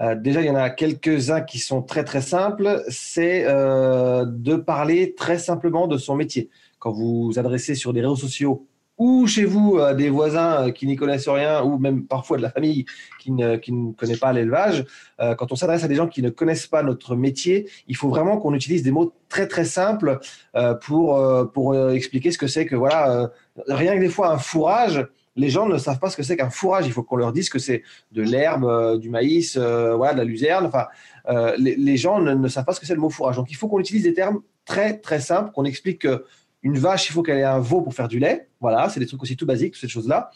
euh, 0.00 0.14
déjà, 0.14 0.40
il 0.40 0.46
y 0.46 0.50
en 0.50 0.56
a 0.56 0.70
quelques-uns 0.70 1.42
qui 1.42 1.58
sont 1.58 1.82
très 1.82 2.04
très 2.04 2.22
simples. 2.22 2.82
C'est 2.88 3.44
euh, 3.46 4.24
de 4.26 4.56
parler 4.56 5.14
très 5.14 5.38
simplement 5.38 5.86
de 5.86 5.98
son 5.98 6.16
métier. 6.16 6.50
Quand 6.78 6.92
vous 6.92 7.26
vous 7.26 7.38
adressez 7.38 7.74
sur 7.74 7.92
des 7.92 8.00
réseaux 8.00 8.16
sociaux 8.16 8.66
ou 9.00 9.26
chez 9.26 9.46
vous 9.46 9.78
à 9.78 9.94
des 9.94 10.10
voisins 10.10 10.70
qui 10.72 10.86
n'y 10.86 10.94
connaissent 10.94 11.28
rien, 11.28 11.64
ou 11.64 11.78
même 11.78 12.04
parfois 12.04 12.36
de 12.36 12.42
la 12.42 12.50
famille 12.50 12.84
qui 13.18 13.32
ne, 13.32 13.56
qui 13.56 13.72
ne 13.72 13.92
connaît 13.92 14.18
pas 14.18 14.30
l'élevage, 14.34 14.84
euh, 15.20 15.34
quand 15.34 15.50
on 15.52 15.56
s'adresse 15.56 15.82
à 15.82 15.88
des 15.88 15.94
gens 15.94 16.06
qui 16.06 16.20
ne 16.20 16.28
connaissent 16.28 16.66
pas 16.66 16.82
notre 16.82 17.16
métier, 17.16 17.66
il 17.88 17.96
faut 17.96 18.10
vraiment 18.10 18.36
qu'on 18.36 18.52
utilise 18.52 18.82
des 18.82 18.90
mots 18.90 19.14
très 19.30 19.48
très 19.48 19.64
simples 19.64 20.20
euh, 20.54 20.74
pour, 20.74 21.16
euh, 21.16 21.46
pour 21.46 21.74
expliquer 21.90 22.30
ce 22.30 22.36
que 22.36 22.46
c'est 22.46 22.66
que, 22.66 22.76
voilà, 22.76 23.30
rien 23.68 23.94
que 23.94 24.00
des 24.00 24.10
fois 24.10 24.32
un 24.32 24.38
fourrage, 24.38 25.06
les 25.36 25.48
gens 25.48 25.66
ne 25.66 25.78
savent 25.78 25.98
pas 25.98 26.10
ce 26.10 26.16
que 26.16 26.22
c'est 26.22 26.36
qu'un 26.36 26.50
fourrage. 26.50 26.86
Il 26.86 26.92
faut 26.92 27.02
qu'on 27.02 27.16
leur 27.16 27.32
dise 27.32 27.48
que 27.48 27.58
c'est 27.58 27.82
de 28.12 28.22
l'herbe, 28.22 28.64
euh, 28.64 28.98
du 28.98 29.10
maïs, 29.10 29.56
euh, 29.56 29.94
voilà, 29.96 30.14
de 30.14 30.18
la 30.18 30.24
luzerne. 30.24 30.66
Enfin, 30.66 30.86
euh, 31.28 31.54
les, 31.58 31.96
gens 31.96 32.20
ne, 32.20 32.48
savent 32.48 32.64
pas 32.64 32.72
ce 32.72 32.80
que 32.80 32.86
c'est 32.86 32.94
le 32.94 33.00
mot 33.00 33.10
fourrage. 33.10 33.36
Donc, 33.36 33.50
il 33.50 33.56
faut 33.56 33.68
qu'on 33.68 33.80
utilise 33.80 34.02
des 34.02 34.14
termes 34.14 34.40
très, 34.64 34.98
très 34.98 35.20
simples, 35.20 35.52
qu'on 35.52 35.64
explique 35.64 36.00
qu'une 36.00 36.78
vache, 36.78 37.08
il 37.08 37.12
faut 37.12 37.22
qu'elle 37.22 37.38
ait 37.38 37.44
un 37.44 37.60
veau 37.60 37.80
pour 37.82 37.94
faire 37.94 38.08
du 38.08 38.18
lait. 38.18 38.48
Voilà, 38.60 38.88
c'est 38.88 39.00
des 39.00 39.06
trucs 39.06 39.22
aussi 39.22 39.36
tout 39.36 39.46
basiques, 39.46 39.74
toutes 39.74 39.82
ces 39.82 39.88
choses-là. 39.88 40.30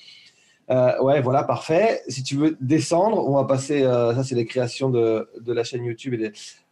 Ouais, 0.68 1.20
voilà, 1.20 1.42
parfait. 1.44 2.02
Si 2.08 2.22
tu 2.22 2.36
veux 2.36 2.56
descendre, 2.60 3.28
on 3.28 3.34
va 3.34 3.44
passer. 3.44 3.82
Ça, 3.82 4.24
c'est 4.24 4.34
les 4.34 4.46
créations 4.46 4.88
de, 4.88 5.28
de, 5.40 5.52
la 5.52 5.62
chaîne 5.64 5.84
YouTube. 5.84 6.14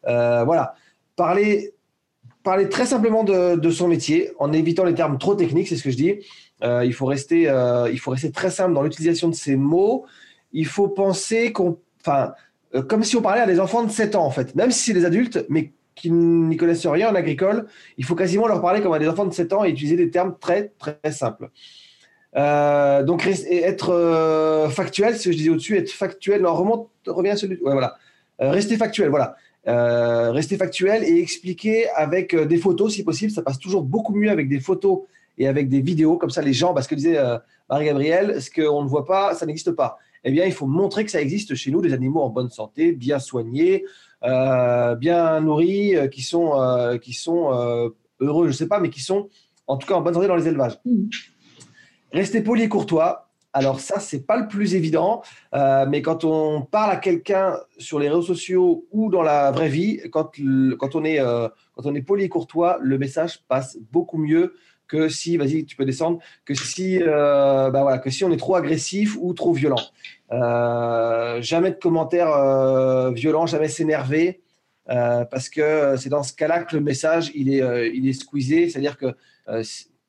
Voilà. 0.05 0.75
Parler, 1.15 1.75
parler 2.43 2.69
très 2.69 2.87
simplement 2.87 3.25
de, 3.25 3.71
son 3.71 3.89
métier 3.89 4.33
en 4.39 4.53
évitant 4.53 4.85
les 4.85 4.95
termes 4.95 5.19
trop 5.19 5.35
techniques, 5.35 5.69
c'est 5.69 5.77
ce 5.77 5.83
que 5.83 5.91
je 5.91 5.97
dis. 5.97 6.15
Euh, 6.63 6.85
il, 6.85 6.93
faut 6.93 7.07
rester, 7.07 7.49
euh, 7.49 7.91
il 7.91 7.99
faut 7.99 8.11
rester 8.11 8.31
très 8.31 8.51
simple 8.51 8.75
dans 8.75 8.83
l'utilisation 8.83 9.29
de 9.29 9.35
ces 9.35 9.57
mots. 9.57 10.05
Il 10.53 10.67
faut 10.67 10.89
penser 10.89 11.53
qu'on, 11.53 11.79
euh, 12.09 12.83
comme 12.83 13.03
si 13.05 13.17
on 13.17 13.23
parlait 13.23 13.41
à 13.41 13.47
des 13.47 13.61
enfants 13.61 13.83
de 13.83 13.91
7 13.91 14.15
ans 14.17 14.25
en 14.25 14.31
fait, 14.31 14.55
même 14.55 14.71
si 14.71 14.85
c'est 14.85 14.93
des 14.93 15.05
adultes, 15.05 15.45
mais 15.49 15.73
qui 15.95 16.11
n'y 16.11 16.57
connaissent 16.57 16.87
rien 16.87 17.11
en 17.11 17.15
agricole, 17.15 17.67
il 17.99 18.05
faut 18.05 18.15
quasiment 18.15 18.47
leur 18.47 18.61
parler 18.63 18.81
comme 18.81 18.93
à 18.93 18.99
des 18.99 19.09
enfants 19.09 19.27
de 19.27 19.33
7 19.33 19.53
ans 19.53 19.65
et 19.65 19.71
utiliser 19.71 19.97
des 19.97 20.11
termes 20.11 20.37
très 20.41 20.73
très 20.79 21.13
simples. 21.13 21.51
Donc 22.35 23.27
être 23.27 24.69
factuel, 24.71 25.17
ce 25.17 25.27
que 25.27 25.33
je 25.33 25.37
disais 25.37 25.51
au-dessus, 25.51 25.77
être 25.77 25.91
factuel. 25.91 26.41
Non, 26.41 26.55
remonte, 26.55 26.89
reviens 27.07 27.35
à 27.35 27.37
celui. 27.37 27.57
Ouais, 27.61 27.73
voilà. 27.73 27.97
Rester 28.39 28.79
factuel, 28.79 29.11
voilà. 29.11 29.37
Rester 29.67 30.57
factuel 30.57 31.05
et 31.05 31.21
expliquer 31.21 31.89
avec 31.91 32.35
des 32.35 32.59
photos 32.59 32.95
si 32.95 33.05
possible. 33.05 33.31
Ça 33.33 33.43
passe 33.43 33.59
toujours 33.59 33.83
beaucoup 33.83 34.15
mieux 34.15 34.31
avec 34.31 34.49
des 34.49 34.61
photos 34.61 35.03
et 35.39 35.47
avec 35.47 35.69
des 35.69 35.81
vidéos 35.81 36.17
comme 36.17 36.31
ça 36.31 36.43
les 36.43 36.53
gens 36.53 36.75
parce 36.75 36.87
que 36.87 36.95
disait 36.95 37.19
euh, 37.19 37.39
Marie-Gabrielle 37.71 38.41
ce 38.43 38.51
qu'on 38.51 38.83
ne 38.83 38.89
voit 38.89 39.07
pas 39.07 39.35
ça 39.35 39.47
n'existe 39.47 39.73
pas 39.73 39.99
eh 40.25 40.31
bien 40.31 40.45
il 40.45 40.53
faut 40.53 40.67
montrer 40.67 41.05
que 41.05 41.11
ça 41.11 41.21
existe 41.21 41.55
chez 41.55 41.71
nous 41.71 41.81
des 41.81 41.93
animaux 41.93 42.21
en 42.21 42.29
bonne 42.29 42.51
santé 42.51 42.93
bien 42.93 43.19
soignés 43.19 43.85
euh, 44.25 44.95
bien 44.95 45.41
nourris 45.41 45.97
euh, 45.97 46.09
qui 46.09 46.23
sont 46.23 46.61
euh, 46.61 46.99
qui 46.99 47.15
sont 47.15 47.53
euh, 47.53 47.89
heureux 48.21 48.49
je 48.49 48.53
sais 48.53 48.69
pas 48.69 48.79
mais 48.79 48.91
qui 48.91 49.01
sont 49.01 49.29
en 49.67 49.77
tout 49.77 49.87
cas 49.87 49.95
en 49.95 50.03
bonne 50.03 50.15
santé 50.15 50.29
dans 50.29 50.37
les 50.37 50.49
élevages 50.49 50.79
mmh. 50.85 51.09
rester 52.13 52.43
poli 52.43 52.63
et 52.63 52.69
courtois 52.69 53.32
alors 53.53 53.81
ça 53.81 54.01
c'est 54.01 54.27
pas 54.27 54.37
le 54.37 54.49
plus 54.49 54.75
évident 54.75 55.23
euh, 55.55 55.87
mais 55.89 56.03
quand 56.03 56.25
on 56.25 56.63
parle 56.63 56.91
à 56.91 56.97
quelqu'un 56.97 57.59
sur 57.79 57.99
les 57.99 58.09
réseaux 58.09 58.23
sociaux 58.23 58.87
ou 58.91 59.11
dans 59.11 59.23
la 59.23 59.51
vraie 59.51 59.69
vie 59.69 60.01
quand 60.11 60.33
quand 60.79 60.95
on 60.95 61.05
est 61.05 61.19
quand 61.19 61.87
on 61.87 61.95
est 61.95 62.03
poli 62.03 62.25
et 62.25 62.29
courtois 62.29 62.79
le 62.81 62.99
message 62.99 63.41
passe 63.49 63.79
beaucoup 63.91 64.19
mieux 64.19 64.55
que 64.93 65.09
si, 65.09 65.39
vas-y, 65.39 65.65
tu 65.65 65.75
peux 65.75 65.87
descendre, 65.87 66.19
que 66.45 66.53
si, 66.53 67.03
euh, 67.03 67.71
bah 67.71 67.81
voilà, 67.81 67.99
que 67.99 68.11
si 68.11 68.25
on 68.25 68.31
est 68.31 68.37
trop 68.37 68.57
agressif 68.57 69.17
ou 69.19 69.33
trop 69.33 69.55
violent. 69.55 69.81
Euh, 70.33 71.41
jamais 71.41 71.71
de 71.71 71.77
commentaires 71.77 72.31
euh, 72.31 73.11
violents, 73.11 73.47
jamais 73.47 73.69
s'énerver, 73.69 74.43
euh, 74.91 75.25
parce 75.25 75.49
que 75.49 75.97
c'est 75.97 76.11
dans 76.11 76.23
ce 76.23 76.35
cas-là 76.35 76.65
que 76.65 76.77
le 76.77 76.83
message 76.83 77.31
il 77.35 77.53
est, 77.55 77.63
euh, 77.63 77.89
il 77.89 78.07
est 78.07 78.13
squeezé. 78.13 78.69
C'est-à-dire 78.69 78.99
que 78.99 79.15
euh, 79.49 79.63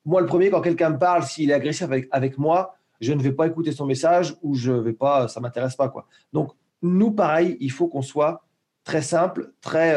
moi, 0.04 0.20
le 0.20 0.26
premier, 0.26 0.50
quand 0.50 0.60
quelqu'un 0.60 0.90
me 0.90 0.98
parle, 0.98 1.22
s'il 1.22 1.50
est 1.50 1.54
agressif 1.54 1.84
avec, 1.84 2.08
avec 2.10 2.36
moi, 2.36 2.76
je 3.00 3.12
ne 3.12 3.22
vais 3.22 3.32
pas 3.32 3.46
écouter 3.46 3.72
son 3.72 3.86
message 3.86 4.36
ou 4.42 4.54
je 4.54 4.72
vais 4.72 4.92
pas, 4.92 5.28
ça 5.28 5.40
m'intéresse 5.40 5.76
pas 5.76 5.88
quoi. 5.88 6.06
Donc 6.32 6.52
nous, 6.82 7.10
pareil, 7.10 7.56
il 7.60 7.70
faut 7.70 7.88
qu'on 7.88 8.02
soit 8.02 8.44
très 8.84 9.02
simple, 9.02 9.52
très 9.60 9.94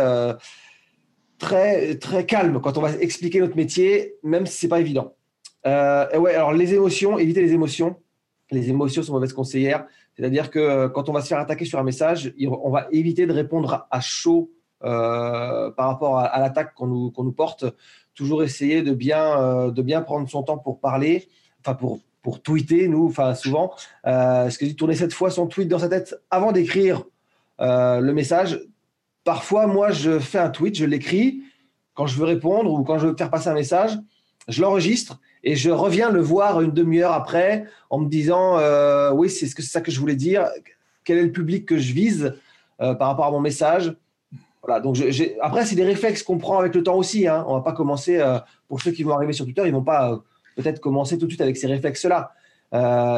très, 1.38 1.95
très 1.97 2.25
calme 2.25 2.60
quand 2.62 2.77
on 2.77 2.81
va 2.81 2.91
expliquer 2.93 3.39
notre 3.39 3.55
métier, 3.55 4.15
même 4.23 4.45
si 4.45 4.57
c'est 4.57 4.67
pas 4.67 4.79
évident. 4.79 5.15
Euh, 5.65 6.07
et 6.12 6.17
ouais, 6.17 6.36
alors 6.36 6.53
les 6.53 6.73
émotions, 6.73 7.17
éviter 7.17 7.41
les 7.41 7.53
émotions. 7.53 7.97
Les 8.51 8.69
émotions 8.69 9.03
sont 9.03 9.13
mauvaises 9.13 9.33
conseillères. 9.33 9.86
C'est-à-dire 10.15 10.49
que 10.49 10.60
euh, 10.60 10.89
quand 10.89 11.10
on 11.10 11.13
va 11.13 11.21
se 11.21 11.27
faire 11.27 11.39
attaquer 11.39 11.65
sur 11.65 11.79
un 11.79 11.83
message, 11.83 12.33
on 12.47 12.69
va 12.69 12.88
éviter 12.91 13.25
de 13.25 13.33
répondre 13.33 13.88
à 13.91 13.99
chaud 13.99 14.51
euh, 14.83 15.71
par 15.71 15.88
rapport 15.88 16.19
à, 16.19 16.39
l'attaque 16.39 16.73
qu'on 16.73 16.88
nous, 16.88 17.12
qu'on 17.12 17.23
nous, 17.23 17.33
porte. 17.33 17.65
Toujours 18.13 18.43
essayer 18.43 18.81
de 18.81 18.93
bien, 18.93 19.39
euh, 19.39 19.71
de 19.71 19.81
bien 19.81 20.01
prendre 20.01 20.29
son 20.29 20.43
temps 20.43 20.57
pour 20.57 20.79
parler, 20.79 21.27
enfin 21.60 21.75
pour, 21.75 21.99
pour 22.21 22.41
tweeter, 22.41 22.88
nous, 22.88 23.08
enfin 23.08 23.36
souvent. 23.36 23.73
Euh, 24.06 24.49
ce 24.49 24.58
que 24.58 24.65
dit 24.65 24.75
tourner 24.75 24.95
cette 24.95 25.13
fois 25.13 25.32
son 25.32 25.47
tweet 25.47 25.67
dans 25.67 25.80
sa 25.80 25.89
tête 25.89 26.15
avant 26.30 26.51
d'écrire 26.51 27.03
euh, 27.62 27.99
le 27.99 28.13
message 28.13 28.60
Parfois, 29.23 29.67
moi, 29.67 29.91
je 29.91 30.19
fais 30.19 30.38
un 30.38 30.49
tweet, 30.49 30.75
je 30.75 30.86
l'écris 30.86 31.41
quand 31.93 32.06
je 32.06 32.17
veux 32.17 32.25
répondre 32.25 32.71
ou 32.71 32.84
quand 32.84 32.97
je 32.97 33.08
veux 33.08 33.15
faire 33.17 33.30
passer 33.30 33.49
un 33.49 33.53
message, 33.53 33.97
je 34.47 34.62
l'enregistre 34.62 35.19
et 35.43 35.56
je 35.56 35.69
reviens 35.69 36.12
le 36.12 36.21
voir 36.21 36.62
une 36.62 36.71
demi-heure 36.71 37.12
après 37.12 37.65
en 37.89 37.99
me 37.99 38.08
disant 38.08 38.58
euh, 38.58 39.12
oui, 39.12 39.30
c'est 39.30 39.47
ce 39.47 39.62
ça 39.63 39.82
que 39.82 39.91
je 39.91 39.99
voulais 39.99 40.15
dire. 40.15 40.47
Quel 41.03 41.17
est 41.17 41.23
le 41.23 41.32
public 41.32 41.65
que 41.65 41.77
je 41.77 41.93
vise 41.93 42.36
par 42.77 43.08
rapport 43.08 43.25
à 43.25 43.32
mon 43.32 43.39
message? 43.39 43.95
Voilà, 44.62 44.80
donc 44.82 44.97
après, 45.41 45.65
c'est 45.65 45.75
des 45.75 45.86
réflexes 45.86 46.23
qu'on 46.23 46.38
prend 46.38 46.60
avec 46.60 46.75
le 46.75 46.84
temps 46.84 46.95
aussi. 46.95 47.27
Hein. 47.27 47.45
On 47.47 47.56
va 47.56 47.62
pas 47.62 47.73
commencer, 47.73 48.21
pour 48.67 48.82
ceux 48.82 48.91
qui 48.91 49.03
vont 49.03 49.13
arriver 49.13 49.34
sur 49.34 49.45
Twitter, 49.45 49.63
ils 49.65 49.73
vont 49.73 49.82
pas 49.82 50.21
peut-être 50.58 50.82
commencer 50.82 51.17
tout 51.17 51.26
de 51.26 51.32
suite 51.32 51.41
avec 51.41 51.56
ces 51.56 51.67
réflexes-là. 51.67 52.32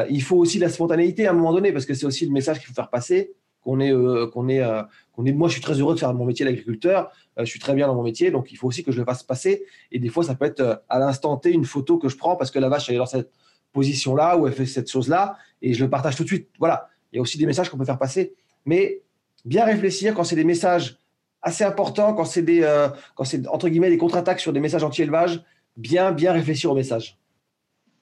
il 0.08 0.22
faut 0.22 0.36
aussi 0.36 0.58
la 0.58 0.68
spontanéité 0.68 1.26
à 1.26 1.30
un 1.30 1.34
moment 1.34 1.52
donné, 1.52 1.72
parce 1.72 1.86
que 1.86 1.94
c'est 1.94 2.06
aussi 2.06 2.24
le 2.26 2.32
message 2.32 2.58
qu'il 2.58 2.68
faut 2.68 2.74
faire 2.74 2.90
passer 2.90 3.34
qu'on 3.62 3.80
est, 3.80 3.92
euh, 3.92 4.26
qu'on 4.26 4.48
est, 4.48 4.60
euh, 4.60 4.82
qu'on 5.12 5.24
est. 5.24 5.32
Moi, 5.32 5.48
je 5.48 5.54
suis 5.54 5.62
très 5.62 5.74
heureux 5.74 5.94
de 5.94 6.00
faire 6.00 6.12
mon 6.14 6.24
métier 6.24 6.44
d'agriculteur. 6.44 7.10
Euh, 7.38 7.44
je 7.44 7.50
suis 7.50 7.60
très 7.60 7.74
bien 7.74 7.86
dans 7.86 7.94
mon 7.94 8.02
métier, 8.02 8.30
donc 8.30 8.52
il 8.52 8.56
faut 8.56 8.68
aussi 8.68 8.82
que 8.82 8.92
je 8.92 8.98
le 8.98 9.04
fasse 9.04 9.22
passer. 9.22 9.64
Et 9.92 9.98
des 9.98 10.08
fois, 10.08 10.24
ça 10.24 10.34
peut 10.34 10.46
être 10.46 10.82
à 10.88 10.98
l'instant 10.98 11.36
T 11.36 11.50
une 11.50 11.64
photo 11.64 11.98
que 11.98 12.08
je 12.08 12.16
prends 12.16 12.36
parce 12.36 12.50
que 12.50 12.58
la 12.58 12.68
vache 12.68 12.88
est 12.90 12.96
dans 12.96 13.06
cette 13.06 13.30
position-là 13.72 14.36
ou 14.36 14.46
elle 14.46 14.52
fait 14.52 14.66
cette 14.66 14.90
chose-là, 14.90 15.36
et 15.62 15.74
je 15.74 15.84
le 15.84 15.90
partage 15.90 16.16
tout 16.16 16.24
de 16.24 16.28
suite. 16.28 16.48
Voilà. 16.58 16.88
Il 17.12 17.16
y 17.16 17.18
a 17.18 17.22
aussi 17.22 17.38
des 17.38 17.46
messages 17.46 17.68
qu'on 17.68 17.78
peut 17.78 17.84
faire 17.84 17.98
passer, 17.98 18.34
mais 18.64 19.02
bien 19.44 19.64
réfléchir 19.64 20.14
quand 20.14 20.24
c'est 20.24 20.36
des 20.36 20.44
messages 20.44 20.98
assez 21.42 21.64
importants, 21.64 22.14
quand 22.14 22.24
c'est 22.24 22.42
des, 22.42 22.60
quand 23.14 23.24
c'est 23.24 23.46
entre 23.48 23.68
guillemets 23.68 23.90
des 23.90 23.98
contre-attaques 23.98 24.40
sur 24.40 24.52
des 24.52 24.60
messages 24.60 24.84
anti-élevage, 24.84 25.42
bien, 25.76 26.12
bien 26.12 26.32
réfléchir 26.32 26.70
aux 26.70 26.74
messages. 26.74 27.19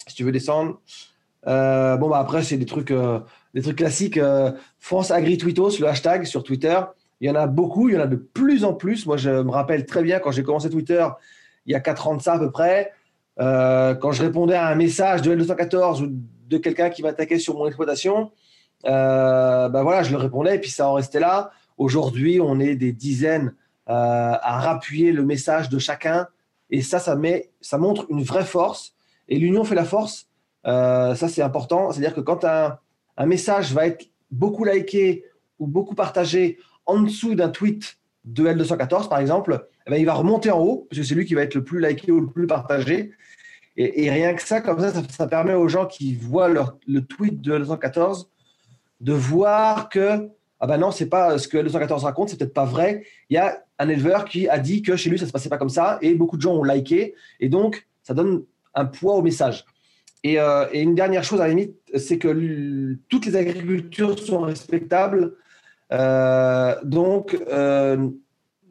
Si 0.08 0.16
tu 0.16 0.24
veux 0.24 0.32
descendre. 0.32 0.80
bon, 1.44 2.08
bah 2.08 2.18
après, 2.18 2.42
c'est 2.42 2.56
des 2.56 2.66
trucs 2.66 2.92
trucs 3.62 3.76
classiques. 3.76 4.18
Euh, 4.18 4.52
France 4.78 5.10
AgriTweetos, 5.10 5.78
le 5.80 5.88
hashtag 5.88 6.24
sur 6.24 6.42
Twitter. 6.42 6.78
Il 7.20 7.28
y 7.28 7.30
en 7.30 7.34
a 7.34 7.46
beaucoup, 7.46 7.88
il 7.88 7.94
y 7.94 7.98
en 7.98 8.02
a 8.02 8.06
de 8.06 8.16
plus 8.16 8.64
en 8.64 8.74
plus. 8.74 9.06
Moi, 9.06 9.16
je 9.16 9.30
me 9.30 9.50
rappelle 9.50 9.86
très 9.86 10.02
bien 10.02 10.20
quand 10.20 10.30
j'ai 10.30 10.42
commencé 10.42 10.70
Twitter, 10.70 11.06
il 11.66 11.72
y 11.72 11.74
a 11.74 11.80
4 11.80 12.08
ans 12.08 12.16
de 12.16 12.22
ça 12.22 12.34
à 12.34 12.38
peu 12.38 12.50
près, 12.50 12.92
euh, 13.40 13.94
quand 13.94 14.12
je 14.12 14.22
répondais 14.22 14.54
à 14.54 14.68
un 14.68 14.74
message 14.74 15.22
de 15.22 15.34
L214 15.34 16.02
ou 16.02 16.08
de 16.48 16.58
quelqu'un 16.58 16.90
qui 16.90 17.02
m'attaquait 17.02 17.38
sur 17.38 17.54
mon 17.54 17.66
exploitation, 17.66 18.30
euh, 18.86 19.68
ben 19.68 19.82
voilà, 19.82 20.02
je 20.02 20.12
le 20.12 20.16
répondais 20.16 20.56
et 20.56 20.58
puis 20.60 20.70
ça 20.70 20.88
en 20.88 20.94
restait 20.94 21.20
là. 21.20 21.50
Aujourd'hui, 21.76 22.40
on 22.40 22.58
est 22.60 22.74
des 22.74 22.92
dizaines 22.92 23.54
à 23.90 24.60
rappuyer 24.60 25.12
le 25.12 25.24
message 25.24 25.70
de 25.70 25.78
chacun 25.78 26.28
et 26.68 26.82
ça, 26.82 26.98
ça, 26.98 27.16
met, 27.16 27.50
ça 27.62 27.78
montre 27.78 28.04
une 28.10 28.22
vraie 28.22 28.44
force. 28.44 28.94
Et 29.28 29.38
l'union 29.38 29.64
fait 29.64 29.74
la 29.74 29.84
force. 29.84 30.28
ça, 30.64 31.28
c'est 31.28 31.42
important. 31.42 31.90
C'est-à-dire 31.92 32.14
que 32.14 32.20
quand 32.20 32.44
un, 32.44 32.78
message 33.26 33.72
va 33.72 33.86
être 33.86 34.06
beaucoup 34.30 34.64
liké 34.64 35.24
ou 35.58 35.66
beaucoup 35.66 35.94
partagé 35.94 36.58
en 36.86 37.00
dessous 37.00 37.34
d'un 37.34 37.48
tweet 37.48 37.98
de 38.24 38.46
L214, 38.46 39.08
par 39.08 39.18
exemple, 39.18 39.66
eh 39.86 39.90
ben, 39.90 39.96
il 39.96 40.06
va 40.06 40.14
remonter 40.14 40.50
en 40.50 40.60
haut, 40.60 40.86
parce 40.88 41.00
que 41.00 41.06
c'est 41.06 41.14
lui 41.14 41.24
qui 41.24 41.34
va 41.34 41.42
être 41.42 41.54
le 41.54 41.64
plus 41.64 41.80
liké 41.80 42.12
ou 42.12 42.20
le 42.20 42.28
plus 42.28 42.46
partagé. 42.46 43.12
Et, 43.76 44.10
rien 44.10 44.34
que 44.34 44.42
ça, 44.42 44.60
comme 44.60 44.80
ça, 44.80 44.92
ça, 45.08 45.26
permet 45.28 45.54
aux 45.54 45.68
gens 45.68 45.86
qui 45.86 46.14
voient 46.14 46.48
le 46.48 47.00
tweet 47.00 47.40
de 47.40 47.58
L214 47.58 48.26
de 49.00 49.12
voir 49.12 49.88
que, 49.88 50.28
ah 50.60 50.66
ben 50.66 50.78
non, 50.78 50.90
c'est 50.90 51.06
pas 51.08 51.38
ce 51.38 51.48
que 51.48 51.58
L214 51.58 52.00
raconte, 52.00 52.30
c'est 52.30 52.36
peut-être 52.38 52.54
pas 52.54 52.64
vrai. 52.64 53.04
Il 53.30 53.34
y 53.34 53.38
a 53.38 53.64
un 53.78 53.88
éleveur 53.88 54.24
qui 54.24 54.48
a 54.48 54.58
dit 54.58 54.82
que 54.82 54.96
chez 54.96 55.10
lui, 55.10 55.18
ça 55.18 55.26
se 55.26 55.32
passait 55.32 55.48
pas 55.48 55.58
comme 55.58 55.68
ça, 55.68 55.98
et 56.02 56.14
beaucoup 56.14 56.36
de 56.36 56.42
gens 56.42 56.54
ont 56.54 56.64
liké, 56.64 57.14
et 57.40 57.48
donc, 57.48 57.86
ça 58.02 58.14
donne 58.14 58.42
un 58.74 58.84
poids 58.84 59.14
au 59.14 59.22
message. 59.22 59.64
Euh, 60.26 60.66
et, 60.72 60.80
une 60.80 60.94
dernière 60.94 61.24
chose, 61.24 61.40
à 61.40 61.44
la 61.44 61.54
limite, 61.54 61.76
c'est 61.96 62.18
que 62.18 62.96
toutes 63.08 63.26
les 63.26 63.36
agricultures 63.36 64.18
sont 64.18 64.40
respectables. 64.40 65.34
Euh, 65.92 66.74
donc, 66.84 67.38
euh, 67.50 68.08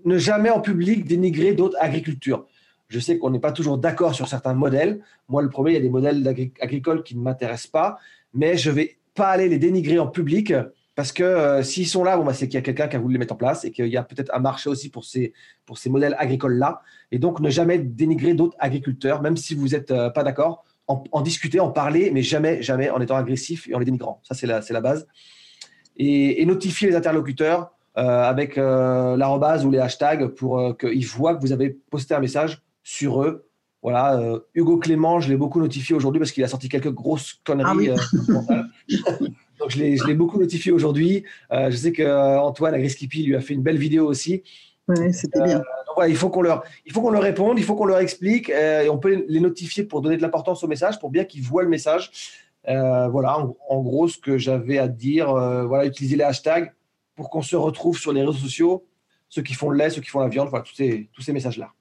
ne 0.05 0.17
jamais 0.17 0.49
en 0.49 0.61
public 0.61 1.05
dénigrer 1.05 1.53
d'autres 1.53 1.77
agricultures. 1.79 2.45
Je 2.89 2.99
sais 2.99 3.17
qu'on 3.17 3.31
n'est 3.31 3.39
pas 3.39 3.51
toujours 3.51 3.77
d'accord 3.77 4.13
sur 4.13 4.27
certains 4.27 4.53
modèles. 4.53 5.01
Moi, 5.27 5.41
le 5.41 5.49
premier, 5.49 5.71
il 5.71 5.73
y 5.73 5.77
a 5.77 5.81
des 5.81 5.89
modèles 5.89 6.25
agricoles 6.61 7.03
qui 7.03 7.17
ne 7.17 7.21
m'intéressent 7.21 7.71
pas, 7.71 7.97
mais 8.33 8.55
je 8.55 8.69
ne 8.69 8.75
vais 8.75 8.97
pas 9.13 9.27
aller 9.27 9.49
les 9.49 9.57
dénigrer 9.57 9.99
en 9.99 10.07
public 10.07 10.53
parce 10.97 11.13
que 11.13 11.61
s'ils 11.63 11.87
sont 11.87 12.03
là, 12.03 12.17
bon, 12.17 12.25
bah, 12.25 12.33
c'est 12.33 12.47
qu'il 12.47 12.55
y 12.55 12.57
a 12.57 12.61
quelqu'un 12.61 12.89
qui 12.89 12.97
a 12.97 12.99
voulu 12.99 13.13
les 13.13 13.19
mettre 13.19 13.33
en 13.33 13.37
place 13.37 13.63
et 13.63 13.71
qu'il 13.71 13.87
y 13.87 13.95
a 13.95 14.03
peut-être 14.03 14.33
un 14.35 14.39
marché 14.39 14.69
aussi 14.69 14.89
pour 14.89 15.05
ces, 15.05 15.31
pour 15.65 15.77
ces 15.77 15.89
modèles 15.89 16.15
agricoles-là. 16.19 16.81
Et 17.11 17.19
donc, 17.19 17.39
ne 17.39 17.49
jamais 17.49 17.77
dénigrer 17.77 18.33
d'autres 18.33 18.57
agriculteurs, 18.59 19.21
même 19.21 19.37
si 19.37 19.55
vous 19.55 19.69
n'êtes 19.69 19.93
pas 20.13 20.23
d'accord 20.23 20.65
en, 20.87 21.21
discuter, 21.21 21.59
en 21.59 21.69
parler, 21.69 22.11
mais 22.13 22.21
jamais, 22.21 22.61
jamais 22.61 22.89
en 22.89 22.99
étant 23.01 23.15
agressif 23.15 23.67
et 23.67 23.75
en 23.75 23.79
les 23.79 23.85
dénigrant. 23.85 24.21
Ça, 24.23 24.33
c'est 24.35 24.47
la, 24.47 24.61
la 24.69 24.81
base. 24.81 25.07
Et, 25.97 26.45
notifier 26.45 26.89
les 26.89 26.95
interlocuteurs 26.95 27.71
euh, 27.97 28.23
avec 28.23 28.57
euh, 28.57 29.17
l'arrobase 29.17 29.65
ou 29.65 29.71
les 29.71 29.79
hashtags 29.79 30.27
pour 30.27 30.59
euh, 30.59 30.73
qu'ils 30.73 31.07
voient 31.07 31.35
que 31.35 31.41
vous 31.41 31.51
avez 31.51 31.71
posté 31.89 32.13
un 32.13 32.19
message 32.19 32.61
sur 32.83 33.23
eux. 33.23 33.49
Voilà, 33.83 34.19
Hugo 34.53 34.77
Clément, 34.77 35.19
je 35.19 35.29
l'ai 35.29 35.37
beaucoup 35.37 35.59
notifié 35.59 35.95
aujourd'hui 35.95 36.19
parce 36.19 36.31
qu'il 36.31 36.43
a 36.43 36.47
sorti 36.47 36.67
quelques 36.67 36.91
grosses 36.91 37.39
conneries. 37.45 37.91
Ah 37.91 38.63
Donc, 39.59 39.71
je 39.71 40.07
l'ai 40.07 40.13
beaucoup 40.13 40.39
notifié 40.39 40.71
aujourd'hui. 40.71 41.23
je 41.51 41.75
sais 41.75 41.91
qu'Antoine 41.91 42.73
Agriskipi 42.73 43.23
lui 43.23 43.35
a 43.35 43.41
fait 43.41 43.53
une 43.53 43.63
belle 43.63 43.77
vidéo 43.77 44.05
aussi. 44.07 44.43
Oui, 44.87 45.13
c'était 45.13 45.41
bien 45.41 45.61
il 46.05 46.15
faut 46.15 46.29
qu'on 46.29 46.41
leur, 46.41 46.63
il 46.85 46.91
faut 46.91 47.01
qu'on 47.01 47.09
leur 47.09 47.23
réponde, 47.23 47.57
il 47.57 47.63
faut 47.63 47.75
qu'on 47.75 47.85
leur 47.85 47.99
explique, 47.99 48.49
euh, 48.49 48.83
et 48.83 48.89
on 48.89 48.97
peut 48.97 49.25
les 49.27 49.39
notifier 49.39 49.83
pour 49.83 50.01
donner 50.01 50.17
de 50.17 50.21
l'importance 50.21 50.63
au 50.63 50.67
message, 50.67 50.99
pour 50.99 51.09
bien 51.09 51.23
qu'ils 51.23 51.41
voient 51.41 51.63
le 51.63 51.69
message. 51.69 52.11
Euh, 52.67 53.07
voilà, 53.07 53.37
en, 53.69 53.81
gros, 53.81 54.07
ce 54.07 54.17
que 54.17 54.37
j'avais 54.37 54.77
à 54.77 54.87
dire. 54.87 55.29
Euh, 55.29 55.65
voilà, 55.65 55.85
utiliser 55.85 56.17
les 56.17 56.23
hashtags 56.23 56.73
pour 57.15 57.29
qu'on 57.29 57.41
se 57.41 57.55
retrouve 57.55 57.97
sur 57.97 58.11
les 58.11 58.21
réseaux 58.21 58.33
sociaux, 58.33 58.85
ceux 59.29 59.41
qui 59.41 59.53
font 59.53 59.69
le 59.69 59.77
lait, 59.77 59.89
ceux 59.89 60.01
qui 60.01 60.09
font 60.09 60.19
la 60.19 60.27
viande, 60.27 60.49
voilà, 60.49 60.63
tous 60.63 60.75
ces, 60.75 61.09
tous 61.13 61.21
ces 61.21 61.33
messages-là. 61.33 61.71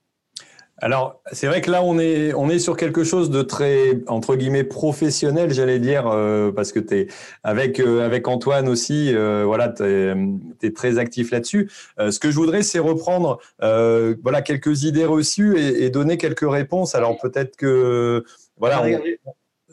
Alors, 0.79 1.21
c'est 1.31 1.47
vrai 1.47 1.61
que 1.61 1.71
là, 1.71 1.81
on 1.83 1.97
est, 1.97 2.35
on 2.35 2.49
est 2.49 2.59
sur 2.59 2.77
quelque 2.77 3.03
chose 3.03 3.31
de 3.31 3.41
très, 3.41 3.99
entre 4.07 4.35
guillemets, 4.35 4.63
professionnel, 4.63 5.51
j'allais 5.51 5.79
dire, 5.79 6.07
euh, 6.07 6.51
parce 6.51 6.71
que 6.71 6.79
tu 6.79 6.95
es 6.95 7.07
avec, 7.41 7.79
euh, 7.79 8.05
avec 8.05 8.27
Antoine 8.27 8.69
aussi, 8.69 9.11
euh, 9.15 9.43
voilà, 9.43 9.69
tu 9.69 9.83
es, 9.83 10.71
très 10.73 10.99
actif 10.99 11.31
là-dessus. 11.31 11.71
ce 11.97 12.19
que 12.19 12.29
je 12.29 12.35
voudrais, 12.35 12.61
c'est 12.61 12.77
reprendre 12.79 13.39
voilà, 13.59 14.41
quelques 14.43 14.83
idées 14.83 15.05
reçues 15.05 15.57
et, 15.57 15.85
et 15.85 15.89
donner 15.89 16.17
quelques 16.17 16.49
réponses. 16.49 16.93
Alors, 16.93 17.17
peut-être 17.17 17.55
que. 17.55 18.23
Voilà, 18.59 18.83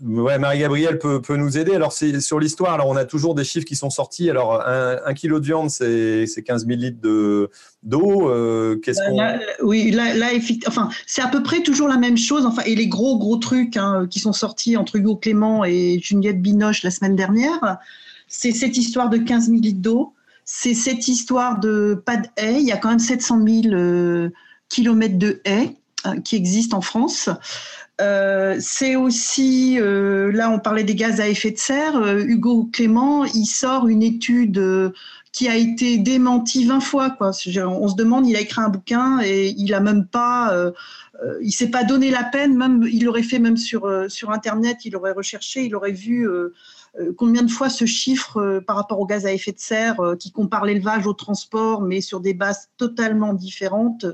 Ouais, 0.03 0.41
Marie-Gabrielle 0.41 0.99
peut, 0.99 1.23
peut, 1.23 1.37
nous 1.37 1.57
aider. 1.57 1.73
Alors, 1.73 1.93
c'est 1.93 2.21
sur 2.21 2.41
l'histoire. 2.41 2.75
Alors, 2.75 2.89
on 2.89 2.97
a 2.97 3.05
toujours 3.05 3.37
des 3.37 3.45
chiffres 3.45 3.65
qui 3.65 3.77
sont 3.77 3.91
sortis. 3.91 4.29
Alors, 4.29 4.61
un, 4.67 5.15
kilo 5.15 5.39
de 5.39 5.45
viande, 5.45 5.71
c'est 5.71 6.27
15 6.45 6.67
000 6.67 6.81
litres 6.81 6.99
d'eau. 7.85 8.29
Euh, 8.29 8.77
qu'est-ce 8.83 8.99
qu'on... 9.09 9.67
oui, 9.67 9.93
là, 9.93 10.15
là 10.15 10.31
enfin, 10.67 10.89
c'est 11.07 11.23
à 11.23 11.29
peu 11.29 11.45
près 11.45 11.63
toujours 11.63 11.87
la 11.87 11.97
même 11.97 12.17
chose. 12.17 12.45
Enfin, 12.45 12.63
et 12.67 12.75
les 12.75 12.89
gros, 12.89 13.19
gros 13.19 13.37
trucs 13.37 13.77
hein, 13.77 14.09
qui 14.11 14.19
sont 14.19 14.33
sortis 14.33 14.77
entre 14.77 14.97
Hugo 14.97 15.15
Clément 15.15 15.65
et 15.65 16.01
Juliette 16.03 16.43
Binoche 16.43 16.83
la 16.83 16.91
semaine 16.91 17.15
dernière, 17.15 17.79
c'est 18.27 18.53
cette 18.53 18.77
histoire 18.77 19.09
de 19.09 19.19
15 19.19 19.47
000 19.47 19.61
litres 19.61 19.81
d'eau. 19.81 20.13
C'est 20.45 20.75
cette 20.75 21.07
histoire 21.07 21.61
de 21.61 22.03
pas 22.05 22.17
de 22.17 22.27
haies. 22.37 22.61
Il 22.61 22.67
y 22.67 22.73
a 22.73 22.79
quand 22.79 22.91
même 22.91 22.99
700 22.99 23.47
000 23.47 23.75
euh, 23.75 24.31
kilomètres 24.69 25.19
de 25.19 25.41
haies 25.45 25.77
euh, 26.07 26.21
qui 26.21 26.37
existent 26.37 26.79
en 26.79 26.81
France. 26.81 27.31
Euh, 28.01 28.57
c'est 28.59 28.97
aussi, 28.97 29.79
euh, 29.79 30.33
là 30.33 30.51
on 30.51 30.59
parlait 30.59 30.83
des 30.83 30.97
gaz 30.97 31.21
à 31.21 31.29
effet 31.29 31.53
de 31.53 31.59
serre, 31.59 31.97
euh, 31.97 32.25
Hugo 32.25 32.69
Clément, 32.73 33.25
il 33.25 33.47
sort 33.47 33.87
une 33.87 34.03
étude 34.03 34.61
qui 35.31 35.49
a 35.49 35.57
été 35.57 35.99
démentie 35.99 36.65
20 36.65 36.81
fois. 36.81 37.17
On 37.21 37.33
se 37.33 37.97
demande, 37.97 38.27
il 38.27 38.37
a 38.37 38.41
écrit 38.41 38.61
un 38.61 38.69
bouquin 38.69 39.21
et 39.21 39.55
il 39.57 39.75
a 39.75 39.81
même 39.81 40.07
pas, 40.07 40.73
il 41.43 41.51
s'est 41.51 41.71
pas 41.71 41.83
donné 41.83 42.11
la 42.13 42.23
peine, 42.23 42.57
même 42.57 42.87
il 42.91 43.09
aurait 43.09 43.25
fait 43.25 43.41
même 43.41 43.57
sur, 43.57 43.91
sur 44.09 44.31
Internet, 44.31 44.85
il 44.85 44.95
aurait 44.95 45.11
recherché, 45.11 45.65
il 45.65 45.75
aurait 45.75 45.91
vu 45.91 46.29
combien 47.17 47.43
de 47.43 47.51
fois 47.51 47.69
ce 47.69 47.85
chiffre 47.85 48.63
par 48.65 48.77
rapport 48.77 49.01
aux 49.01 49.07
gaz 49.07 49.27
à 49.27 49.33
effet 49.33 49.51
de 49.51 49.59
serre 49.59 49.97
qui 50.21 50.31
compare 50.31 50.65
l'élevage 50.65 51.09
au 51.09 51.15
transport, 51.15 51.83
mais 51.83 52.01
sur 52.01 52.21
des 52.21 52.35
bases 52.35 52.69
totalement 52.77 53.35
différentes. 53.35 54.07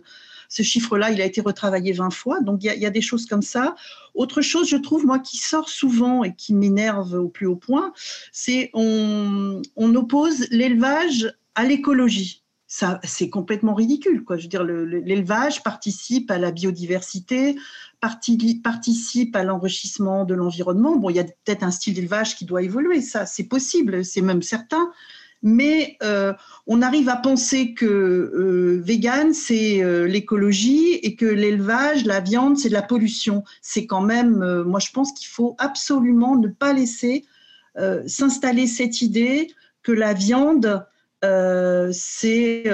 Ce 0.50 0.64
chiffre-là, 0.64 1.12
il 1.12 1.20
a 1.22 1.24
été 1.24 1.40
retravaillé 1.40 1.92
20 1.92 2.10
fois. 2.10 2.40
Donc, 2.40 2.62
il 2.64 2.72
y, 2.72 2.86
a, 2.86 2.90
des 2.90 3.00
choses 3.00 3.24
comme 3.24 3.40
ça. 3.40 3.76
Autre 4.14 4.42
chose, 4.42 4.68
je 4.68 4.76
trouve, 4.76 5.06
moi, 5.06 5.20
qui 5.20 5.38
sort 5.38 5.68
souvent 5.68 6.24
et 6.24 6.34
qui 6.34 6.54
m'énerve 6.54 7.14
au 7.14 7.28
plus 7.28 7.46
haut 7.46 7.56
point, 7.56 7.92
c'est 8.32 8.70
on, 8.74 9.62
oppose 9.94 10.48
l'élevage 10.50 11.32
à 11.54 11.64
l'écologie. 11.64 12.42
C'est 12.66 13.30
complètement 13.30 13.74
ridicule. 13.74 14.24
Quoi. 14.24 14.36
Je 14.38 14.42
veux 14.42 14.48
dire, 14.48 14.64
l'élevage 14.64 15.62
participe 15.62 16.30
à 16.32 16.38
la 16.38 16.50
biodiversité, 16.50 17.56
participe 18.00 19.36
à 19.36 19.44
l'enrichissement 19.44 20.24
de 20.24 20.34
l'environnement. 20.34 20.96
Bon, 20.96 21.10
il 21.10 21.16
y 21.16 21.20
a 21.20 21.24
peut-être 21.24 21.62
un 21.62 21.70
style 21.70 21.94
d'élevage 21.94 22.36
qui 22.36 22.44
doit 22.44 22.62
évoluer, 22.62 23.00
ça, 23.00 23.24
c'est 23.24 23.44
possible, 23.44 24.04
c'est 24.04 24.20
même 24.20 24.42
certain 24.42 24.90
mais 25.42 25.96
euh, 26.02 26.32
on 26.66 26.82
arrive 26.82 27.08
à 27.08 27.16
penser 27.16 27.72
que 27.72 27.86
euh, 27.86 28.82
vegan, 28.84 29.32
c'est 29.32 29.82
euh, 29.82 30.06
l'écologie 30.06 30.94
et 31.02 31.16
que 31.16 31.24
l'élevage, 31.24 32.04
la 32.04 32.20
viande, 32.20 32.58
c'est 32.58 32.68
de 32.68 32.74
la 32.74 32.82
pollution. 32.82 33.44
C'est 33.62 33.86
quand 33.86 34.02
même, 34.02 34.42
euh, 34.42 34.64
moi 34.64 34.80
je 34.80 34.90
pense 34.92 35.12
qu'il 35.12 35.28
faut 35.28 35.56
absolument 35.58 36.36
ne 36.36 36.48
pas 36.48 36.72
laisser 36.72 37.24
s'installer 38.06 38.66
cette 38.66 39.00
idée 39.00 39.48
que 39.82 39.92
la 39.92 40.12
viande, 40.12 40.84
c'est 41.22 42.64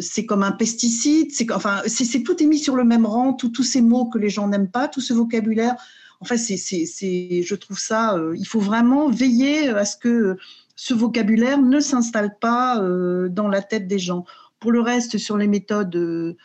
c'est 0.00 0.26
comme 0.26 0.42
un 0.42 0.52
pesticide, 0.52 1.32
c'est 1.32 1.52
enfin 1.52 1.82
c'est 1.86 2.22
tout 2.22 2.40
est 2.42 2.46
mis 2.46 2.58
sur 2.58 2.76
le 2.76 2.84
même 2.84 3.04
rang, 3.04 3.34
tous 3.34 3.62
ces 3.64 3.82
mots 3.82 4.06
que 4.06 4.18
les 4.18 4.30
gens 4.30 4.48
n'aiment 4.48 4.70
pas, 4.70 4.88
tout 4.88 5.02
ce 5.02 5.12
vocabulaire. 5.12 5.74
Enfin, 6.20 6.36
c'est, 6.36 6.56
c'est, 6.56 7.42
je 7.42 7.54
trouve 7.56 7.80
ça, 7.80 8.16
il 8.34 8.46
faut 8.46 8.60
vraiment 8.60 9.10
veiller 9.10 9.68
à 9.70 9.84
ce 9.84 9.96
que 9.96 10.38
ce 10.76 10.94
vocabulaire 10.94 11.60
ne 11.60 11.80
s'installe 11.80 12.38
pas 12.38 12.80
euh, 12.80 13.28
dans 13.28 13.48
la 13.48 13.62
tête 13.62 13.86
des 13.86 13.98
gens. 13.98 14.24
Pour 14.60 14.72
le 14.72 14.80
reste, 14.80 15.18
sur 15.18 15.36
les 15.36 15.48
méthodes 15.48 16.36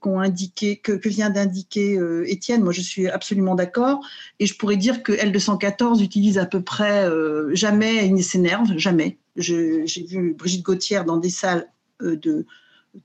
qu'ont 0.00 0.20
indiqué, 0.20 0.76
que, 0.76 1.08
vient 1.08 1.28
d'indiquer 1.28 1.98
Étienne, 2.24 2.62
moi 2.62 2.72
je 2.72 2.80
suis 2.82 3.08
absolument 3.08 3.56
d'accord. 3.56 3.98
Et 4.38 4.46
je 4.46 4.56
pourrais 4.56 4.76
dire 4.76 5.02
que 5.02 5.10
L214 5.10 6.04
utilise 6.04 6.38
à 6.38 6.46
peu 6.46 6.62
près 6.62 7.04
jamais, 7.52 8.06
il 8.06 8.14
ne 8.14 8.22
s'énerve, 8.22 8.78
jamais. 8.78 9.18
J'ai 9.34 9.84
vu 10.08 10.34
Brigitte 10.34 10.62
Gauthier 10.62 11.02
dans 11.04 11.16
des 11.16 11.30
salles 11.30 11.68
de 12.00 12.46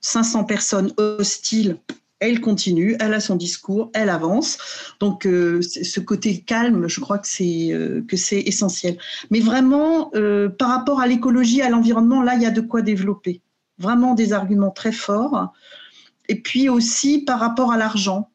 500 0.01 0.43
personnes 0.43 0.93
hostiles 0.97 1.79
elle 2.21 2.39
continue, 2.39 2.95
elle 2.99 3.13
a 3.15 3.19
son 3.19 3.35
discours, 3.35 3.89
elle 3.93 4.09
avance. 4.09 4.59
Donc, 4.99 5.25
euh, 5.25 5.59
ce 5.61 5.99
côté 5.99 6.39
calme, 6.41 6.87
je 6.87 7.01
crois 7.01 7.17
que 7.17 7.27
c'est 7.27 7.73
euh, 7.73 8.05
que 8.07 8.15
c'est 8.15 8.39
essentiel. 8.39 8.97
Mais 9.31 9.39
vraiment, 9.39 10.11
euh, 10.13 10.47
par 10.47 10.69
rapport 10.69 11.01
à 11.01 11.07
l'écologie, 11.07 11.63
à 11.63 11.69
l'environnement, 11.69 12.21
là, 12.21 12.35
il 12.35 12.43
y 12.43 12.45
a 12.45 12.51
de 12.51 12.61
quoi 12.61 12.83
développer. 12.83 13.41
Vraiment 13.79 14.13
des 14.13 14.33
arguments 14.33 14.69
très 14.69 14.91
forts. 14.91 15.51
Et 16.29 16.35
puis 16.35 16.69
aussi 16.69 17.23
par 17.25 17.39
rapport 17.39 17.73
à 17.73 17.77
l'argent. 17.77 18.29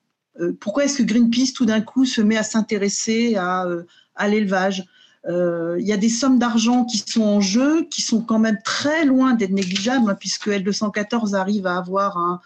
pourquoi 0.60 0.84
est-ce 0.84 0.98
que 0.98 1.02
Greenpeace, 1.04 1.52
tout 1.54 1.64
d'un 1.64 1.80
coup, 1.80 2.04
se 2.04 2.20
met 2.20 2.36
à 2.36 2.42
s'intéresser 2.42 3.36
à, 3.36 3.66
à 4.16 4.28
l'élevage? 4.28 4.84
Il 5.28 5.86
y 5.86 5.92
a 5.92 5.96
des 5.96 6.08
sommes 6.08 6.38
d'argent 6.38 6.84
qui 6.84 6.98
sont 6.98 7.22
en 7.22 7.40
jeu, 7.40 7.86
qui 7.88 8.02
sont 8.02 8.20
quand 8.20 8.40
même 8.40 8.58
très 8.64 9.04
loin 9.04 9.34
d'être 9.34 9.52
négligeables, 9.52 10.10
hein, 10.10 10.16
puisque 10.18 10.48
L214 10.48 11.34
arrive 11.34 11.66
à 11.66 11.78
avoir 11.78 12.18
un, 12.18 12.40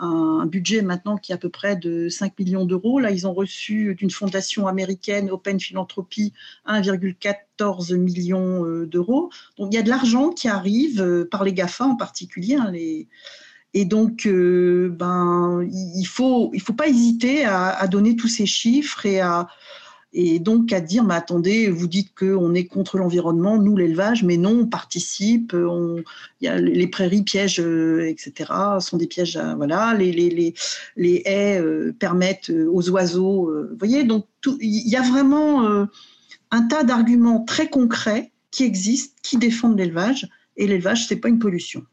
un 0.00 0.46
budget 0.46 0.82
maintenant 0.82 1.16
qui 1.16 1.32
est 1.32 1.34
à 1.34 1.38
peu 1.38 1.50
près 1.50 1.76
de 1.76 2.08
5 2.08 2.38
millions 2.38 2.64
d'euros. 2.64 2.98
Là, 2.98 3.10
ils 3.10 3.26
ont 3.26 3.34
reçu 3.34 3.94
d'une 3.94 4.10
fondation 4.10 4.66
américaine, 4.66 5.30
Open 5.30 5.60
Philanthropy, 5.60 6.32
1,14 6.66 7.96
millions 7.96 8.64
euh, 8.64 8.86
d'euros. 8.86 9.30
Donc, 9.58 9.72
il 9.72 9.76
y 9.76 9.78
a 9.78 9.82
de 9.82 9.90
l'argent 9.90 10.30
qui 10.30 10.48
arrive 10.48 11.02
euh, 11.02 11.28
par 11.30 11.44
les 11.44 11.52
GAFA 11.52 11.84
en 11.84 11.96
particulier. 11.96 12.56
Hein, 12.56 12.72
et 13.72 13.84
donc, 13.84 14.26
euh, 14.26 14.88
ben, 14.90 15.60
il 15.70 16.00
ne 16.00 16.06
faut, 16.06 16.50
il 16.54 16.60
faut 16.60 16.72
pas 16.72 16.88
hésiter 16.88 17.44
à, 17.44 17.86
donner 17.86 18.16
tous 18.16 18.28
ces 18.28 18.46
chiffres 18.46 19.06
et 19.06 19.20
à, 19.20 19.48
et 20.12 20.40
donc 20.40 20.72
à 20.72 20.80
dire, 20.80 21.04
mais 21.04 21.14
attendez, 21.14 21.70
vous 21.70 21.86
dites 21.86 22.12
qu'on 22.18 22.52
est 22.54 22.64
contre 22.64 22.98
l'environnement, 22.98 23.58
nous 23.58 23.76
l'élevage, 23.76 24.24
mais 24.24 24.36
non, 24.36 24.60
on 24.62 24.66
participe, 24.66 25.54
les 26.40 26.86
prairies 26.88 27.22
pièges, 27.22 27.60
euh, 27.60 28.08
etc., 28.08 28.50
sont 28.80 28.96
des 28.96 29.06
pièges, 29.06 29.38
voilà, 29.56 29.94
les, 29.94 30.54
haies 30.96 31.60
euh, 31.60 31.94
permettent 31.98 32.50
euh, 32.50 32.68
aux 32.72 32.90
oiseaux, 32.90 33.52
vous 33.70 33.78
voyez, 33.78 34.02
donc 34.02 34.26
il 34.60 34.88
y 34.88 34.96
a 34.96 35.02
vraiment 35.02 35.86
un 36.50 36.62
tas 36.62 36.82
d'arguments 36.82 37.44
très 37.44 37.68
concrets 37.68 38.32
qui 38.50 38.64
existent, 38.64 39.14
qui 39.22 39.36
défendent 39.36 39.78
l'élevage, 39.78 40.28
et 40.56 40.66
l'élevage, 40.66 41.06
c'est 41.06 41.16
pas 41.16 41.28
une 41.28 41.38
pollution. 41.38 41.84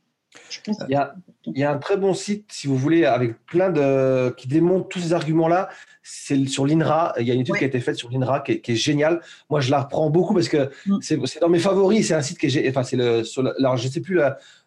Il, 0.68 0.90
y 0.90 0.96
a, 0.96 1.16
il 1.46 1.58
y 1.58 1.64
a 1.64 1.72
un 1.72 1.78
très 1.78 1.98
bon 1.98 2.14
site, 2.14 2.46
si 2.52 2.68
vous 2.68 2.78
voulez, 2.78 3.06
avec 3.06 3.46
plein 3.46 3.70
de 3.70 4.34
qui 4.38 4.48
démontre 4.48 4.88
tous 4.90 5.00
ces 5.00 5.14
arguments-là 5.14 5.70
c'est 6.10 6.48
sur 6.48 6.66
l'INRA. 6.66 7.14
Il 7.20 7.28
y 7.28 7.32
a 7.32 7.34
une 7.34 7.42
étude 7.42 7.56
qui 7.56 7.64
a 7.66 7.68
été 7.68 7.82
faite 7.82 7.98
sur 7.98 8.10
l'INRA 8.10 8.40
qui, 8.40 8.62
est 8.66 8.76
géniale. 8.76 9.22
Moi, 9.50 9.60
je 9.60 9.70
la 9.72 9.82
reprends 9.82 10.10
beaucoup 10.10 10.34
parce 10.34 10.48
que 10.48 10.70
mm. 10.86 11.00
c'est 11.02 11.40
dans 11.42 11.50
mes 11.50 11.60
favoris. 11.60 12.08
C'est 12.08 12.14
un 12.14 12.22
site 12.22 12.38
qui 12.38 12.48
est. 12.48 12.70
Enfin, 12.70 12.84
c'est 12.84 12.96
le. 12.96 13.24
alors, 13.60 13.76
je 13.76 13.88
sais 13.88 14.00
plus. 14.00 14.20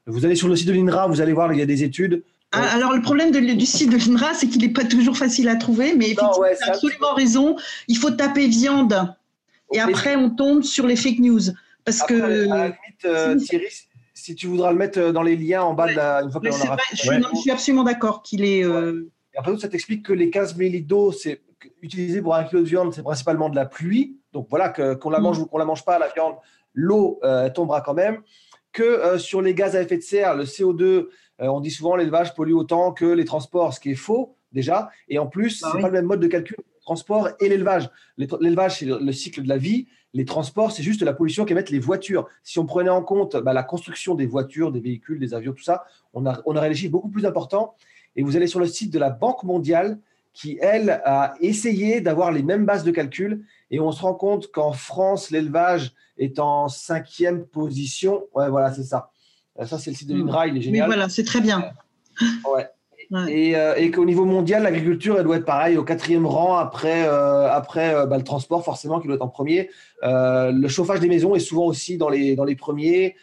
vous 0.06 0.24
allez 0.24 0.34
sur 0.34 0.48
le 0.48 0.56
site 0.56 0.68
de 0.68 0.72
l'INRA, 0.72 1.06
vous 1.06 1.20
allez 1.20 1.32
voir, 1.32 1.52
il 1.52 1.58
y 1.58 1.62
a 1.62 1.66
des 1.66 1.82
études. 1.82 2.22
Ah, 2.52 2.64
alors, 2.74 2.92
le 2.92 3.00
problème 3.00 3.30
du 3.30 3.66
site 3.66 3.90
de 3.90 3.96
l'INRA, 3.96 4.34
c'est 4.34 4.48
qu'il 4.48 4.60
n'est 4.60 4.72
pas 4.72 4.84
toujours 4.84 5.16
facile 5.16 5.48
à 5.48 5.56
trouver, 5.56 5.94
mais 5.94 6.14
tu 6.14 6.20
as 6.20 6.68
absolument 6.68 7.14
raison. 7.14 7.56
Il 7.88 7.96
faut 7.96 8.10
taper 8.10 8.46
viande. 8.48 9.14
Et 9.72 9.80
après, 9.80 10.16
on 10.16 10.30
tombe 10.30 10.62
sur 10.62 10.86
les 10.86 10.96
fake 10.96 11.20
news. 11.20 11.40
Parce 11.84 12.02
que. 12.02 12.50
À 12.50 12.56
la 12.56 12.64
limite, 12.64 13.04
euh, 13.06 13.36
Thierry, 13.36 13.66
si 14.20 14.34
tu 14.34 14.46
voudras 14.46 14.70
le 14.70 14.78
mettre 14.78 14.98
euh, 14.98 15.12
dans 15.12 15.22
les 15.22 15.36
liens 15.36 15.62
en 15.62 15.74
bas 15.74 15.88
de 15.88 15.96
la. 15.96 16.22
Une 16.22 16.30
fois 16.30 16.40
que 16.40 16.50
je, 16.50 17.36
suis 17.40 17.50
absolument 17.50 17.84
d'accord 17.84 18.22
qu'il 18.22 18.44
est. 18.44 18.64
Euh, 18.64 19.10
et 19.34 19.38
après, 19.38 19.56
ça 19.58 19.68
t'explique 19.68 20.04
que 20.04 20.12
les 20.12 20.30
15 20.30 20.56
ml 20.56 20.86
d'eau, 20.86 21.12
c'est 21.12 21.42
utilisé 21.82 22.22
pour 22.22 22.34
un 22.34 22.44
kilo 22.44 22.62
de 22.62 22.68
viande, 22.68 22.94
c'est 22.94 23.02
principalement 23.02 23.48
de 23.48 23.56
la 23.56 23.66
pluie. 23.66 24.18
Donc 24.32 24.46
voilà, 24.50 24.68
qu'on 24.68 25.10
la 25.10 25.20
mange 25.20 25.38
mm. 25.38 25.42
ou 25.42 25.46
qu'on 25.46 25.58
la 25.58 25.64
mange 25.64 25.84
pas, 25.84 25.98
la 25.98 26.08
viande, 26.08 26.34
l'eau 26.72 27.20
euh, 27.24 27.50
tombera 27.50 27.80
quand 27.80 27.94
même. 27.94 28.22
Que 28.72 28.82
euh, 28.82 29.18
sur 29.18 29.42
les 29.42 29.54
gaz 29.54 29.74
à 29.74 29.82
effet 29.82 29.96
de 29.96 30.02
serre, 30.02 30.36
le 30.36 30.44
CO2, 30.44 30.82
euh, 30.82 31.08
on 31.40 31.60
dit 31.60 31.70
souvent 31.70 31.96
l'élevage 31.96 32.34
pollue 32.34 32.52
autant 32.52 32.92
que 32.92 33.04
les 33.04 33.24
transports, 33.24 33.74
ce 33.74 33.80
qui 33.80 33.90
est 33.90 33.96
faux 33.96 34.36
déjà. 34.52 34.90
Et 35.08 35.18
en 35.18 35.26
plus, 35.26 35.60
bah 35.60 35.70
ce 35.70 35.76
n'est 35.76 35.82
pas 35.82 35.88
le 35.88 35.94
même 35.94 36.06
mode 36.06 36.20
de 36.20 36.28
calcul, 36.28 36.56
le 36.58 36.82
transport 36.82 37.28
et 37.40 37.48
l'élevage. 37.48 37.90
L'élevage, 38.16 38.78
c'est 38.78 38.86
le, 38.86 39.12
cycle 39.12 39.42
de 39.42 39.48
la 39.48 39.58
vie. 39.58 39.86
Les 40.12 40.24
transports, 40.24 40.72
c'est 40.72 40.82
juste 40.82 41.02
la 41.02 41.12
pollution 41.12 41.44
qu'émettent 41.44 41.70
les 41.70 41.78
voitures. 41.78 42.28
Si 42.42 42.58
on 42.58 42.66
prenait 42.66 42.90
en 42.90 43.02
compte 43.02 43.36
bah, 43.36 43.52
la 43.52 43.62
construction 43.62 44.14
des 44.14 44.26
voitures, 44.26 44.72
des 44.72 44.80
véhicules, 44.80 45.20
des 45.20 45.34
avions, 45.34 45.52
tout 45.52 45.62
ça, 45.62 45.84
on, 46.14 46.26
a, 46.26 46.40
on 46.46 46.56
aurait 46.56 46.68
des 46.68 46.74
chiffres 46.74 46.92
beaucoup 46.92 47.10
plus 47.10 47.26
importants 47.26 47.74
et 48.16 48.22
vous 48.22 48.36
allez 48.36 48.46
sur 48.46 48.60
le 48.60 48.66
site 48.66 48.92
de 48.92 48.98
la 48.98 49.10
Banque 49.10 49.44
mondiale 49.44 49.98
qui, 50.32 50.58
elle, 50.60 50.90
a 51.04 51.34
essayé 51.40 52.00
d'avoir 52.00 52.32
les 52.32 52.42
mêmes 52.42 52.64
bases 52.64 52.84
de 52.84 52.90
calcul. 52.90 53.44
Et 53.70 53.80
on 53.80 53.92
se 53.92 54.02
rend 54.02 54.14
compte 54.14 54.50
qu'en 54.50 54.72
France, 54.72 55.30
l'élevage 55.30 55.92
est 56.18 56.38
en 56.38 56.68
cinquième 56.68 57.44
position. 57.44 58.24
Ouais, 58.34 58.48
voilà, 58.48 58.72
c'est 58.72 58.84
ça. 58.84 59.10
Euh, 59.58 59.66
ça, 59.66 59.78
c'est 59.78 59.90
le 59.90 59.96
site 59.96 60.08
de 60.08 60.14
l'INRA, 60.14 60.46
il 60.46 60.56
est 60.56 60.62
génial. 60.62 60.88
Mais 60.88 60.94
voilà, 60.94 61.08
c'est 61.08 61.24
très 61.24 61.40
bien. 61.40 61.72
Ouais. 62.52 62.68
Et, 63.28 63.56
euh, 63.56 63.74
et 63.76 63.90
qu'au 63.90 64.04
niveau 64.04 64.24
mondial, 64.24 64.62
l'agriculture, 64.62 65.16
elle 65.18 65.24
doit 65.24 65.36
être 65.36 65.44
pareil, 65.44 65.76
au 65.76 65.82
quatrième 65.82 66.26
rang 66.26 66.56
après, 66.56 67.08
euh, 67.08 67.50
après 67.50 68.06
bah, 68.06 68.16
le 68.16 68.22
transport, 68.22 68.64
forcément, 68.64 69.00
qui 69.00 69.08
doit 69.08 69.16
être 69.16 69.22
en 69.22 69.28
premier. 69.28 69.70
le 70.02 70.68
chauffage 70.68 71.00
des 71.00 71.08
maisons 71.08 71.34
est 71.34 71.40
souvent 71.40 71.66
aussi 71.66 71.96
dans 71.96 72.08
les, 72.08 72.36
dans 72.36 72.44
les 72.44 72.56
premiers. 72.56 73.16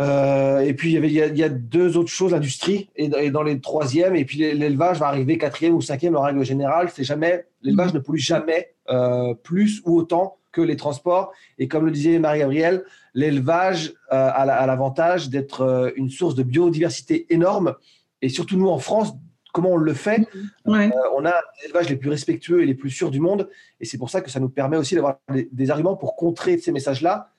Euh, 0.00 0.60
et 0.60 0.72
puis, 0.72 0.90
il 0.90 0.94
y, 0.94 0.96
avait, 0.96 1.08
il 1.08 1.38
y, 1.38 1.42
a, 1.42 1.48
deux 1.48 1.98
autres 1.98 2.10
choses, 2.10 2.32
l'industrie 2.32 2.88
et, 2.96 3.30
dans 3.30 3.42
les 3.42 3.60
troisièmes. 3.60 4.16
Et 4.16 4.24
puis, 4.24 4.38
l'élevage 4.38 4.98
va 4.98 5.08
arriver 5.08 5.36
quatrième 5.36 5.74
ou 5.74 5.82
cinquième 5.82 6.16
en 6.16 6.22
règle 6.22 6.42
générale. 6.42 6.88
C'est 6.92 7.04
jamais, 7.04 7.46
l'élevage 7.62 7.92
ne 7.92 7.98
pollue 7.98 8.18
jamais 8.18 8.72
euh, 8.88 9.34
plus 9.34 9.82
ou 9.84 9.98
autant 9.98 10.38
que 10.52 10.62
les 10.62 10.76
transports. 10.76 11.32
Et 11.58 11.68
comme 11.68 11.84
le 11.84 11.90
disait 11.90 12.18
Marie-Gabrielle, 12.18 12.84
l'élevage 13.14 13.92
euh, 14.12 14.30
a 14.32 14.66
l'avantage 14.66 15.28
d'être 15.28 15.92
une 15.96 16.08
source 16.08 16.34
de 16.34 16.42
biodiversité 16.42 17.26
énorme. 17.28 17.74
Et 18.22 18.28
surtout, 18.28 18.56
nous, 18.56 18.68
en 18.68 18.78
France, 18.78 19.12
comment 19.52 19.70
on 19.70 19.76
le 19.76 19.94
fait 19.94 20.26
On 20.64 20.74
a 20.74 21.34
les 21.62 21.66
élevages 21.66 21.88
les 21.88 21.96
plus 21.96 22.10
respectueux 22.10 22.62
et 22.62 22.66
les 22.66 22.74
plus 22.74 22.90
sûrs 22.90 23.10
du 23.10 23.20
monde. 23.20 23.48
Et 23.80 23.84
c'est 23.84 23.98
pour 23.98 24.10
ça 24.10 24.20
que 24.20 24.30
ça 24.30 24.40
nous 24.40 24.50
permet 24.50 24.76
aussi 24.76 24.94
d'avoir 24.94 25.18
des, 25.28 25.70
arguments 25.70 25.96
pour 25.96 26.16
contrer 26.16 26.58
ces 26.58 26.72
messages-là. 26.72 27.30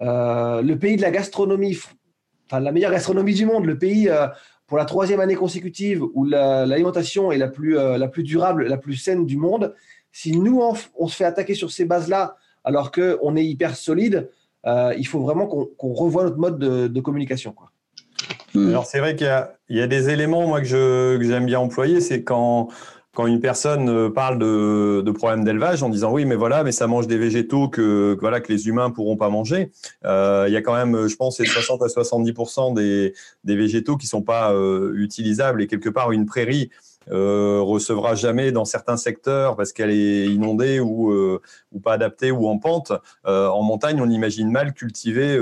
le 0.00 0.74
pays 0.74 0.96
de 0.96 1.02
la 1.02 1.10
gastronomie 1.10 1.76
la 2.58 2.72
meilleure 2.72 2.90
gastronomie 2.90 3.34
du 3.34 3.46
monde, 3.46 3.66
le 3.66 3.78
pays 3.78 4.08
euh, 4.08 4.26
pour 4.66 4.78
la 4.78 4.84
troisième 4.84 5.20
année 5.20 5.34
consécutive 5.34 6.02
où 6.14 6.24
l'alimentation 6.24 7.30
est 7.30 7.38
la 7.38 7.48
plus, 7.48 7.78
euh, 7.78 7.98
la 7.98 8.08
plus 8.08 8.22
durable, 8.22 8.66
la 8.66 8.78
plus 8.78 8.96
saine 8.96 9.26
du 9.26 9.36
monde. 9.36 9.74
Si 10.12 10.32
nous, 10.36 10.60
on, 10.60 11.06
se 11.06 11.16
fait 11.16 11.24
attaquer 11.24 11.54
sur 11.54 11.70
ces 11.70 11.84
bases-là, 11.84 12.36
alors 12.64 12.90
qu'on 12.90 13.36
est 13.36 13.44
hyper 13.44 13.76
solide, 13.76 14.30
euh, 14.66 14.92
il 14.98 15.06
faut 15.06 15.20
vraiment 15.20 15.46
qu'on 15.46 15.92
revoie 15.92 16.24
notre 16.24 16.38
mode 16.38 16.58
de, 16.58 17.00
communication. 17.00 17.52
Quoi. 17.52 17.70
Alors 18.56 18.86
c'est 18.86 18.98
vrai 18.98 19.16
qu'il 19.16 19.26
y, 19.70 19.80
a 19.80 19.86
des 19.86 20.08
éléments 20.10 20.46
moi 20.46 20.60
que 20.60 20.66
j'aime 20.66 21.46
bien 21.46 21.60
employer, 21.60 22.00
c'est 22.00 22.22
quand 22.24 22.68
quand 23.14 23.26
une 23.26 23.40
personne 23.40 23.88
euh, 23.88 24.08
parle 24.08 24.38
de, 24.38 25.02
de 25.04 25.10
problèmes 25.10 25.44
d'élevage 25.44 25.82
en 25.82 25.88
disant 25.88 26.12
oui, 26.12 26.24
mais 26.24 26.36
voilà, 26.36 26.62
mais 26.62 26.72
ça 26.72 26.86
mange 26.86 27.06
des 27.06 27.18
végétaux 27.18 27.68
que, 27.68 28.16
voilà 28.20 28.40
que 28.40 28.52
les 28.52 28.68
humains 28.68 28.90
pourront 28.90 29.16
pas 29.16 29.28
manger. 29.28 29.72
Euh, 30.04 30.44
il 30.46 30.54
y 30.54 30.56
a 30.56 30.62
quand 30.62 30.74
même, 30.74 31.08
je 31.08 31.16
pense, 31.16 31.38
c'est 31.38 31.44
60 31.44 31.82
à 31.82 31.88
70 31.88 32.32
des, 32.74 33.12
des 33.44 33.56
végétaux 33.56 33.96
qui 33.96 34.06
sont 34.06 34.22
pas 34.22 34.52
euh, 34.52 34.92
utilisables. 34.94 35.60
Et 35.60 35.66
quelque 35.66 35.88
part 35.88 36.12
une 36.12 36.24
prairie 36.24 36.70
euh, 37.10 37.60
recevra 37.62 38.14
jamais 38.14 38.52
dans 38.52 38.64
certains 38.64 38.98
secteurs 38.98 39.56
parce 39.56 39.72
qu'elle 39.72 39.90
est 39.90 40.26
inondée 40.26 40.80
ou, 40.80 41.10
euh, 41.10 41.40
ou 41.72 41.80
pas 41.80 41.94
adaptée 41.94 42.30
ou 42.30 42.46
en 42.46 42.58
pente. 42.58 42.92
Euh, 43.26 43.48
en 43.48 43.62
montagne, 43.62 44.00
on 44.02 44.10
imagine 44.10 44.50
mal 44.50 44.74
cultiver 44.74 45.38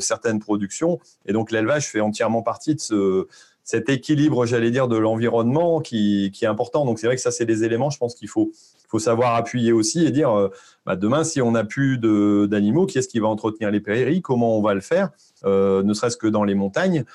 certaines 0.00 0.38
productions 0.38 0.98
et 1.26 1.32
donc 1.32 1.50
l'élevage 1.50 1.88
fait 1.88 2.00
entièrement 2.00 2.42
partie 2.42 2.74
de 2.74 2.80
ce 2.80 3.26
cet 3.66 3.88
équilibre, 3.88 4.44
j'allais 4.44 4.70
dire, 4.70 4.88
de 4.88 4.98
l'environnement 4.98 5.80
qui, 5.80 6.30
est 6.38 6.46
important. 6.46 6.84
Donc 6.84 6.98
c'est 6.98 7.06
vrai 7.06 7.16
que 7.16 7.22
ça, 7.22 7.30
c'est 7.30 7.46
des 7.46 7.64
éléments, 7.64 7.88
je 7.88 7.96
pense 7.96 8.14
qu'il 8.14 8.28
faut, 8.28 8.52
faut 8.88 8.98
savoir 8.98 9.36
appuyer 9.36 9.72
aussi 9.72 10.04
et 10.04 10.10
dire, 10.10 10.50
bah, 10.84 10.96
demain, 10.96 11.24
si 11.24 11.40
on 11.40 11.52
n'a 11.52 11.64
plus 11.64 11.96
d'animaux, 11.96 12.84
qui 12.84 12.98
est-ce 12.98 13.08
qui 13.08 13.20
va 13.20 13.28
entretenir 13.28 13.70
les 13.70 13.80
prairies? 13.80 14.20
Comment 14.20 14.58
on 14.58 14.60
va 14.60 14.74
le 14.74 14.82
faire? 14.82 15.12
Ne 15.44 15.94
serait-ce 15.94 16.18
que 16.18 16.26
dans 16.26 16.44
les 16.44 16.54
montagnes, 16.54 17.06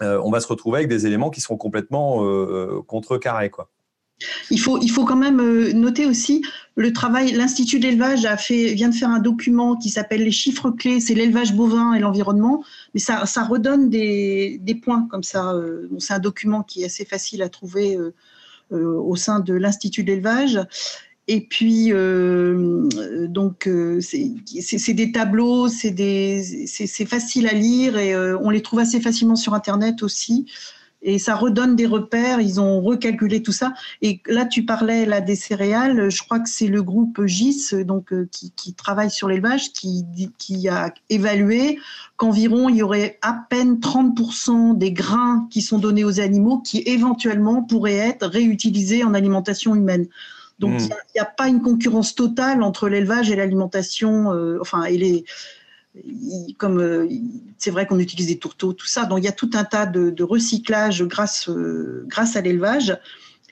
on 0.00 0.30
va 0.30 0.40
se 0.40 0.46
retrouver 0.46 0.78
avec 0.78 0.88
des 0.88 1.06
éléments 1.06 1.30
qui 1.30 1.40
seront 1.40 1.56
complètement 1.56 2.24
contrecarrés. 2.86 3.50
Quoi. 3.50 3.70
Il 4.50 4.60
faut, 4.60 4.78
il 4.80 4.90
faut 4.90 5.04
quand 5.04 5.16
même 5.16 5.40
euh, 5.40 5.72
noter 5.72 6.06
aussi 6.06 6.44
le 6.76 6.92
travail. 6.92 7.32
L'Institut 7.32 7.78
d'élevage 7.78 8.26
vient 8.48 8.88
de 8.88 8.94
faire 8.94 9.08
un 9.08 9.18
document 9.18 9.76
qui 9.76 9.88
s'appelle 9.88 10.22
Les 10.22 10.30
chiffres 10.30 10.70
clés, 10.70 11.00
c'est 11.00 11.14
l'élevage 11.14 11.54
bovin 11.54 11.94
et 11.94 12.00
l'environnement. 12.00 12.62
Mais 12.94 13.00
ça, 13.00 13.24
redonne 13.44 13.88
des, 13.88 14.80
points 14.82 15.06
comme 15.10 15.22
ça. 15.22 15.52
Euh, 15.52 15.88
c'est 15.98 16.14
un 16.14 16.18
document 16.18 16.62
qui 16.62 16.82
est 16.82 16.86
assez 16.86 17.04
facile 17.04 17.42
à 17.42 17.48
trouver 17.48 17.96
euh, 17.96 18.12
au 18.70 19.16
sein 19.16 19.40
de 19.40 19.54
l'Institut 19.54 20.04
d'élevage. 20.04 20.60
Et 21.32 21.42
puis, 21.42 21.92
donc, 23.28 23.68
c'est 24.00 24.94
des 24.94 25.12
tableaux, 25.12 25.68
c'est 25.68 27.06
facile 27.06 27.46
à 27.46 27.52
lire 27.52 27.96
et 27.96 28.16
on 28.16 28.50
les 28.50 28.62
trouve 28.62 28.80
assez 28.80 29.00
facilement 29.00 29.36
sur 29.36 29.54
Internet 29.54 30.02
aussi 30.02 30.46
et 31.02 31.18
ça 31.18 31.34
redonne 31.34 31.76
des 31.76 31.86
repères. 31.86 32.40
Ils 32.40 32.60
ont 32.60 32.80
recalculé 32.80 33.42
tout 33.42 33.52
ça. 33.52 33.72
Et 34.02 34.20
là, 34.26 34.44
tu 34.44 34.64
parlais 34.64 35.06
là 35.06 35.20
des 35.20 35.36
céréales. 35.36 36.10
Je 36.10 36.22
crois 36.22 36.40
que 36.40 36.48
c'est 36.48 36.66
le 36.66 36.82
groupe 36.82 37.24
GIS, 37.26 37.74
donc 37.84 38.12
euh, 38.12 38.28
qui, 38.30 38.52
qui, 38.52 38.74
travaille 38.74 39.10
sur 39.10 39.28
l'élevage, 39.28 39.72
qui, 39.72 40.04
qui 40.38 40.68
a 40.68 40.92
évalué 41.08 41.78
qu'environ 42.16 42.68
il 42.68 42.76
y 42.76 42.82
aurait 42.82 43.18
à 43.22 43.32
peine 43.48 43.76
30% 43.76 44.76
des 44.76 44.92
grains 44.92 45.46
qui 45.50 45.62
sont 45.62 45.78
donnés 45.78 46.04
aux 46.04 46.20
animaux 46.20 46.58
qui 46.58 46.82
éventuellement 46.86 47.62
pourraient 47.62 47.96
être 47.96 48.26
réutilisés 48.26 49.04
en 49.04 49.14
alimentation 49.14 49.74
humaine. 49.74 50.06
Donc 50.60 50.74
hmm. 50.74 50.84
il 50.84 51.16
n'y 51.16 51.20
a, 51.20 51.24
pas 51.24 51.48
une 51.48 51.62
concurrence 51.62 52.14
totale 52.14 52.62
entre 52.62 52.88
l'élevage 52.88 53.30
et 53.30 53.36
l'alimentation, 53.36 54.32
euh, 54.32 54.58
enfin 54.60 54.84
et 54.84 54.98
les 54.98 55.24
comme 56.58 56.78
euh, 56.78 57.08
c'est 57.58 57.72
vrai 57.72 57.86
qu'on 57.86 57.98
utilise 57.98 58.28
des 58.28 58.38
tourteaux, 58.38 58.72
tout 58.74 58.86
ça. 58.86 59.06
Donc 59.06 59.18
il 59.18 59.24
y 59.24 59.28
a 59.28 59.32
tout 59.32 59.50
un 59.54 59.64
tas 59.64 59.86
de, 59.86 60.22
recyclage 60.22 61.02
grâce, 61.04 61.48
euh, 61.48 62.04
grâce 62.06 62.36
à 62.36 62.42
l'élevage. 62.42 62.96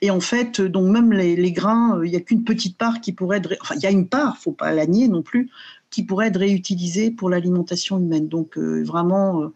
Et 0.01 0.11
en 0.11 0.21
fait, 0.21 0.61
donc 0.61 0.89
même 0.89 1.11
les, 1.11 1.51
grains, 1.51 1.99
il 2.05 2.11
n'y 2.11 2.15
a 2.15 2.21
qu'une 2.21 2.45
petite 2.45 2.77
part 2.77 3.01
qui 3.01 3.11
pourrait 3.11 3.39
être, 3.39 3.57
enfin 3.59 3.75
il 3.75 3.81
y 3.81 3.87
a 3.87 3.91
une 3.91 4.07
part, 4.07 4.37
faut 4.37 4.53
pas 4.53 4.71
la 4.71 4.85
nier 4.85 5.09
non 5.09 5.21
plus, 5.21 5.49
qui 5.89 6.03
pourrait 6.03 6.27
être 6.27 6.39
réutilisée 6.39 7.11
pour 7.11 7.29
l'alimentation 7.29 7.99
humaine. 7.99 8.29
Donc 8.29 8.57
vraiment, 8.57 9.51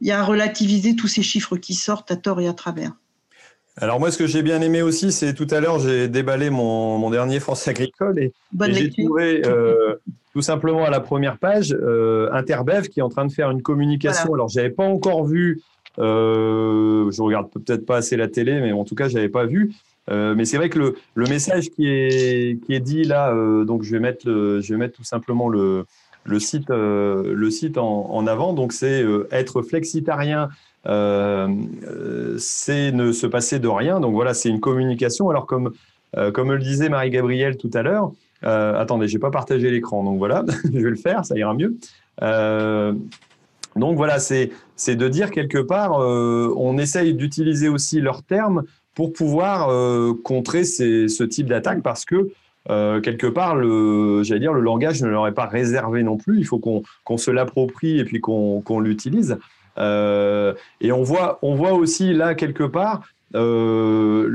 il 0.00 0.06
y 0.06 0.10
a 0.10 0.20
à 0.20 0.24
relativiser 0.24 0.96
tous 0.96 1.08
ces 1.08 1.22
chiffres 1.22 1.58
qui 1.58 1.74
sortent 1.74 2.10
à 2.10 2.16
tort 2.16 2.40
et 2.40 2.48
à 2.48 2.54
travers. 2.54 2.92
Alors 3.76 3.98
moi, 3.98 4.10
ce 4.10 4.18
que 4.18 4.26
j'ai 4.26 4.42
bien 4.42 4.60
aimé 4.60 4.82
aussi, 4.82 5.10
c'est 5.10 5.34
tout 5.34 5.48
à 5.50 5.60
l'heure, 5.60 5.78
j'ai 5.80 6.08
déballé 6.08 6.48
mon, 6.50 7.10
dernier 7.10 7.40
France 7.40 7.66
agricole 7.66 8.18
et, 8.18 8.32
j'ai 8.70 8.90
trouvé 8.90 9.42
tout 10.34 10.42
simplement 10.42 10.84
à 10.84 10.90
la 10.90 11.00
première 11.00 11.38
page 11.38 11.72
euh, 11.72 12.28
Interbev 12.32 12.88
qui 12.88 13.00
est 13.00 13.02
en 13.02 13.08
train 13.08 13.24
de 13.24 13.32
faire 13.32 13.50
une 13.50 13.62
communication. 13.62 14.24
Alors, 14.24 14.34
Alors, 14.34 14.48
j'avais 14.48 14.70
pas 14.70 14.84
encore 14.84 15.24
vu, 15.24 15.62
euh, 15.98 17.10
je 17.12 17.22
regarde 17.22 17.50
peut-être 17.50 17.86
pas 17.86 17.98
assez 17.98 18.16
la 18.16 18.26
télé, 18.28 18.60
mais 18.60 18.72
en 18.72 18.84
tout 18.84 18.96
cas, 18.96 19.08
j'avais 19.08 19.28
pas 19.28 19.46
vu. 19.46 19.72
Euh, 20.10 20.34
mais 20.34 20.44
c'est 20.44 20.56
vrai 20.58 20.68
que 20.68 20.78
le, 20.78 20.96
le, 21.14 21.26
message 21.26 21.70
qui 21.70 21.86
est, 21.88 22.62
qui 22.64 22.74
est 22.74 22.80
dit 22.80 23.04
là, 23.04 23.32
euh, 23.32 23.64
donc 23.64 23.84
je 23.84 23.92
vais 23.92 24.00
mettre, 24.00 24.28
le, 24.28 24.60
je 24.60 24.74
vais 24.74 24.78
mettre 24.78 24.96
tout 24.96 25.04
simplement 25.04 25.48
le, 25.48 25.86
le 26.24 26.40
site, 26.40 26.68
euh, 26.70 27.32
le 27.34 27.50
site 27.50 27.78
en, 27.78 28.10
en 28.10 28.26
avant. 28.26 28.52
Donc 28.52 28.72
c'est 28.72 29.04
être 29.30 29.62
flexitarien, 29.62 30.50
c'est 30.84 30.90
ne 32.92 33.12
se 33.12 33.26
passer 33.26 33.58
de 33.58 33.68
rien. 33.68 34.00
Donc 34.00 34.14
voilà, 34.14 34.34
c'est 34.34 34.48
une 34.48 34.60
communication. 34.60 35.30
Alors 35.30 35.46
comme, 35.46 35.72
comme 36.32 36.52
le 36.52 36.58
disait 36.58 36.88
Marie-Gabrielle 36.88 37.56
tout 37.56 37.70
à 37.74 37.82
l'heure, 37.82 38.12
euh, 38.44 38.78
attendez, 38.78 39.08
j'ai 39.08 39.18
pas 39.18 39.30
partagé 39.30 39.70
l'écran, 39.70 40.04
donc 40.04 40.18
voilà, 40.18 40.44
je 40.64 40.78
vais 40.78 40.90
le 40.90 40.96
faire, 40.96 41.24
ça 41.24 41.36
ira 41.36 41.54
mieux. 41.54 41.76
Euh, 42.22 42.92
donc 43.76 43.96
voilà, 43.96 44.18
c'est 44.18 44.50
de 44.88 45.08
dire 45.08 45.30
quelque 45.30 45.58
part, 45.58 46.00
euh, 46.00 46.52
on 46.56 46.78
essaye 46.78 47.14
d'utiliser 47.14 47.68
aussi 47.68 48.00
leurs 48.00 48.22
termes 48.22 48.64
pour 48.94 49.12
pouvoir 49.12 49.68
contrer 50.22 50.62
ce 50.62 51.24
type 51.24 51.48
d'attaque 51.48 51.82
parce 51.82 52.04
que 52.04 52.30
quelque 52.68 53.26
part, 53.26 53.56
j'allais 54.22 54.38
dire, 54.38 54.52
le 54.52 54.60
langage 54.60 55.02
ne 55.02 55.08
leur 55.08 55.26
est 55.26 55.34
pas 55.34 55.46
réservé 55.46 56.04
non 56.04 56.16
plus. 56.16 56.38
Il 56.38 56.44
faut 56.44 56.60
qu'on 56.60 57.16
se 57.16 57.32
l'approprie 57.32 57.98
et 57.98 58.04
puis 58.04 58.20
qu'on 58.20 58.78
l'utilise. 58.78 59.36
Et 59.76 60.92
on 60.92 61.02
voit, 61.02 61.38
on 61.42 61.54
voit 61.54 61.72
aussi 61.72 62.12
là 62.12 62.34
quelque 62.34 62.64
part 62.64 63.02
euh, 63.34 64.28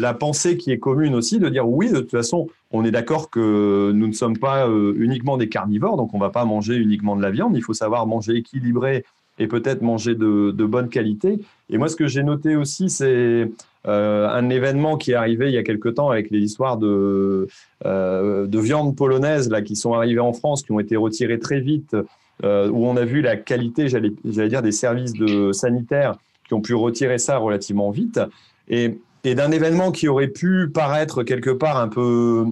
la 0.00 0.14
pensée 0.14 0.56
qui 0.56 0.70
est 0.70 0.78
commune 0.78 1.14
aussi, 1.14 1.40
de 1.40 1.48
dire 1.48 1.68
oui, 1.68 1.90
de 1.90 1.98
toute 1.98 2.10
façon, 2.10 2.48
on 2.70 2.84
est 2.84 2.92
d'accord 2.92 3.30
que 3.30 3.90
nous 3.92 4.06
ne 4.06 4.12
sommes 4.12 4.38
pas 4.38 4.68
euh, 4.68 4.94
uniquement 4.96 5.36
des 5.36 5.48
carnivores, 5.48 5.96
donc 5.96 6.14
on 6.14 6.18
ne 6.18 6.22
va 6.22 6.30
pas 6.30 6.44
manger 6.44 6.76
uniquement 6.76 7.16
de 7.16 7.22
la 7.22 7.30
viande, 7.30 7.56
il 7.56 7.62
faut 7.62 7.74
savoir 7.74 8.06
manger 8.06 8.36
équilibré 8.36 9.04
et 9.40 9.48
peut-être 9.48 9.82
manger 9.82 10.14
de, 10.14 10.52
bonne 10.52 10.88
qualité. 10.88 11.40
Et 11.70 11.78
moi, 11.78 11.88
ce 11.88 11.96
que 11.96 12.06
j'ai 12.06 12.22
noté 12.22 12.54
aussi, 12.54 12.90
c'est 12.90 13.50
euh, 13.86 14.28
un 14.28 14.50
événement 14.50 14.96
qui 14.96 15.12
est 15.12 15.14
arrivé 15.14 15.48
il 15.48 15.54
y 15.54 15.58
a 15.58 15.62
quelque 15.62 15.88
temps 15.88 16.10
avec 16.10 16.30
les 16.30 16.40
histoires 16.40 16.76
de, 16.76 17.48
de 17.84 18.58
viande 18.58 18.96
polonaise 18.96 19.48
là, 19.48 19.62
qui 19.62 19.74
sont 19.74 19.94
arrivées 19.94 20.20
en 20.20 20.32
France, 20.32 20.62
qui 20.62 20.72
ont 20.72 20.80
été 20.80 20.96
retirées 20.96 21.38
très 21.38 21.60
vite, 21.60 21.96
où 22.44 22.86
on 22.86 22.96
a 22.96 23.04
vu 23.04 23.20
la 23.20 23.36
qualité, 23.36 23.88
j'allais 23.88 24.12
dire, 24.24 24.62
des 24.62 24.72
services 24.72 25.12
de, 25.12 25.52
sanitaires 25.52 26.16
qui 26.46 26.54
ont 26.54 26.60
pu 26.60 26.74
retirer 26.74 27.18
ça 27.18 27.36
relativement 27.36 27.90
vite. 27.90 28.20
Et, 28.68 28.98
d'un 29.24 29.50
événement 29.50 29.92
qui 29.92 30.08
aurait 30.08 30.28
pu 30.28 30.70
paraître 30.72 31.22
quelque 31.22 31.50
part 31.50 31.76
un 31.76 31.88
peu 31.88 32.46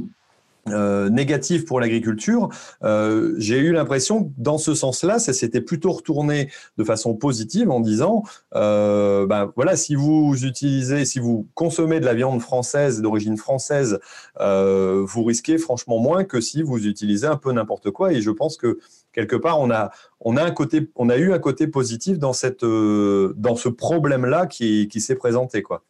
euh, 0.68 1.08
négatif 1.10 1.64
pour 1.64 1.78
l'agriculture, 1.78 2.48
euh, 2.82 3.34
j'ai 3.38 3.58
eu 3.58 3.72
l'impression 3.72 4.24
que 4.24 4.30
dans 4.36 4.58
ce 4.58 4.74
sens-là, 4.74 5.20
ça 5.20 5.32
s'était 5.32 5.60
plutôt 5.60 5.92
retourné 5.92 6.50
de 6.76 6.82
façon 6.82 7.14
positive 7.14 7.70
en 7.70 7.78
disant, 7.78 8.24
euh, 8.56 9.26
ben 9.26 9.52
voilà, 9.54 9.76
si 9.76 9.94
vous 9.94 10.34
utilisez, 10.44 11.04
si 11.04 11.20
vous 11.20 11.46
consommez 11.54 12.00
de 12.00 12.04
la 12.04 12.14
viande 12.14 12.40
française 12.40 13.00
d'origine 13.00 13.36
française, 13.36 14.00
vous 14.40 15.24
risquez 15.24 15.56
franchement 15.56 15.98
moins 15.98 16.24
que 16.24 16.40
si 16.40 16.62
vous 16.62 16.84
utilisez 16.84 17.28
un 17.28 17.36
peu 17.36 17.52
n'importe 17.52 17.92
quoi. 17.92 18.12
Et 18.12 18.20
je 18.20 18.30
pense 18.30 18.56
que 18.56 18.78
quelque 19.16 19.36
part, 19.36 19.58
on 19.60 19.70
a, 19.70 19.90
on 20.20 20.36
a, 20.36 20.44
un 20.44 20.50
côté, 20.50 20.88
on 20.94 21.08
a 21.08 21.16
eu 21.16 21.32
un 21.32 21.38
côté 21.38 21.66
positif 21.66 22.18
dans, 22.18 22.34
cette, 22.34 22.62
euh, 22.62 23.32
dans 23.36 23.56
ce 23.56 23.68
problème-là 23.68 24.46
qui, 24.46 24.88
qui 24.88 25.00
s'est 25.00 25.16
présenté. 25.16 25.62
Quoi. 25.62 25.82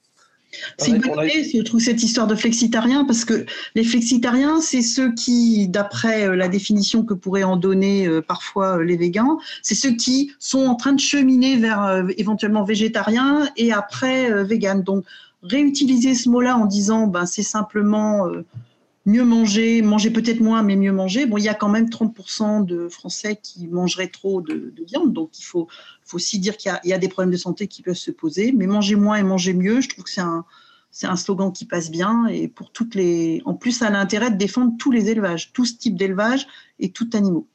C'est 0.79 0.93
une 0.93 1.01
bonne 1.01 1.25
idée, 1.25 1.45
je 1.53 1.63
trouve, 1.63 1.81
cette 1.81 2.03
histoire 2.03 2.29
de 2.29 2.37
flexitariens, 2.37 3.05
parce 3.05 3.25
que 3.25 3.45
les 3.75 3.83
flexitariens, 3.83 4.61
c'est 4.61 4.81
ceux 4.81 5.13
qui, 5.13 5.69
d'après 5.69 6.29
euh, 6.29 6.37
la 6.37 6.49
définition 6.49 7.05
que 7.05 7.15
pourraient 7.15 7.43
en 7.43 7.57
donner 7.57 8.07
euh, 8.07 8.23
parfois 8.23 8.83
les 8.83 8.97
végans, 8.97 9.39
c'est 9.61 9.75
ceux 9.75 9.97
qui 9.97 10.33
sont 10.39 10.65
en 10.65 10.77
train 10.77 10.93
de 10.93 11.01
cheminer 11.01 11.57
vers 11.57 12.07
éventuellement 12.17 12.63
végétarien 12.63 13.49
et 13.57 13.73
après 13.73 14.45
vegan. 14.45 14.83
Donc, 14.83 15.05
réutiliser 15.43 16.15
ce 16.15 16.29
mot-là 16.29 16.57
en 16.57 16.65
disant, 16.65 17.09
ben, 17.09 17.27
c'est 17.27 17.43
simplement 17.43 18.27
mieux 19.07 19.25
manger, 19.25 19.81
manger 19.83 20.11
peut-être 20.11 20.41
moins, 20.41 20.63
mais 20.63 20.77
mieux 20.77 20.93
manger. 20.93 21.27
Bon, 21.27 21.39
il 21.39 21.45
y 21.45 21.49
a 21.49 21.55
quand 21.55 21.69
même 21.69 21.87
30% 21.87 22.67
de 22.67 22.89
Français 22.89 23.39
qui 23.41 23.69
mangeraient 23.69 24.09
trop 24.09 24.43
de, 24.43 24.75
viande, 24.87 25.13
donc 25.13 25.39
il 25.39 25.45
faut, 25.45 25.69
aussi 26.13 26.39
dire 26.39 26.57
qu'il 26.57 26.79
y, 26.85 26.93
a 26.93 26.99
des 26.99 27.09
problèmes 27.09 27.33
de 27.33 27.39
santé 27.39 27.69
qui 27.69 27.83
peuvent 27.83 27.95
se 27.95 28.11
poser. 28.11 28.53
Mais 28.53 28.67
manger 28.67 28.97
moins 28.97 29.17
et 29.17 29.23
manger 29.23 29.55
mieux, 29.55 29.81
je 29.81 29.89
trouve 29.89 30.05
que 30.05 30.11
c'est 30.11 30.21
un, 30.21 31.17
slogan 31.17 31.53
qui 31.53 31.65
passe 31.65 31.91
bien 31.91 32.27
et 32.27 32.49
pour 32.49 32.73
toutes 32.73 32.95
les. 32.95 33.43
En 33.45 33.55
plus, 33.55 33.73
ça 33.73 33.87
a 33.87 33.91
l'intérêt 33.91 34.31
de 34.31 34.37
défendre 34.37 34.73
tous 34.79 34.91
les 34.91 35.09
élevages, 35.09 35.53
tout 35.53 35.65
ce 35.65 35.77
type 35.77 35.97
d'élevage 35.97 36.47
et 36.81 36.91
tout 36.91 37.09
animaux. 37.15 37.47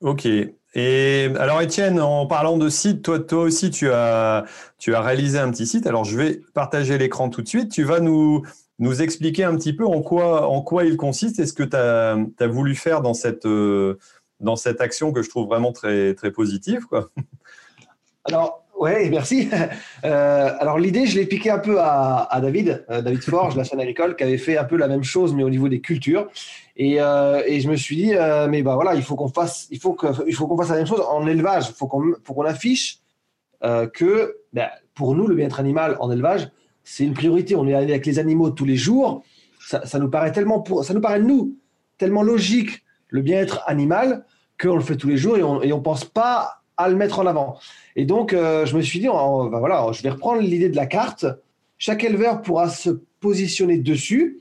Ok. 0.00 0.26
Et 0.74 1.30
alors, 1.38 1.60
Étienne, 1.60 2.00
en 2.00 2.26
parlant 2.26 2.56
de 2.56 2.68
site, 2.68 3.02
toi, 3.02 3.38
aussi, 3.40 3.70
tu 3.70 3.90
as 3.90 4.44
réalisé 4.86 5.38
un 5.38 5.50
petit 5.50 5.66
site. 5.66 5.86
Alors, 5.86 6.04
je 6.04 6.16
vais 6.16 6.40
partager 6.54 6.96
l'écran 6.98 7.30
tout 7.30 7.42
de 7.42 7.48
suite. 7.48 7.72
Tu 7.72 7.82
vas 7.84 8.00
nous, 8.00 8.42
nous 8.78 9.02
expliquer 9.02 9.44
un 9.44 9.56
petit 9.56 9.72
peu 9.72 9.86
en 9.86 10.02
quoi, 10.02 10.48
en 10.48 10.62
quoi 10.62 10.84
il 10.84 10.96
consiste 10.96 11.38
et 11.40 11.46
ce 11.46 11.52
que 11.52 11.64
tu 11.64 11.76
as, 11.76 12.46
voulu 12.46 12.74
faire 12.74 13.02
dans 13.02 13.14
cette, 13.14 13.46
euh, 13.46 13.98
dans 14.40 14.56
cette 14.56 14.80
action 14.80 15.12
que 15.12 15.22
je 15.22 15.28
trouve 15.28 15.48
vraiment 15.48 15.72
très, 15.72 16.14
très 16.14 16.30
positive. 16.30 16.86
Quoi. 16.86 17.10
Alors, 18.24 18.64
oui, 18.78 19.10
merci. 19.10 19.48
Euh, 20.04 20.54
alors, 20.60 20.78
l'idée, 20.78 21.06
je 21.06 21.18
l'ai 21.18 21.26
piqué 21.26 21.50
un 21.50 21.58
peu 21.58 21.78
à, 21.80 22.38
David, 22.40 22.84
euh, 22.88 23.02
David 23.02 23.20
Forge, 23.22 23.56
la 23.56 23.64
chaîne 23.64 23.80
agricole, 23.80 24.14
qui 24.14 24.22
avait 24.22 24.38
fait 24.38 24.56
un 24.56 24.62
peu 24.62 24.76
la 24.76 24.86
même 24.86 25.02
chose, 25.02 25.34
mais 25.34 25.42
au 25.42 25.50
niveau 25.50 25.68
des 25.68 25.80
cultures. 25.80 26.28
Et, 26.76 26.98
et 26.98 27.60
je 27.60 27.68
me 27.68 27.74
suis 27.74 27.96
dit, 27.96 28.12
mais 28.48 28.62
bah 28.62 28.76
voilà, 28.76 28.94
il 28.94 29.02
faut 29.02 29.16
qu'on 29.16 29.28
fasse, 29.28 29.66
il 29.72 29.80
faut 29.80 29.94
que, 29.94 30.12
faut 30.12 30.46
qu'on 30.46 30.56
fasse 30.56 30.68
la 30.68 30.76
même 30.76 30.86
chose 30.86 31.00
en 31.00 31.26
élevage. 31.26 31.70
Il 31.70 31.74
faut 31.74 31.88
qu'on, 31.88 32.12
qu'on 32.24 32.44
affiche 32.44 33.00
que, 33.60 34.36
bah, 34.52 34.70
pour 34.94 35.16
nous, 35.16 35.26
le 35.26 35.34
bien-être 35.34 35.58
animal 35.58 35.96
en 35.98 36.12
élevage, 36.12 36.48
c'est 36.88 37.04
une 37.04 37.12
priorité. 37.12 37.54
On 37.54 37.68
est 37.68 37.74
avec 37.74 38.06
les 38.06 38.18
animaux 38.18 38.50
tous 38.50 38.64
les 38.64 38.76
jours. 38.76 39.22
Ça, 39.60 39.98
nous 39.98 40.08
paraît 40.08 40.32
tellement, 40.32 40.60
pour, 40.60 40.84
ça 40.84 40.94
nous 40.94 41.02
paraît 41.02 41.20
nous 41.20 41.54
tellement 41.98 42.22
logique 42.22 42.82
le 43.08 43.20
bien-être 43.20 43.62
animal 43.66 44.24
qu'on 44.60 44.76
le 44.76 44.80
fait 44.80 44.96
tous 44.96 45.08
les 45.08 45.18
jours 45.18 45.36
et 45.36 45.42
on 45.42 45.60
ne 45.60 45.82
pense 45.82 46.06
pas 46.06 46.62
à 46.78 46.88
le 46.88 46.96
mettre 46.96 47.18
en 47.18 47.26
avant. 47.26 47.58
Et 47.94 48.06
donc, 48.06 48.32
euh, 48.32 48.64
je 48.64 48.74
me 48.74 48.80
suis 48.80 49.00
dit, 49.00 49.06
ben 49.06 49.58
voilà, 49.58 49.86
je 49.92 50.02
vais 50.02 50.08
reprendre 50.08 50.40
l'idée 50.40 50.70
de 50.70 50.76
la 50.76 50.86
carte. 50.86 51.26
Chaque 51.76 52.04
éleveur 52.04 52.40
pourra 52.40 52.70
se 52.70 52.90
positionner 53.20 53.76
dessus. 53.76 54.38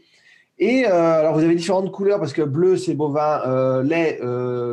Et 0.57 0.85
euh, 0.85 1.19
alors, 1.19 1.33
vous 1.33 1.43
avez 1.43 1.55
différentes 1.55 1.91
couleurs 1.91 2.19
parce 2.19 2.33
que 2.33 2.43
bleu, 2.43 2.77
c'est 2.77 2.93
bovin 2.93 3.41
euh, 3.45 3.83
lait, 3.83 4.19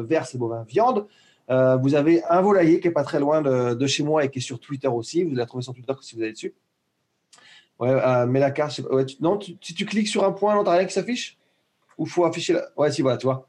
vert, 0.07 0.27
c'est 0.27 0.39
bovin 0.39 0.65
viande. 0.69 1.07
vous 1.49 1.95
avez 1.95 2.23
un 2.31 2.41
volailler 2.41 2.79
qui 2.79 2.89
est 2.89 2.93
pas 2.93 3.05
très 3.05 3.19
loin 3.19 3.43
de, 3.43 3.75
de, 3.75 3.87
chez 3.89 4.05
moi 4.05 4.25
et 4.25 4.31
qui 4.31 4.39
est 4.39 4.43
sur 4.43 4.61
Twitter 4.61 4.89
aussi. 4.89 5.25
Vous 5.25 5.35
la 5.35 5.47
trouvez 5.47 5.65
sur 5.65 5.75
Twitter 5.75 5.95
si 6.01 6.15
vous 6.15 6.23
allez 6.23 6.33
dessus. 6.33 6.55
Ouais, 7.81 7.91
euh, 7.91 8.27
mais 8.27 8.41
la 8.41 8.51
carte, 8.51 8.81
non, 9.21 9.39
si 9.41 9.75
tu 9.75 9.85
cliques 9.85 10.09
sur 10.09 10.25
un 10.25 10.33
point, 10.33 10.55
non, 10.55 10.65
t'as 10.65 10.77
rien 10.77 10.85
qui 10.85 10.93
s'affiche? 10.93 11.37
Ou 11.99 12.07
faut 12.07 12.25
afficher 12.25 12.55
la... 12.55 12.63
Ouais, 12.77 12.91
si, 12.91 13.03
voilà, 13.03 13.17
tu 13.17 13.27
vois. 13.27 13.49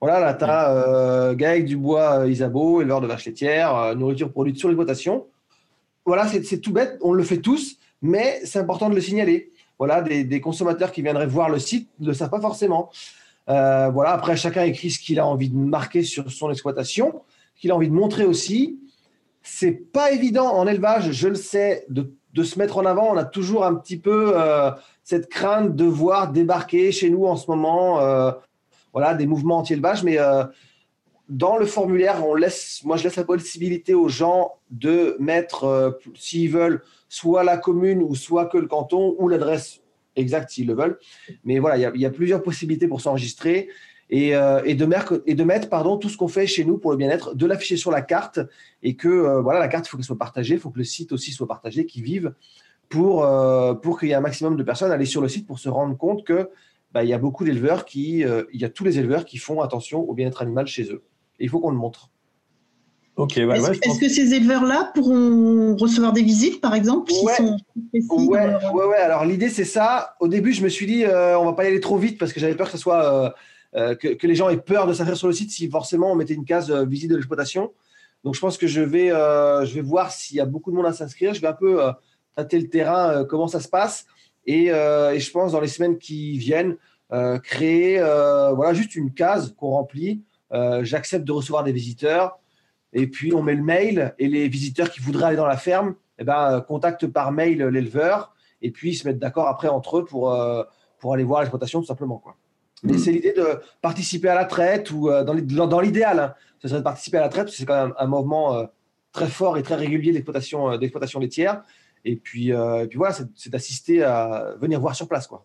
Voilà, 0.00 0.20
là, 0.20 0.34
tu 0.34 0.44
as 0.44 0.70
euh, 0.72 1.34
Gaël 1.34 1.64
Dubois 1.64 2.20
euh, 2.20 2.30
Isabeau, 2.30 2.82
éleveur 2.82 3.00
de 3.00 3.06
vaches 3.06 3.24
laitières, 3.24 3.74
euh, 3.74 3.94
nourriture 3.94 4.30
produite 4.30 4.58
sur 4.58 4.68
l'exploitation. 4.68 5.26
Voilà, 6.04 6.28
c'est 6.28 6.60
tout 6.60 6.72
bête, 6.72 6.98
on 7.00 7.12
le 7.12 7.22
fait 7.24 7.38
tous, 7.38 7.78
mais 8.02 8.40
c'est 8.44 8.58
important 8.58 8.88
de 8.88 8.94
le 8.94 9.00
signaler. 9.00 9.50
voilà, 9.78 10.02
des, 10.02 10.40
consommateurs 10.40 10.92
qui 10.92 11.02
viendraient 11.02 11.26
voir 11.26 11.48
le 11.48 11.58
site 11.58 11.88
ne 11.98 12.06
le 12.08 12.14
savent 12.14 12.30
pas 12.30 12.40
forcément. 12.40 12.90
Euh, 13.48 13.88
voilà, 13.88 14.12
après, 14.12 14.36
chacun 14.36 14.64
écrit 14.64 14.90
ce 14.90 15.00
qu'il 15.00 15.18
a 15.18 15.26
envie 15.26 15.48
de 15.48 15.56
marquer 15.56 16.02
sur 16.02 16.30
son 16.30 16.50
exploitation, 16.50 17.22
ce 17.56 17.62
qu'il 17.62 17.70
a 17.72 17.74
envie 17.76 17.88
de 17.88 17.94
montrer 17.94 18.24
aussi. 18.24 18.78
C'est 19.42 19.72
pas 19.72 20.12
évident 20.12 20.46
en 20.46 20.66
élevage, 20.66 21.10
je 21.10 21.28
le 21.28 21.34
sais, 21.34 21.84
de, 21.88 22.12
se 22.42 22.58
mettre 22.58 22.78
en 22.78 22.84
avant. 22.84 23.12
On 23.12 23.16
a 23.16 23.24
toujours 23.24 23.64
un 23.64 23.74
petit 23.74 23.98
peu 23.98 24.32
euh, 24.34 24.70
cette 25.02 25.28
crainte 25.28 25.76
de 25.76 25.84
voir 25.84 26.32
débarquer 26.32 26.92
chez 26.92 27.10
nous 27.10 27.26
en 27.26 27.36
ce 27.36 27.50
moment 27.50 28.00
euh, 28.00 28.30
voilà, 28.92 29.14
des 29.14 29.26
mouvements 29.26 29.58
anti-élevage, 29.58 30.02
mais 30.02 30.18
dans 31.28 31.56
le 31.58 31.66
formulaire, 31.66 32.24
on 32.26 32.34
laisse, 32.34 32.82
moi 32.84 32.96
je 32.96 33.04
laisse 33.04 33.16
la 33.16 33.24
possibilité 33.24 33.94
aux 33.94 34.08
gens 34.08 34.52
de 34.70 35.16
mettre, 35.18 35.98
s'ils 36.14 36.50
veulent, 36.50 36.82
soit 37.08 37.44
la 37.44 37.58
commune 37.58 38.02
ou 38.02 38.14
soit 38.14 38.46
que 38.46 38.58
le 38.58 38.66
canton 38.66 39.14
ou 39.18 39.28
l'adresse 39.28 39.80
exacte 40.16 40.50
s'ils 40.50 40.66
le 40.66 40.74
veulent. 40.74 40.98
Mais 41.44 41.58
voilà, 41.58 41.90
il 41.94 42.00
y, 42.00 42.06
a 42.06 42.10
plusieurs 42.10 42.42
possibilités 42.42 42.88
pour 42.88 43.00
s'enregistrer 43.00 43.68
et, 44.10 44.36
euh, 44.36 44.62
et, 44.64 44.74
de 44.74 44.84
mettre, 44.84 45.22
et 45.26 45.34
de 45.34 45.44
mettre 45.44 45.68
pardon, 45.68 45.96
tout 45.96 46.08
ce 46.08 46.16
qu'on 46.16 46.28
fait 46.28 46.46
chez 46.46 46.64
nous 46.64 46.78
pour 46.78 46.90
le 46.90 46.96
bien-être, 46.96 47.34
de 47.34 47.46
l'afficher 47.46 47.76
sur 47.76 47.90
la 47.90 48.02
carte 48.02 48.40
et 48.82 48.94
que 48.94 49.08
euh, 49.08 49.40
voilà, 49.40 49.58
la 49.58 49.68
carte, 49.68 49.86
il 49.86 49.90
faut 49.90 49.96
qu'elle 49.96 50.06
soit 50.06 50.18
partagée, 50.18 50.54
il 50.54 50.60
faut 50.60 50.70
que 50.70 50.78
le 50.78 50.84
site 50.84 51.12
aussi 51.12 51.32
soit 51.32 51.48
partagé, 51.48 51.86
qu'ils 51.86 52.02
vivent 52.02 52.34
pour, 52.88 53.24
euh, 53.24 53.74
pour 53.74 53.98
qu'il 53.98 54.08
y 54.08 54.12
ait 54.12 54.16
un 54.16 54.20
maximum 54.20 54.56
de 54.56 54.62
personnes 54.62 54.92
aller 54.92 55.06
sur 55.06 55.20
le 55.20 55.28
site 55.28 55.46
pour 55.46 55.58
se 55.58 55.68
rendre 55.68 55.96
compte 55.96 56.24
que 56.24 56.50
bah, 56.92 57.02
il 57.02 57.10
y 57.10 57.14
a 57.14 57.18
beaucoup 57.18 57.44
d'éleveurs 57.44 57.84
qui, 57.84 58.20
il 58.20 58.60
y 58.60 58.64
a 58.64 58.70
tous 58.70 58.84
les 58.84 58.98
éleveurs 58.98 59.24
qui 59.24 59.38
font 59.38 59.60
attention 59.60 60.00
au 60.00 60.14
bien-être 60.14 60.40
animal 60.40 60.66
chez 60.66 60.84
eux. 60.92 61.02
Et 61.38 61.44
il 61.44 61.50
faut 61.50 61.60
qu'on 61.60 61.70
le 61.70 61.76
montre. 61.76 62.10
Ok, 63.16 63.38
Est-ce 63.38 63.98
que 63.98 64.10
ces 64.10 64.34
éleveurs-là 64.34 64.90
pourront 64.94 65.74
recevoir 65.76 66.12
des 66.12 66.22
visites, 66.22 66.60
par 66.60 66.74
exemple 66.74 67.10
Ouais, 67.22 67.34
sont 67.36 67.56
ouais, 68.26 68.38
ouais, 68.74 68.96
Alors 68.96 69.24
l'idée, 69.24 69.48
c'est 69.48 69.64
ça. 69.64 70.16
Au 70.20 70.28
début, 70.28 70.52
je 70.52 70.62
me 70.62 70.68
suis 70.68 70.84
dit, 70.84 71.04
euh, 71.06 71.38
on 71.38 71.46
va 71.46 71.54
pas 71.54 71.64
y 71.64 71.68
aller 71.68 71.80
trop 71.80 71.96
vite 71.96 72.18
parce 72.18 72.34
que 72.34 72.40
j'avais 72.40 72.54
peur 72.54 72.66
que 72.66 72.72
ce 72.72 72.78
soit 72.78 73.04
euh, 73.04 73.30
euh, 73.76 73.94
que, 73.94 74.26
les 74.26 74.34
gens 74.34 74.48
aient 74.48 74.56
peur 74.56 74.86
de 74.86 74.92
s'inscrire 74.92 75.16
sur 75.16 75.26
le 75.26 75.32
site 75.32 75.50
si 75.50 75.68
forcément 75.68 76.12
on 76.12 76.14
mettait 76.14 76.34
une 76.34 76.44
case 76.44 76.70
visite 76.70 77.10
de 77.10 77.16
l'exploitation. 77.16 77.72
Donc 78.24 78.34
je 78.34 78.40
pense 78.40 78.58
que 78.58 78.66
je 78.66 78.80
vais, 78.80 79.08
je 79.08 79.74
vais 79.74 79.82
voir 79.82 80.10
s'il 80.10 80.36
y 80.36 80.40
a 80.40 80.46
beaucoup 80.46 80.70
de 80.70 80.76
monde 80.76 80.86
à 80.86 80.92
s'inscrire. 80.92 81.34
Je 81.34 81.40
vais 81.40 81.46
un 81.46 81.52
peu 81.52 81.80
tâter 82.34 82.58
le 82.58 82.68
terrain, 82.68 83.24
comment 83.24 83.46
ça 83.46 83.60
se 83.60 83.68
passe, 83.68 84.06
et, 84.46 84.66
je 84.66 85.30
pense 85.30 85.52
dans 85.52 85.60
les 85.60 85.68
semaines 85.68 85.96
qui 85.98 86.38
viennent 86.38 86.76
créer, 87.44 88.00
voilà, 88.00 88.72
juste 88.72 88.96
une 88.96 89.12
case 89.12 89.54
qu'on 89.56 89.70
remplit. 89.70 90.22
J'accepte 90.82 91.24
de 91.24 91.32
recevoir 91.32 91.62
des 91.62 91.72
visiteurs 91.72 92.40
et 92.96 93.06
puis 93.06 93.34
on 93.34 93.42
met 93.42 93.54
le 93.54 93.62
mail 93.62 94.14
et 94.18 94.26
les 94.26 94.48
visiteurs 94.48 94.90
qui 94.90 95.00
voudraient 95.00 95.26
aller 95.26 95.36
dans 95.36 95.46
la 95.46 95.58
ferme 95.58 95.94
eh 96.18 96.24
ben, 96.24 96.52
euh, 96.52 96.60
contactent 96.60 97.06
par 97.06 97.30
mail 97.30 97.62
l'éleveur 97.62 98.34
et 98.62 98.70
puis 98.70 98.92
ils 98.92 98.94
se 98.94 99.06
mettent 99.06 99.18
d'accord 99.18 99.48
après 99.48 99.68
entre 99.68 99.98
eux 99.98 100.04
pour, 100.04 100.32
euh, 100.32 100.62
pour 100.98 101.12
aller 101.12 101.24
voir 101.24 101.40
l'exploitation 101.40 101.80
tout 101.80 101.86
simplement. 101.86 102.18
Quoi. 102.18 102.36
Mais 102.82 102.94
mm. 102.94 102.98
c'est 102.98 103.12
l'idée 103.12 103.32
de 103.32 103.60
participer 103.82 104.28
à 104.28 104.34
la 104.34 104.44
traite 104.44 104.90
ou 104.90 105.08
euh, 105.08 105.24
dans 105.24 105.80
l'idéal, 105.80 106.18
hein, 106.18 106.34
ce 106.60 106.68
serait 106.68 106.80
de 106.80 106.84
participer 106.84 107.18
à 107.18 107.22
la 107.22 107.28
traite 107.28 107.44
parce 107.44 107.52
que 107.52 107.58
c'est 107.58 107.66
quand 107.66 107.86
même 107.86 107.94
un 107.98 108.06
mouvement 108.06 108.66
très 109.12 109.28
fort 109.28 109.56
et 109.58 109.62
très 109.62 109.76
régulier 109.76 110.12
d'exploitation 110.12 110.76
d'exploitation 110.76 111.20
laitière. 111.20 111.62
Et 112.04 112.16
puis, 112.16 112.48
et 112.48 112.86
puis 112.88 112.98
voilà, 112.98 113.14
c'est 113.34 113.50
d'assister 113.50 114.02
à 114.02 114.54
venir 114.60 114.80
voir 114.80 114.94
sur 114.94 115.08
place. 115.08 115.26
quoi. 115.26 115.44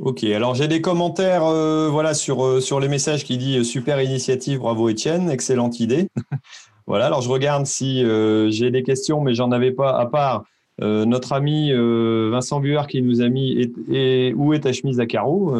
Ok, 0.00 0.22
alors 0.22 0.54
j'ai 0.54 0.68
des 0.68 0.80
commentaires 0.80 1.44
euh, 1.44 1.88
voilà, 1.90 2.14
sur, 2.14 2.44
euh, 2.44 2.60
sur 2.60 2.78
les 2.78 2.86
messages 2.86 3.24
qui 3.24 3.36
disent 3.36 3.68
super 3.68 4.00
initiative, 4.00 4.60
bravo 4.60 4.88
Étienne, 4.88 5.28
excellente 5.28 5.80
idée. 5.80 6.08
voilà, 6.86 7.06
alors 7.06 7.20
je 7.20 7.28
regarde 7.28 7.66
si 7.66 8.04
euh, 8.04 8.48
j'ai 8.48 8.70
des 8.70 8.84
questions, 8.84 9.20
mais 9.20 9.34
j'en 9.34 9.50
avais 9.50 9.72
pas, 9.72 9.98
à 9.98 10.06
part 10.06 10.44
notre 10.80 11.32
ami 11.32 11.72
Vincent 11.72 12.60
Bueur 12.60 12.86
qui 12.86 13.02
nous 13.02 13.20
a 13.20 13.28
mis 13.28 13.68
et, 13.90 14.32
Où 14.36 14.54
est 14.54 14.60
ta 14.60 14.72
chemise 14.72 15.00
à 15.00 15.06
carreaux 15.06 15.52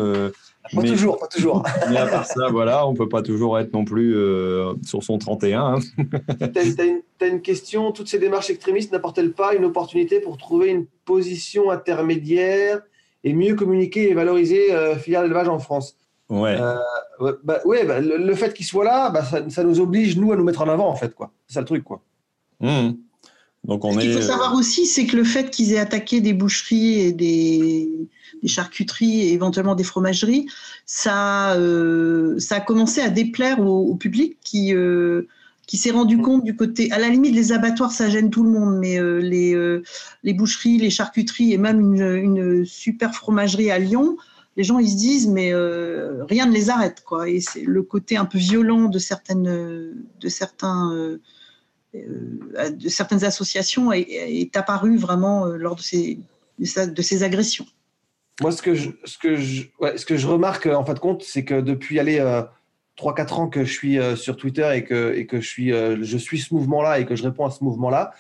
Pas 0.74 0.82
toujours, 0.82 1.18
pas 1.18 1.26
toujours. 1.26 1.62
mais 1.90 1.96
à 1.96 2.06
part 2.06 2.26
ça, 2.26 2.48
voilà, 2.50 2.86
on 2.86 2.94
peut 2.94 3.08
pas 3.08 3.22
toujours 3.22 3.58
être 3.58 3.72
non 3.72 3.84
plus 3.84 4.16
sur 4.84 5.02
son 5.02 5.18
31. 5.18 5.78
tu 5.80 7.24
as, 7.24 7.26
une 7.26 7.42
question, 7.42 7.92
toutes 7.92 8.08
ces 8.08 8.18
démarches 8.18 8.50
extrémistes 8.50 8.92
n'apportent-elles 8.92 9.32
pas 9.32 9.54
une 9.54 9.64
opportunité 9.64 10.20
pour 10.20 10.36
trouver 10.36 10.68
une 10.70 10.86
position 11.04 11.70
intermédiaire 11.70 12.80
et 13.24 13.32
mieux 13.32 13.54
communiquer 13.54 14.10
et 14.10 14.14
valoriser 14.14 14.72
euh, 14.72 14.96
filière 14.96 15.22
d'élevage 15.22 15.48
en 15.48 15.58
France? 15.58 15.96
Ouais. 16.28 16.56
Euh, 16.60 17.32
bah, 17.42 17.60
ouais, 17.64 17.84
bah, 17.84 18.00
le, 18.00 18.34
fait 18.34 18.52
qu'il 18.52 18.66
soit 18.66 18.84
là, 18.84 19.10
bah, 19.10 19.22
ça, 19.48 19.64
nous 19.64 19.80
oblige, 19.80 20.16
nous, 20.16 20.32
à 20.32 20.36
nous 20.36 20.44
mettre 20.44 20.62
en 20.62 20.68
avant, 20.68 20.88
en 20.88 20.94
fait. 20.94 21.14
quoi. 21.14 21.30
C'est 21.46 21.54
ça 21.54 21.60
le 21.60 21.66
truc. 21.66 21.84
quoi. 21.84 22.02
Mmh. 22.60 22.90
Donc 23.64 23.84
on 23.84 23.92
Ce 23.92 23.98
qu'il 23.98 24.12
faut 24.12 24.22
savoir 24.22 24.54
aussi, 24.54 24.86
c'est 24.86 25.06
que 25.06 25.16
le 25.16 25.24
fait 25.24 25.50
qu'ils 25.50 25.72
aient 25.72 25.78
attaqué 25.78 26.20
des 26.20 26.32
boucheries 26.32 27.00
et 27.00 27.12
des, 27.12 28.09
des, 28.42 28.48
charcuteries 28.48 29.22
et 29.22 29.32
éventuellement 29.32 29.74
des 29.74 29.84
fromageries, 29.84 30.46
ça, 30.86 31.54
euh, 31.54 32.38
ça 32.38 32.56
a 32.56 32.61
commencé 32.61 33.00
à 33.00 33.11
déplaire 33.11 33.61
au, 33.61 33.94
public 33.96 34.38
qui, 34.42 34.74
euh, 34.74 35.26
qui 35.68 35.76
s'est 35.76 35.90
rendu 35.90 36.16
compte 36.18 36.44
du 36.44 36.56
côté, 36.56 36.90
à 36.92 36.98
la 36.98 37.11
limite, 37.11 37.34
les 37.34 37.52
abattoirs, 37.52 37.92
ça 37.92 38.09
gêne 38.09 38.30
tout 38.30 38.42
le 38.42 38.48
monde, 38.48 38.78
mais 38.78 38.98
euh, 38.98 39.18
les, 39.18 39.54
euh, 39.54 39.82
les 40.22 40.32
boucheries, 40.32 40.78
les 40.78 40.88
charcuteries 40.88 41.52
et 41.52 41.59
même 41.59 41.80
une, 41.80 42.16
une, 42.16 42.64
super 42.64 43.14
fromagerie 43.14 43.70
à 43.70 43.78
Lyon, 43.78 44.16
les 44.56 44.64
gens 44.64 44.78
ils 44.78 44.88
se 44.88 44.96
disent 44.96 45.28
mais 45.28 45.52
euh, 45.52 46.24
rien 46.24 46.46
ne 46.46 46.52
les 46.52 46.70
arrête 46.70 47.04
quoi. 47.04 47.28
Et 47.28 47.40
c'est 47.40 47.64
le 47.64 47.82
côté 47.82 48.16
un 48.16 48.24
peu 48.24 48.38
violent 48.38 48.88
de 48.88 48.98
certaines, 48.98 49.44
de 49.44 50.28
certains, 50.28 51.18
de 51.95 52.89
certaines 52.89 53.24
associations 53.24 53.93
est, 53.93 54.07
est, 54.11 54.57
apparu 54.57 54.97
vraiment 54.97 55.47
lors 55.47 55.76
de 55.76 55.80
ces, 55.80 56.18
de 56.59 57.03
ces 57.03 57.22
agressions. 57.22 57.66
Moi, 58.41 58.53
ce 58.53 58.62
que 58.62 58.74
je, 58.74 58.91
ce 59.05 59.18
que 59.18 59.36
je, 59.36 59.64
ouais, 59.80 59.97
ce 59.97 60.07
que 60.07 60.16
je 60.16 60.26
remarque 60.26 60.66
en 60.66 60.84
fin 60.84 60.95
de 60.95 60.99
compte, 60.99 61.22
c'est 61.22 61.45
que 61.45 61.61
depuis 61.61 61.99
aller 61.99 62.20
3-4 62.99 63.34
ans 63.34 63.49
que 63.49 63.64
je 63.64 63.72
suis 63.72 63.99
euh, 63.99 64.16
sur 64.16 64.36
Twitter 64.36 64.68
et 64.74 64.84
que, 64.84 65.14
et 65.14 65.26
que 65.26 65.41
je, 65.41 65.49
suis, 65.49 65.72
euh, 65.72 65.99
je 66.03 66.18
suis 66.18 66.39
ce 66.39 66.53
mouvement-là 66.53 66.99
et 66.99 67.07
que 67.07 67.14
je 67.14 67.22
réponds 67.22 67.47
à 67.47 67.51
ce 67.51 67.62
mouvement-là, 67.64 68.12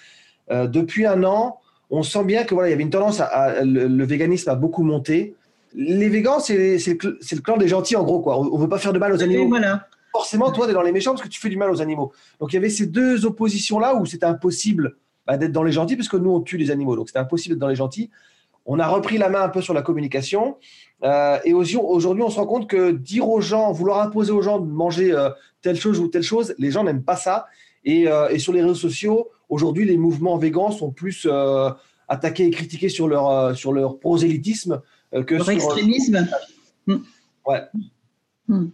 euh, 0.50 0.66
depuis 0.66 1.06
un 1.06 1.24
an, 1.24 1.58
on 1.90 2.02
sent 2.02 2.24
bien 2.24 2.44
que 2.44 2.54
voilà, 2.54 2.68
il 2.68 2.72
y 2.72 2.74
avait 2.74 2.82
une 2.82 2.90
tendance 2.90 3.20
à, 3.20 3.64
le, 3.64 4.04
véganisme 4.04 4.50
a 4.50 4.54
beaucoup 4.54 4.82
monté. 4.82 5.34
Les 5.74 6.08
végans, 6.08 6.38
c'est 6.38 6.56
le, 6.56 7.18
le, 7.30 7.40
clan 7.40 7.56
des 7.56 7.68
gentils 7.68 7.96
en 7.96 8.04
gros 8.04 8.20
quoi. 8.20 8.38
On 8.38 8.56
veut 8.56 8.68
pas 8.68 8.78
faire 8.78 8.92
de 8.92 8.98
mal 8.98 9.12
aux 9.12 9.22
animaux. 9.22 9.48
Voilà. 9.48 9.88
Forcément, 10.18 10.50
toi, 10.50 10.66
tu 10.66 10.72
es 10.72 10.74
dans 10.74 10.82
les 10.82 10.90
méchants 10.90 11.12
parce 11.12 11.22
que 11.22 11.28
tu 11.28 11.38
fais 11.38 11.48
du 11.48 11.56
mal 11.56 11.70
aux 11.70 11.80
animaux. 11.80 12.10
Donc 12.40 12.52
il 12.52 12.56
y 12.56 12.58
avait 12.58 12.70
ces 12.70 12.86
deux 12.86 13.24
oppositions 13.24 13.78
là 13.78 13.94
où 13.94 14.04
c'était 14.04 14.26
impossible 14.26 14.96
bah, 15.28 15.36
d'être 15.36 15.52
dans 15.52 15.62
les 15.62 15.70
gentils 15.70 15.94
parce 15.94 16.08
que 16.08 16.16
nous 16.16 16.32
on 16.32 16.40
tue 16.40 16.56
les 16.56 16.72
animaux. 16.72 16.96
Donc 16.96 17.06
c'était 17.06 17.20
impossible 17.20 17.54
d'être 17.54 17.60
dans 17.60 17.68
les 17.68 17.76
gentils. 17.76 18.10
On 18.66 18.80
a 18.80 18.88
repris 18.88 19.16
la 19.16 19.28
main 19.28 19.42
un 19.42 19.48
peu 19.48 19.62
sur 19.62 19.74
la 19.74 19.82
communication. 19.82 20.56
Euh, 21.04 21.38
et 21.44 21.54
aujourd'hui, 21.54 22.24
on 22.24 22.30
se 22.30 22.36
rend 22.36 22.46
compte 22.46 22.68
que 22.68 22.90
dire 22.90 23.28
aux 23.28 23.40
gens, 23.40 23.70
vouloir 23.70 24.00
imposer 24.00 24.32
aux 24.32 24.42
gens 24.42 24.58
de 24.58 24.66
manger 24.66 25.12
euh, 25.12 25.30
telle 25.62 25.76
chose 25.76 26.00
ou 26.00 26.08
telle 26.08 26.24
chose, 26.24 26.52
les 26.58 26.72
gens 26.72 26.82
n'aiment 26.82 27.04
pas 27.04 27.14
ça. 27.14 27.46
Et, 27.84 28.08
euh, 28.08 28.28
et, 28.28 28.40
sur 28.40 28.52
les 28.52 28.60
réseaux 28.60 28.74
sociaux, 28.74 29.28
aujourd'hui, 29.48 29.84
les 29.84 29.98
mouvements 29.98 30.36
végans 30.36 30.72
sont 30.72 30.90
plus 30.90 31.28
attaqués 32.08 32.46
et 32.46 32.50
critiqués 32.50 32.88
sur 32.88 33.06
leur, 33.06 33.56
sur 33.56 33.72
leur 33.72 34.00
prosélytisme 34.00 34.82
que 35.12 35.36
leur 35.36 35.44
sur 35.44 35.52
extrémisme. 35.52 36.26
Ouais. 36.88 37.62
Hmm. 38.48 38.66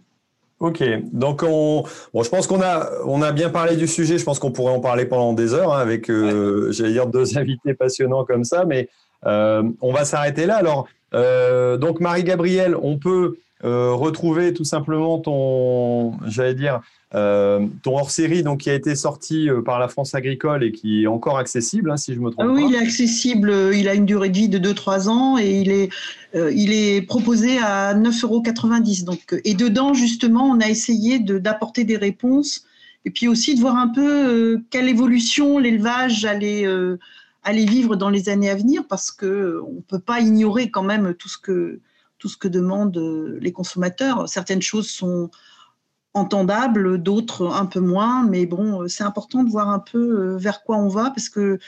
Ok, 0.59 0.81
donc 1.11 1.43
on, 1.43 1.83
bon, 2.13 2.23
je 2.23 2.29
pense 2.29 2.47
qu'on 2.47 2.61
a, 2.61 2.89
on 3.05 3.21
a 3.21 3.33
bien 3.33 3.49
parlé 3.49 3.75
du 3.75 3.87
sujet. 3.87 4.17
Je 4.17 4.23
pense 4.23 4.39
qu'on 4.39 4.51
pourrait 4.51 4.71
en 4.71 4.79
parler 4.79 5.05
pendant 5.05 5.33
des 5.33 5.53
heures 5.53 5.73
hein, 5.73 5.79
avec, 5.79 6.07
j'allais 6.07 6.93
dire, 6.93 7.07
deux 7.07 7.37
invités 7.37 7.73
passionnants 7.73 8.23
comme 8.23 8.45
ça. 8.45 8.63
Mais 8.65 8.87
euh, 9.25 9.63
on 9.81 9.93
va 9.93 10.05
s'arrêter 10.05 10.45
là. 10.45 10.57
Alors, 10.57 10.87
euh, 11.13 11.77
donc 11.77 11.99
Marie-Gabrielle, 11.99 12.75
on 12.81 12.97
peut 12.97 13.37
euh, 13.63 13.93
retrouver 13.93 14.53
tout 14.53 14.63
simplement 14.63 15.19
ton, 15.19 16.13
j'allais 16.27 16.55
dire, 16.55 16.81
ton 17.15 17.97
hors-série 17.97 18.43
donc 18.43 18.61
qui 18.61 18.69
a 18.69 18.73
été 18.73 18.95
sorti 18.95 19.47
par 19.65 19.79
la 19.79 19.87
France 19.87 20.15
agricole 20.15 20.63
et 20.63 20.71
qui 20.71 21.03
est 21.03 21.07
encore 21.07 21.37
accessible, 21.37 21.89
hein, 21.91 21.97
si 21.97 22.13
je 22.13 22.19
me 22.19 22.29
trompe 22.29 22.45
ah 22.47 22.51
oui, 22.51 22.61
pas. 22.61 22.67
Oui, 22.67 22.73
il 22.73 22.75
est 22.75 22.83
accessible. 22.85 23.53
Il 23.73 23.87
a 23.87 23.93
une 23.93 24.05
durée 24.05 24.29
de 24.29 24.37
vie 24.37 24.49
de 24.49 24.59
2-3 24.59 25.07
ans 25.07 25.37
et 25.37 25.61
il 25.61 25.71
est, 25.71 25.89
il 26.33 26.73
est 26.73 27.01
proposé 27.01 27.57
à 27.59 27.93
9,90 27.93 28.23
euros. 28.25 28.43
Donc, 29.05 29.41
et 29.45 29.53
dedans, 29.53 29.93
justement, 29.93 30.45
on 30.45 30.59
a 30.59 30.67
essayé 30.67 31.19
d'apporter 31.19 31.85
des 31.85 31.97
réponses 31.97 32.65
et 33.05 33.11
puis 33.11 33.27
aussi 33.27 33.55
de 33.55 33.61
voir 33.61 33.77
un 33.77 33.87
peu 33.87 34.61
quelle 34.69 34.89
évolution 34.89 35.57
l'élevage 35.59 36.25
allait 36.25 36.65
aller 37.45 37.65
vivre 37.65 37.95
dans 37.95 38.09
les 38.09 38.27
années 38.27 38.49
à 38.49 38.55
venir 38.55 38.85
parce 38.89 39.11
que 39.11 39.61
on 39.65 39.81
peut 39.81 39.99
pas 39.99 40.19
ignorer 40.19 40.69
quand 40.69 40.83
même 40.83 41.13
tout 41.13 41.29
ce 41.29 41.37
que 41.37 41.79
tout 42.17 42.27
ce 42.27 42.37
que 42.37 42.47
demandent 42.47 43.37
les 43.39 43.51
consommateurs. 43.51 44.27
Certaines 44.27 44.61
choses 44.61 44.89
sont 44.89 45.29
entendables, 46.15 46.97
d'autres 46.97 47.47
un 47.53 47.65
peu 47.65 47.79
moins, 47.79 48.25
mais 48.25 48.45
bon, 48.45 48.87
c'est 48.87 49.03
important 49.03 49.43
de 49.43 49.49
voir 49.49 49.69
un 49.69 49.79
peu 49.79 49.99
euh, 49.99 50.37
vers 50.37 50.63
quoi 50.63 50.77
on 50.77 50.87
va 50.87 51.11
parce 51.11 51.29
que 51.29 51.59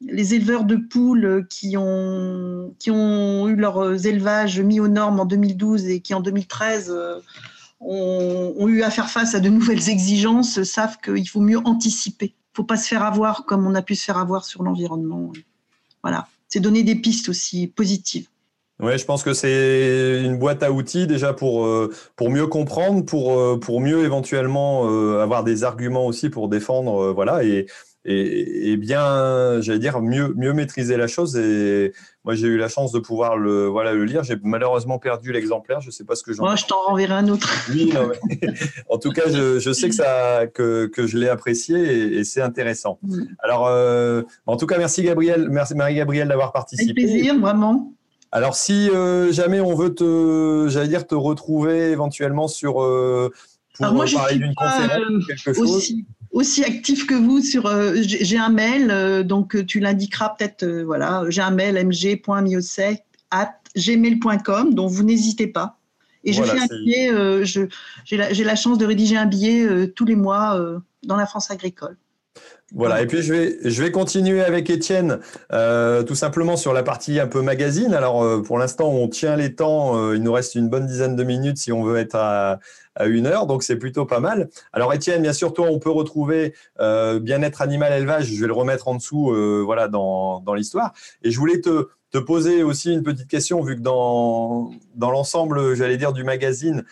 les 0.00 0.34
éleveurs 0.34 0.64
de 0.64 0.76
poules 0.76 1.46
qui 1.50 1.76
ont, 1.76 2.74
qui 2.78 2.90
ont 2.90 3.48
eu 3.48 3.56
leurs 3.56 4.06
élevages 4.06 4.58
mis 4.60 4.80
aux 4.80 4.88
normes 4.88 5.20
en 5.20 5.26
2012 5.26 5.88
et 5.88 6.00
qui 6.00 6.14
en 6.14 6.20
2013 6.20 6.90
euh, 6.90 7.20
ont, 7.80 8.66
eu 8.68 8.82
à 8.82 8.90
faire 8.90 9.10
face 9.10 9.34
à 9.34 9.40
de 9.40 9.50
nouvelles 9.50 9.90
exigences 9.90 10.62
savent 10.62 10.96
qu'il 11.04 11.28
faut 11.28 11.40
mieux 11.40 11.58
anticiper 11.64 12.34
faut 12.54 12.64
pas 12.64 12.76
se 12.76 12.88
faire 12.88 13.02
avoir 13.02 13.44
comme 13.44 13.66
on 13.66 13.74
a 13.74 13.82
pu 13.82 13.94
se 13.94 14.04
faire 14.04 14.18
avoir 14.18 14.44
sur 14.44 14.62
l'environnement. 14.62 15.32
Voilà, 16.02 16.28
c'est 16.48 16.60
donner 16.60 16.82
des 16.82 16.96
pistes 16.96 17.28
aussi 17.28 17.66
positives. 17.68 18.28
Oui, 18.82 18.98
je 18.98 19.04
pense 19.04 19.22
que 19.22 19.32
c'est 19.32 20.22
une 20.22 20.38
boîte 20.38 20.62
à 20.62 20.72
outils 20.72 21.06
déjà 21.06 21.32
pour, 21.32 21.68
pour 22.16 22.30
mieux 22.30 22.46
comprendre, 22.46 23.04
pour, 23.04 23.60
pour 23.60 23.80
mieux 23.80 24.04
éventuellement 24.04 24.84
avoir 25.20 25.44
des 25.44 25.64
arguments 25.64 26.06
aussi 26.06 26.30
pour 26.30 26.48
défendre. 26.48 27.12
voilà, 27.12 27.44
et, 27.44 27.66
et, 28.06 28.76
bien, 28.78 29.60
j'allais 29.60 29.78
dire, 29.78 30.00
mieux, 30.00 30.32
mieux 30.34 30.54
maîtriser 30.54 30.96
la 30.96 31.06
chose. 31.06 31.36
Et 31.36 31.92
moi, 32.24 32.34
j'ai 32.34 32.46
eu 32.46 32.56
la 32.56 32.68
chance 32.68 32.92
de 32.92 32.98
pouvoir 32.98 33.36
le, 33.36 33.66
voilà, 33.66 33.92
le 33.92 34.04
lire. 34.04 34.24
J'ai 34.24 34.36
malheureusement 34.42 34.98
perdu 34.98 35.32
l'exemplaire. 35.32 35.82
Je 35.82 35.88
ne 35.88 35.92
sais 35.92 36.04
pas 36.04 36.14
ce 36.14 36.22
que 36.22 36.32
j'en. 36.32 36.44
Moi, 36.44 36.56
je 36.56 36.64
t'en 36.64 36.80
renverrai 36.80 37.14
un 37.14 37.28
autre. 37.28 37.50
Oui, 37.70 37.92
en 38.88 38.98
tout 38.98 39.10
cas, 39.10 39.28
je, 39.28 39.58
je, 39.58 39.72
sais 39.72 39.90
que, 39.90 39.94
ça, 39.94 40.46
que, 40.46 40.86
que 40.86 41.06
je 41.06 41.18
l'ai 41.18 41.28
apprécié 41.28 42.18
et, 42.18 42.24
c'est 42.24 42.40
intéressant. 42.40 42.98
Mm. 43.02 43.22
Alors, 43.40 43.66
euh, 43.66 44.22
en 44.46 44.56
tout 44.56 44.66
cas, 44.66 44.78
merci 44.78 45.02
Gabriel, 45.02 45.48
merci 45.50 45.74
Marie-Gabrielle 45.74 46.28
d'avoir 46.28 46.52
participé. 46.52 47.02
Avec 47.02 47.12
plaisir, 47.12 47.38
vraiment. 47.38 47.92
Alors, 48.32 48.54
si 48.54 48.88
euh, 48.90 49.32
jamais 49.32 49.60
on 49.60 49.74
veut 49.74 49.94
te, 49.94 50.68
j'allais 50.68 50.88
dire, 50.88 51.06
te 51.06 51.14
retrouver 51.14 51.90
éventuellement 51.90 52.46
sur 52.46 52.82
euh, 52.82 53.32
pour 53.74 53.86
Alors 53.86 53.96
moi, 53.96 54.06
parler 54.12 54.36
d'une 54.36 54.54
conférence, 54.54 55.26
quelque 55.26 55.54
chose. 55.54 55.58
Aussi 55.58 56.06
aussi 56.30 56.62
actif 56.62 57.06
que 57.06 57.14
vous 57.14 57.40
sur. 57.40 57.66
Euh, 57.66 57.94
j'ai 57.96 58.38
un 58.38 58.50
mail, 58.50 58.90
euh, 58.92 59.24
donc 59.24 59.66
tu 59.66 59.80
l'indiqueras 59.80 60.36
peut-être. 60.38 60.64
voilà, 60.64 61.24
j'ai 61.28 61.40
un 61.40 61.50
mail 61.50 61.74
mg.miosec 61.74 63.02
at 63.32 63.54
gmail.com, 63.74 64.74
donc 64.74 64.90
vous 64.90 65.02
n'hésitez 65.02 65.48
pas. 65.48 65.76
Et 66.22 66.32
je 66.32 66.42
fais 66.42 66.58
un 66.58 66.66
billet. 66.66 67.44
j'ai 67.44 68.16
la, 68.16 68.30
la, 68.32 68.56
chance 68.56 68.78
de 68.78 68.86
rédiger 68.86 69.16
un 69.16 69.26
billet 69.26 69.88
tous 69.88 70.04
les 70.04 70.16
mois 70.16 70.60
dans 71.02 71.16
la 71.16 71.26
France 71.26 71.50
agricole. 71.50 71.96
Voilà, 72.72 73.02
et 73.02 73.06
puis 73.06 73.20
je 73.20 73.32
vais, 73.32 73.58
je 73.64 73.82
vais 73.82 73.90
continuer 73.90 74.42
avec 74.42 74.70
Étienne, 74.70 75.18
euh, 75.52 76.04
tout 76.04 76.14
simplement 76.14 76.56
sur 76.56 76.72
la 76.72 76.84
partie 76.84 77.18
un 77.18 77.26
peu 77.26 77.42
magazine. 77.42 77.92
Alors 77.94 78.22
euh, 78.22 78.42
pour 78.42 78.58
l'instant, 78.58 78.88
on 78.90 79.08
tient 79.08 79.34
les 79.34 79.56
temps, 79.56 79.98
euh, 79.98 80.14
il 80.16 80.22
nous 80.22 80.32
reste 80.32 80.54
une 80.54 80.68
bonne 80.68 80.86
dizaine 80.86 81.16
de 81.16 81.24
minutes 81.24 81.58
si 81.58 81.72
on 81.72 81.82
veut 81.82 81.96
être 81.98 82.14
à, 82.14 82.60
à 82.94 83.06
une 83.06 83.26
heure, 83.26 83.46
donc 83.46 83.64
c'est 83.64 83.74
plutôt 83.74 84.06
pas 84.06 84.20
mal. 84.20 84.50
Alors 84.72 84.94
Étienne, 84.94 85.20
bien 85.20 85.32
sûr, 85.32 85.52
toi, 85.52 85.66
on 85.68 85.80
peut 85.80 85.90
retrouver 85.90 86.54
bien-être 86.78 87.60
animal 87.60 87.92
élevage, 87.92 88.26
je 88.26 88.40
vais 88.40 88.46
le 88.46 88.52
remettre 88.52 88.86
en 88.86 88.94
dessous 88.94 89.34
voilà, 89.64 89.88
dans, 89.88 90.40
dans 90.40 90.54
l'histoire. 90.54 90.92
Et 91.22 91.30
je 91.30 91.38
voulais 91.38 91.60
te, 91.60 91.88
te 92.12 92.18
poser 92.18 92.62
aussi 92.62 92.92
une 92.92 93.02
petite 93.02 93.28
question, 93.28 93.62
vu 93.62 93.76
que 93.76 93.80
dans, 93.80 94.70
dans 94.94 95.10
l'ensemble, 95.10 95.74
j'allais 95.74 95.96
dire, 95.96 96.12
du 96.12 96.24
magazine, 96.24 96.84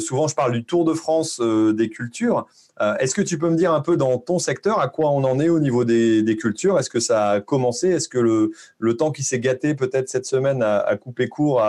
souvent 0.00 0.28
je 0.28 0.34
parle 0.34 0.52
du 0.52 0.64
Tour 0.64 0.84
de 0.84 0.92
France 0.92 1.40
des 1.40 1.88
cultures. 1.88 2.46
Euh, 2.80 2.96
est-ce 2.96 3.14
que 3.14 3.22
tu 3.22 3.38
peux 3.38 3.48
me 3.48 3.56
dire 3.56 3.72
un 3.72 3.80
peu 3.80 3.96
dans 3.96 4.18
ton 4.18 4.38
secteur 4.38 4.80
à 4.80 4.88
quoi 4.88 5.10
on 5.10 5.22
en 5.24 5.38
est 5.38 5.48
au 5.48 5.60
niveau 5.60 5.84
des, 5.84 6.36
cultures? 6.38 6.78
Est-ce 6.78 6.90
que 6.90 7.00
ça 7.00 7.30
a 7.30 7.40
commencé? 7.40 7.88
Est-ce 7.90 8.08
que 8.08 8.18
le, 8.18 8.96
temps 8.96 9.12
qui 9.12 9.22
s'est 9.22 9.40
gâté 9.40 9.74
peut-être 9.74 10.08
cette 10.08 10.26
semaine 10.26 10.62
a, 10.62 10.96
coupé 10.96 11.28
court 11.28 11.62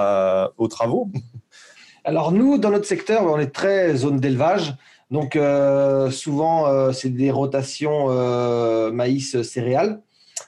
aux 0.57 0.67
travaux? 0.67 1.09
Alors 2.03 2.31
nous, 2.31 2.57
dans 2.57 2.69
notre 2.69 2.85
secteur, 2.85 3.23
on 3.23 3.39
est 3.39 3.53
très 3.53 3.95
zone 3.95 4.19
d'élevage. 4.19 4.75
Donc 5.11 5.35
euh, 5.35 6.09
souvent, 6.11 6.67
euh, 6.67 6.91
c'est 6.91 7.09
des 7.09 7.31
rotations 7.31 8.09
maïs 8.91 9.41
céréales. 9.43 10.01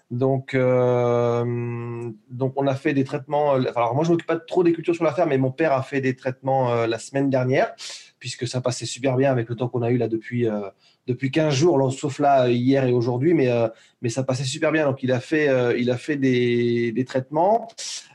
Donc, 0.09 0.55
donc, 0.55 2.53
on 2.55 2.67
a 2.67 2.75
fait 2.75 2.93
des 2.93 3.03
traitements. 3.03 3.53
Alors, 3.53 3.93
moi, 3.93 4.03
je 4.03 4.09
ne 4.09 4.13
m'occupe 4.13 4.27
pas 4.27 4.37
trop 4.37 4.63
des 4.63 4.71
cultures 4.71 4.95
sur 4.95 5.03
la 5.03 5.11
ferme, 5.11 5.29
mais 5.29 5.37
mon 5.37 5.51
père 5.51 5.73
a 5.73 5.81
fait 5.81 5.99
des 5.99 6.15
traitements 6.15 6.85
la 6.85 6.99
semaine 6.99 7.29
dernière 7.29 7.75
puisque 8.19 8.47
ça 8.47 8.61
passait 8.61 8.85
super 8.85 9.15
bien 9.15 9.31
avec 9.31 9.49
le 9.49 9.55
temps 9.55 9.67
qu'on 9.67 9.81
a 9.81 9.89
eu 9.91 9.97
là 9.97 10.07
depuis, 10.07 10.47
euh, 10.47 10.69
depuis 11.05 11.31
15 11.31 11.53
jours, 11.53 11.91
sauf 11.93 12.19
là 12.19 12.49
hier 12.49 12.85
et 12.85 12.93
aujourd'hui, 12.93 13.33
mais, 13.33 13.49
euh, 13.49 13.67
mais 14.01 14.09
ça 14.09 14.23
passait 14.23 14.43
super 14.43 14.71
bien. 14.71 14.85
Donc 14.85 15.03
il 15.03 15.11
a 15.11 15.19
fait, 15.19 15.49
euh, 15.49 15.77
il 15.77 15.91
a 15.91 15.97
fait 15.97 16.15
des, 16.15 16.91
des 16.91 17.05
traitements. 17.05 17.67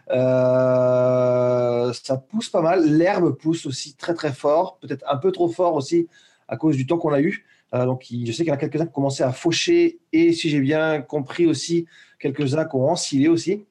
ça 0.09 1.93
pousse 2.31 2.49
pas 2.51 2.63
mal. 2.63 2.85
L'herbe 2.87 3.37
pousse 3.37 3.67
aussi 3.67 3.95
très 3.97 4.15
très 4.15 4.33
fort, 4.33 4.79
peut-être 4.81 5.05
un 5.09 5.17
peu 5.17 5.33
trop 5.33 5.49
fort 5.49 5.75
aussi 5.75 6.09
à 6.49 6.57
cause 6.57 6.77
du 6.77 6.87
temps 6.87 6.99
qu'on 6.99 7.13
a 7.13 7.21
eu. 7.21 7.47
donc 7.73 8.05
je 8.11 8.33
sais 8.33 8.45
qu'il 8.45 8.49
y 8.49 8.51
en 8.51 8.55
a 8.55 8.59
quelques-uns 8.59 8.85
qui 8.85 8.91
ont 8.91 8.93
commencé 8.93 9.23
à 9.23 9.33
faucher 9.33 10.01
et 10.13 10.33
si 10.33 10.51
j'ai 10.51 10.61
bien 10.61 11.01
compris 11.01 11.47
aussi, 11.47 11.87
quelques-uns 12.19 12.65
qui 12.67 12.77
ont 12.77 12.91
ensilé 12.91 13.29
aussi. 13.29 13.65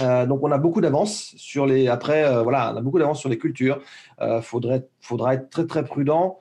Euh, 0.00 0.26
donc 0.26 0.42
on 0.42 0.50
a 0.50 0.58
beaucoup 0.58 0.80
d'avance 0.80 1.34
sur 1.36 1.66
les. 1.66 1.88
Après, 1.88 2.24
euh, 2.24 2.42
voilà, 2.42 2.72
on 2.72 2.76
a 2.76 2.80
beaucoup 2.80 2.98
d'avance 2.98 3.20
sur 3.20 3.28
les 3.28 3.38
cultures. 3.38 3.80
Euh, 4.20 4.40
faudrait, 4.40 4.86
faudra 5.00 5.34
être 5.34 5.50
très 5.50 5.66
très 5.66 5.84
prudent 5.84 6.38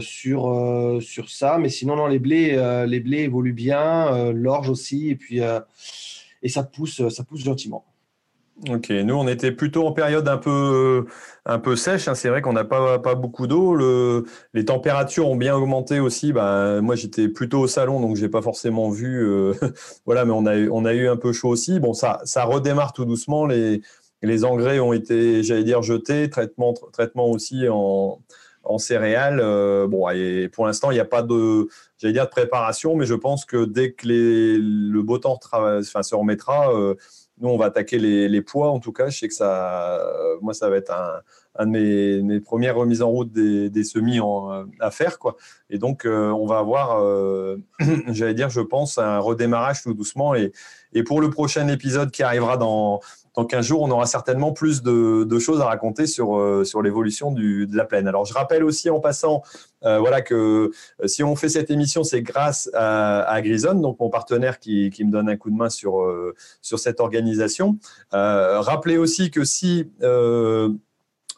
sur 0.00 0.98
sur 1.02 1.28
ça. 1.28 1.58
Mais 1.58 1.68
sinon, 1.68 1.96
non, 1.96 2.06
les 2.06 2.18
blés, 2.18 2.84
les 2.86 3.00
blés 3.00 3.24
évoluent 3.24 3.52
bien, 3.52 4.32
l'orge 4.32 4.70
aussi, 4.70 5.10
et 5.10 5.16
puis 5.16 5.40
et 6.42 6.48
ça 6.48 6.62
pousse, 6.62 7.06
ça 7.10 7.24
pousse 7.24 7.44
gentiment. 7.44 7.84
Ok, 8.70 8.88
nous 8.88 9.14
on 9.14 9.28
était 9.28 9.52
plutôt 9.52 9.86
en 9.86 9.92
période 9.92 10.26
un 10.28 10.38
peu, 10.38 11.04
un 11.44 11.58
peu 11.58 11.76
sèche. 11.76 12.08
Hein. 12.08 12.14
C'est 12.14 12.30
vrai 12.30 12.40
qu'on 12.40 12.54
n'a 12.54 12.64
pas, 12.64 12.98
pas 12.98 13.14
beaucoup 13.14 13.46
d'eau. 13.46 13.74
Le, 13.74 14.24
les 14.54 14.64
températures 14.64 15.28
ont 15.28 15.36
bien 15.36 15.54
augmenté 15.54 16.00
aussi. 16.00 16.32
Bah, 16.32 16.80
moi 16.80 16.94
j'étais 16.96 17.28
plutôt 17.28 17.60
au 17.60 17.66
salon, 17.66 18.00
donc 18.00 18.16
j'ai 18.16 18.30
pas 18.30 18.40
forcément 18.40 18.88
vu. 18.88 19.22
Euh, 19.22 19.52
voilà, 20.06 20.24
mais 20.24 20.32
on 20.32 20.46
a, 20.46 20.56
on 20.70 20.86
a 20.86 20.94
eu 20.94 21.06
un 21.06 21.16
peu 21.16 21.32
chaud 21.34 21.50
aussi. 21.50 21.80
Bon, 21.80 21.92
ça, 21.92 22.20
ça 22.24 22.44
redémarre 22.44 22.94
tout 22.94 23.04
doucement. 23.04 23.44
Les, 23.46 23.82
les 24.22 24.44
engrais 24.44 24.78
ont 24.80 24.94
été, 24.94 25.42
j'allais 25.42 25.64
dire, 25.64 25.82
jetés. 25.82 26.30
Traitement, 26.30 26.72
traitement 26.92 27.26
aussi 27.30 27.68
en, 27.68 28.22
en 28.66 28.78
céréales. 28.78 29.40
Euh, 29.40 29.86
bon, 29.86 30.08
et 30.10 30.48
pour 30.48 30.66
l'instant, 30.66 30.90
il 30.90 30.94
n'y 30.94 31.00
a 31.00 31.04
pas 31.04 31.22
de, 31.22 31.68
dire, 32.02 32.24
de 32.24 32.30
préparation, 32.30 32.96
mais 32.96 33.06
je 33.06 33.14
pense 33.14 33.44
que 33.44 33.64
dès 33.64 33.92
que 33.92 34.06
le 34.08 35.02
beau 35.02 35.18
temps 35.18 35.38
se 35.40 36.14
remettra, 36.14 36.72
euh, 36.74 36.94
nous, 37.38 37.48
on 37.48 37.58
va 37.58 37.66
attaquer 37.66 37.98
les, 37.98 38.42
poids, 38.42 38.70
en 38.70 38.80
tout 38.80 38.92
cas. 38.92 39.08
Je 39.08 39.18
sais 39.18 39.28
que 39.28 39.34
ça, 39.34 40.00
euh, 40.00 40.36
moi, 40.40 40.54
ça 40.54 40.70
va 40.70 40.76
être 40.76 40.92
un, 41.58 41.66
de 41.66 42.22
mes, 42.22 42.40
premières 42.40 42.76
remises 42.76 43.02
en 43.02 43.10
route 43.10 43.30
des, 43.32 43.84
semis 43.84 44.20
en, 44.20 44.64
à 44.80 44.90
faire. 44.90 45.18
Quoi. 45.18 45.36
Et 45.68 45.78
donc, 45.78 46.06
euh, 46.06 46.30
on 46.30 46.46
va 46.46 46.58
avoir, 46.58 46.98
euh, 47.02 47.58
j'allais 48.08 48.34
dire, 48.34 48.48
je 48.48 48.62
pense, 48.62 48.96
un 48.98 49.18
redémarrage 49.18 49.82
tout 49.82 49.92
doucement. 49.92 50.34
Et, 50.34 50.52
et 50.94 51.02
pour 51.02 51.20
le 51.20 51.28
prochain 51.28 51.68
épisode 51.68 52.10
qui 52.10 52.22
arrivera 52.22 52.56
dans, 52.56 53.00
dans 53.36 53.44
15 53.44 53.66
jours, 53.66 53.82
on 53.82 53.90
aura 53.90 54.06
certainement 54.06 54.52
plus 54.52 54.82
de, 54.82 55.38
choses 55.38 55.60
à 55.60 55.66
raconter 55.66 56.06
sur, 56.06 56.38
euh, 56.38 56.64
l'évolution 56.82 57.30
de 57.30 57.76
la 57.76 57.84
plaine. 57.84 58.08
Alors, 58.08 58.24
je 58.24 58.32
rappelle 58.32 58.64
aussi 58.64 58.88
en 58.88 58.98
passant 58.98 59.42
euh, 59.84 59.98
voilà, 59.98 60.22
que 60.22 60.70
euh, 61.02 61.06
si 61.06 61.22
on 61.22 61.36
fait 61.36 61.50
cette 61.50 61.70
émission, 61.70 62.02
c'est 62.02 62.22
grâce 62.22 62.70
à, 62.72 63.40
Grison, 63.42 63.74
donc 63.74 64.00
mon 64.00 64.08
partenaire 64.08 64.58
qui, 64.58 64.90
qui, 64.90 65.04
me 65.04 65.12
donne 65.12 65.28
un 65.28 65.36
coup 65.36 65.50
de 65.50 65.56
main 65.56 65.68
sur, 65.68 66.02
sur 66.62 66.78
cette 66.78 67.00
organisation. 67.00 67.78
rappelez 68.10 68.96
aussi 68.96 69.30
que 69.30 69.44
si 69.44 69.90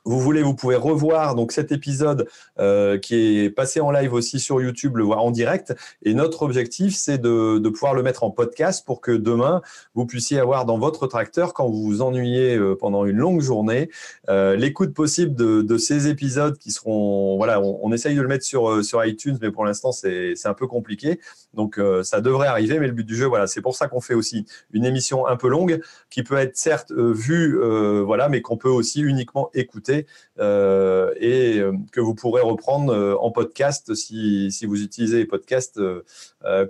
vous 0.09 0.21
voulez, 0.21 0.43
vous 0.43 0.55
pouvez 0.55 0.77
revoir 0.77 1.35
donc 1.35 1.53
cet 1.53 1.71
épisode 1.71 2.27
euh, 2.59 2.97
qui 2.97 3.41
est 3.41 3.51
passé 3.51 3.81
en 3.81 3.91
live 3.91 4.15
aussi 4.15 4.41
sur 4.41 4.59
YouTube, 4.59 4.97
le 4.97 5.05
voir 5.05 5.23
en 5.23 5.31
direct. 5.31 5.77
Et 6.03 6.15
notre 6.15 6.43
objectif, 6.43 6.97
c'est 6.97 7.19
de, 7.19 7.69
pouvoir 7.69 7.93
le 7.93 8.03
mettre 8.03 8.25
en 8.25 8.31
podcast 8.31 8.87
pour 8.87 9.03
que 9.03 9.13
demain, 9.13 9.61
vous 9.95 10.07
puissiez 10.07 10.39
avoir 10.39 10.65
dans 10.65 10.79
votre 10.79 11.07
tracteur, 11.09 11.53
quand 11.53 11.69
vous 11.69 11.83
vous 11.83 12.01
ennuyez 12.01 12.57
euh, 12.57 12.75
pendant 12.75 13.05
une 13.05 13.19
longue 13.19 13.43
journée, 13.43 13.91
euh, 14.31 14.57
l'écoute 14.57 14.95
possible 14.95 15.35
de, 15.35 15.77
ces 15.77 16.09
épisodes 16.09 16.57
qui 16.57 16.71
seront, 16.71 17.37
voilà, 17.37 17.61
on, 17.61 17.93
essaye 17.93 18.17
de 18.17 18.23
le 18.23 18.29
mettre 18.29 18.45
sur, 18.45 18.83
sur 18.83 19.05
iTunes, 19.05 19.37
mais 19.43 19.51
pour 19.51 19.65
l'instant, 19.65 19.93
c'est 19.93 20.35
un 20.47 20.55
peu 20.55 20.67
compliqué. 20.67 21.21
Donc, 21.55 21.79
ça 22.03 22.21
devrait 22.21 22.49
arriver, 22.49 22.79
mais 22.79 22.87
le 22.87 22.93
but 22.93 23.05
du 23.05 23.15
jeu, 23.15 23.27
voilà, 23.27 23.47
c'est 23.47 23.61
pour 23.61 23.77
ça 23.77 23.89
qu'on 23.89 24.01
fait 24.01 24.15
aussi 24.15 24.47
une 24.73 24.85
émission 24.85 25.27
un 25.27 25.37
peu 25.37 25.49
longue 25.49 25.81
qui 26.11 26.23
peut 26.23 26.37
être 26.37 26.57
certes 26.57 26.93
vue, 26.93 27.59
voilà, 28.05 28.29
mais 28.29 28.41
qu'on 28.41 28.57
peut 28.57 28.69
aussi 28.69 29.03
uniquement 29.03 29.51
écouter 29.55 29.98
euh, 30.39 31.13
et 31.19 31.59
euh, 31.59 31.73
que 31.93 32.01
vous 32.01 32.15
pourrez 32.15 32.43
reprendre 32.43 32.93
euh, 32.93 33.17
en 33.21 33.31
podcast 33.31 33.95
si, 33.95 34.51
vous 34.67 34.83
utilisez 34.83 35.19
les 35.19 35.27
podcasts 35.27 35.81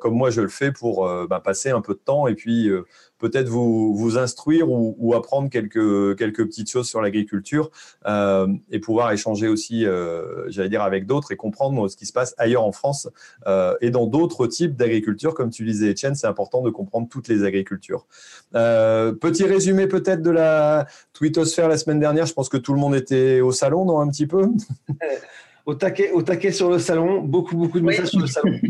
comme 0.01 0.15
moi 0.15 0.31
je 0.31 0.41
le 0.41 0.49
fais 0.49 0.73
pour 0.73 1.09
bah, 1.29 1.41
passer 1.41 1.71
un 1.71 1.81
peu 1.81 1.95
de 1.95 1.99
temps 1.99 2.27
et 2.27 2.35
puis 2.35 2.71
peut-être 3.19 3.49
vous, 3.49 3.95
vous 3.95 4.19
instruire 4.19 4.71
ou, 4.71 5.15
apprendre 5.15 5.51
quelques, 5.51 6.17
quelques 6.17 6.45
petites 6.47 6.71
choses 6.71 6.89
sur 6.89 7.01
l'agriculture 7.01 7.71
et 8.07 8.79
pouvoir 8.81 9.13
échanger 9.13 9.49
aussi, 9.49 9.85
j'allais 10.49 10.69
dire, 10.69 10.83
avec 10.83 11.07
d'autres 11.07 11.33
et 11.33 11.37
comprendre 11.37 11.89
ce 11.89 11.97
qui 11.97 12.07
se 12.07 12.13
passe 12.13 12.35
ailleurs 12.39 12.65
en 12.65 12.73
France 12.73 13.09
et 13.81 13.91
dans 13.91 14.07
d'autres 14.07 14.47
types 14.47 14.77
d'agriculture. 14.77 15.35
Comme 15.35 15.51
tu 15.51 15.65
disais, 15.65 15.91
Etienne, 15.91 16.15
c'est 16.15 16.27
important 16.27 16.63
de 16.63 16.71
comprendre 16.71 17.09
toutes 17.11 17.29
les 17.29 17.45
agricultures. 17.45 18.07
petit 18.53 19.45
résumé 19.45 19.87
peut-être 19.87 20.23
de 20.23 20.31
la 20.31 20.87
twittosphère 21.13 21.69
la 21.69 21.79
semaine 21.79 22.01
dernière. 22.01 22.27
Je 22.27 22.35
pense 22.35 22.49
que 22.49 22.57
tout 22.57 22.73
le 22.73 22.81
monde 22.81 22.95
était 22.95 23.41
au 23.41 23.53
salon, 23.53 23.85
non, 23.85 24.01
un 24.01 24.09
petit 24.09 24.27
peu? 24.27 24.49
Au 25.69 25.75
taquet, 25.75 26.11
au 26.13 26.23
taquet 26.23 26.51
sur 26.51 26.71
le 26.71 26.79
salon, 26.79 27.21
beaucoup, 27.21 27.55
beaucoup 27.55 27.79
de 27.79 27.85
messages 27.85 28.09
sur 28.09 28.21
le 28.21 28.27
salon. 28.27 28.59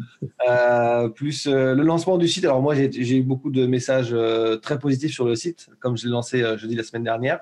Euh, 0.48 1.08
plus 1.08 1.46
euh, 1.46 1.74
le 1.74 1.82
lancement 1.82 2.16
du 2.16 2.28
site. 2.28 2.44
Alors 2.44 2.62
moi, 2.62 2.74
j'ai 2.74 3.16
eu 3.16 3.22
beaucoup 3.22 3.50
de 3.50 3.66
messages 3.66 4.10
euh, 4.12 4.56
très 4.56 4.78
positifs 4.78 5.12
sur 5.12 5.26
le 5.26 5.34
site, 5.34 5.68
comme 5.80 5.98
je 5.98 6.06
l'ai 6.06 6.10
lancé 6.10 6.42
jeudi 6.56 6.74
la 6.74 6.84
semaine 6.84 7.04
dernière. 7.04 7.40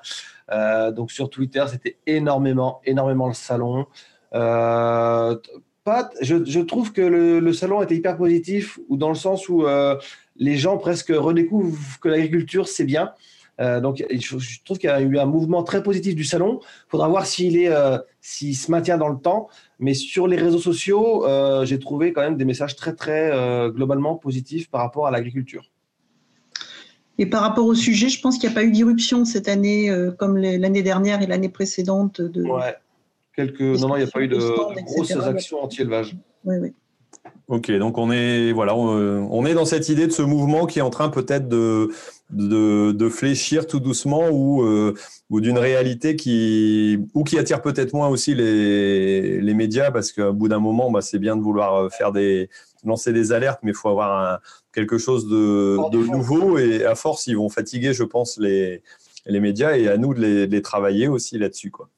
donc 0.93 1.13
sur 1.13 1.31
Twitter, 1.31 1.65
c'était 1.71 1.99
énormément, 2.07 2.81
énormément 2.85 3.29
le 3.29 3.35
salon. 3.35 3.87
Je, 4.33 5.39
trouve 6.63 6.93
que 6.93 7.03
le, 7.03 7.39
le, 7.39 7.53
salon 7.53 7.83
était 7.83 7.97
hyper 7.97 8.17
positif, 8.17 8.81
ou 8.89 8.97
dans 8.97 9.11
le 9.11 9.15
sens 9.15 9.49
où 9.49 9.65
les 10.37 10.57
gens 10.57 10.79
presque 10.79 11.13
redécouvrent 11.15 12.01
que 12.01 12.09
l'agriculture, 12.09 12.67
c'est 12.67 12.85
bien. 12.85 13.13
Donc, 13.59 14.05
je, 14.11 14.65
trouve 14.65 14.79
qu'il 14.79 14.91
y 14.91 14.93
a 14.93 15.01
eu 15.01 15.19
un 15.19 15.25
mouvement 15.25 15.63
très 15.63 15.83
positif 15.83 16.15
du 16.15 16.25
salon. 16.25 16.61
Il 16.63 16.91
faudra 16.91 17.09
voir 17.09 17.27
s'il 17.27 17.57
est, 17.57 17.73
s'il 18.21 18.57
se 18.57 18.71
maintient 18.71 18.99
dans 18.99 19.09
le 19.09 19.19
temps. 19.19 19.49
Mais 19.79 19.95
sur 19.95 20.27
les 20.27 20.37
réseaux 20.37 20.59
sociaux, 20.59 21.25
j'ai 21.65 21.79
trouvé 21.79 22.13
quand 22.13 22.21
même 22.21 22.37
des 22.37 22.45
messages 22.45 22.77
très, 22.77 22.95
très 22.95 23.31
globalement 23.71 24.17
positifs 24.17 24.71
par 24.71 24.83
rapport 24.83 25.07
à 25.07 25.11
l'agriculture. 25.11 25.65
Et 27.19 27.25
par 27.25 27.41
rapport 27.41 27.65
au 27.65 27.75
sujet, 27.75 28.11
je 28.11 28.21
pense 28.21 28.37
qu'il 28.37 28.49
n'y 28.49 28.55
a 28.55 28.57
pas 28.57 28.65
eu 28.65 28.71
d'irruption 28.71 29.25
cette 29.25 29.49
année 29.49 29.91
comme 30.19 30.37
l'année 30.37 30.83
dernière 30.83 31.23
et 31.23 31.27
l'année 31.27 31.49
précédente. 31.49 32.21
De... 32.21 32.43
Ouais. 32.43 32.77
Quelques... 33.37 33.61
Non, 33.61 33.89
non, 33.89 33.97
il 33.97 34.03
n'y 34.03 34.09
a 34.09 34.11
pas 34.11 34.23
eu 34.23 34.29
de, 34.29 34.39
grosses 34.85 35.13
actions 35.13 35.63
anti-élevage. 35.63 36.17
Oui, 36.45 36.57
oui. 36.61 36.73
Ok, 37.49 37.71
donc 37.73 37.99
on 37.99 38.11
est 38.11 38.53
voilà, 38.53 38.75
on, 38.75 39.47
est 39.47 39.55
dans 39.55 39.65
cette 39.65 39.89
idée 39.89 40.07
de 40.07 40.13
ce 40.13 40.23
mouvement 40.23 40.67
qui 40.67 40.81
est 40.81 40.83
en 40.83 40.91
train 40.91 41.09
peut-être 41.09 41.49
de, 41.49 41.91
de, 42.31 43.09
fléchir 43.09 43.67
tout 43.67 43.81
doucement 43.81 44.29
ou 44.31 44.63
euh, 44.63 44.95
ou 45.31 45.41
d'une 45.41 45.59
réalité 45.59 46.17
qui 46.17 46.99
ou 47.15 47.25
qui 47.25 47.39
attire 47.39 47.63
peut-être 47.63 47.93
moins 47.93 48.09
aussi 48.09 48.35
les, 48.35 49.41
les 49.41 49.55
médias 49.55 49.91
parce 49.91 50.13
qu'au 50.13 50.33
bout 50.33 50.49
d'un 50.49 50.59
moment, 50.59 50.91
bah, 50.91 51.03
c'est 51.03 51.19
bien 51.19 51.37
de 51.37 51.43
vouloir 51.43 51.93
faire 51.93 52.13
des 52.13 52.49
lancer 52.85 53.13
des 53.13 53.33
alertes, 53.33 53.61
mais 53.63 53.73
il 53.73 53.77
faut 53.77 53.89
avoir 53.89 54.41
quelque 54.73 54.99
chose 54.99 55.27
de, 55.29 55.77
de 55.91 55.99
nouveau 55.99 56.59
et 56.59 56.85
à 56.85 56.95
force 56.95 57.27
ils 57.27 57.37
vont 57.37 57.49
fatiguer, 57.49 57.93
je 57.93 58.05
pense 58.05 58.39
les 58.39 58.83
les 59.27 59.41
médias 59.41 59.77
et 59.77 59.89
à 59.89 59.97
nous 59.97 60.15
de 60.15 60.21
les, 60.45 60.63
travailler 60.63 61.09
aussi 61.09 61.39
là-dessus. 61.39 61.71
Quoi. 61.71 61.89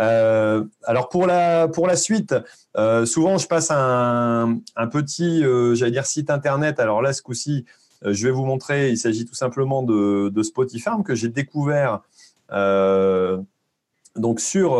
Euh, 0.00 0.64
alors 0.84 1.08
pour 1.08 1.26
la, 1.26 1.68
pour 1.68 1.86
la 1.86 1.96
suite, 1.96 2.34
euh, 2.76 3.06
souvent 3.06 3.38
je 3.38 3.46
passe 3.46 3.70
un, 3.70 4.58
un 4.76 4.86
petit, 4.86 5.44
euh, 5.44 5.74
j'allais 5.74 5.92
dire 5.92 6.06
site 6.06 6.30
internet. 6.30 6.80
Alors 6.80 7.02
là, 7.02 7.12
ce 7.12 7.22
coup-ci, 7.22 7.64
je 8.02 8.26
vais 8.26 8.32
vous 8.32 8.44
montrer. 8.44 8.90
Il 8.90 8.98
s'agit 8.98 9.24
tout 9.24 9.34
simplement 9.34 9.82
de, 9.82 10.28
de 10.28 10.42
Spotify 10.42 10.90
que 11.04 11.14
j'ai 11.14 11.28
découvert 11.28 12.02
donc 14.16 14.40
sur, 14.40 14.70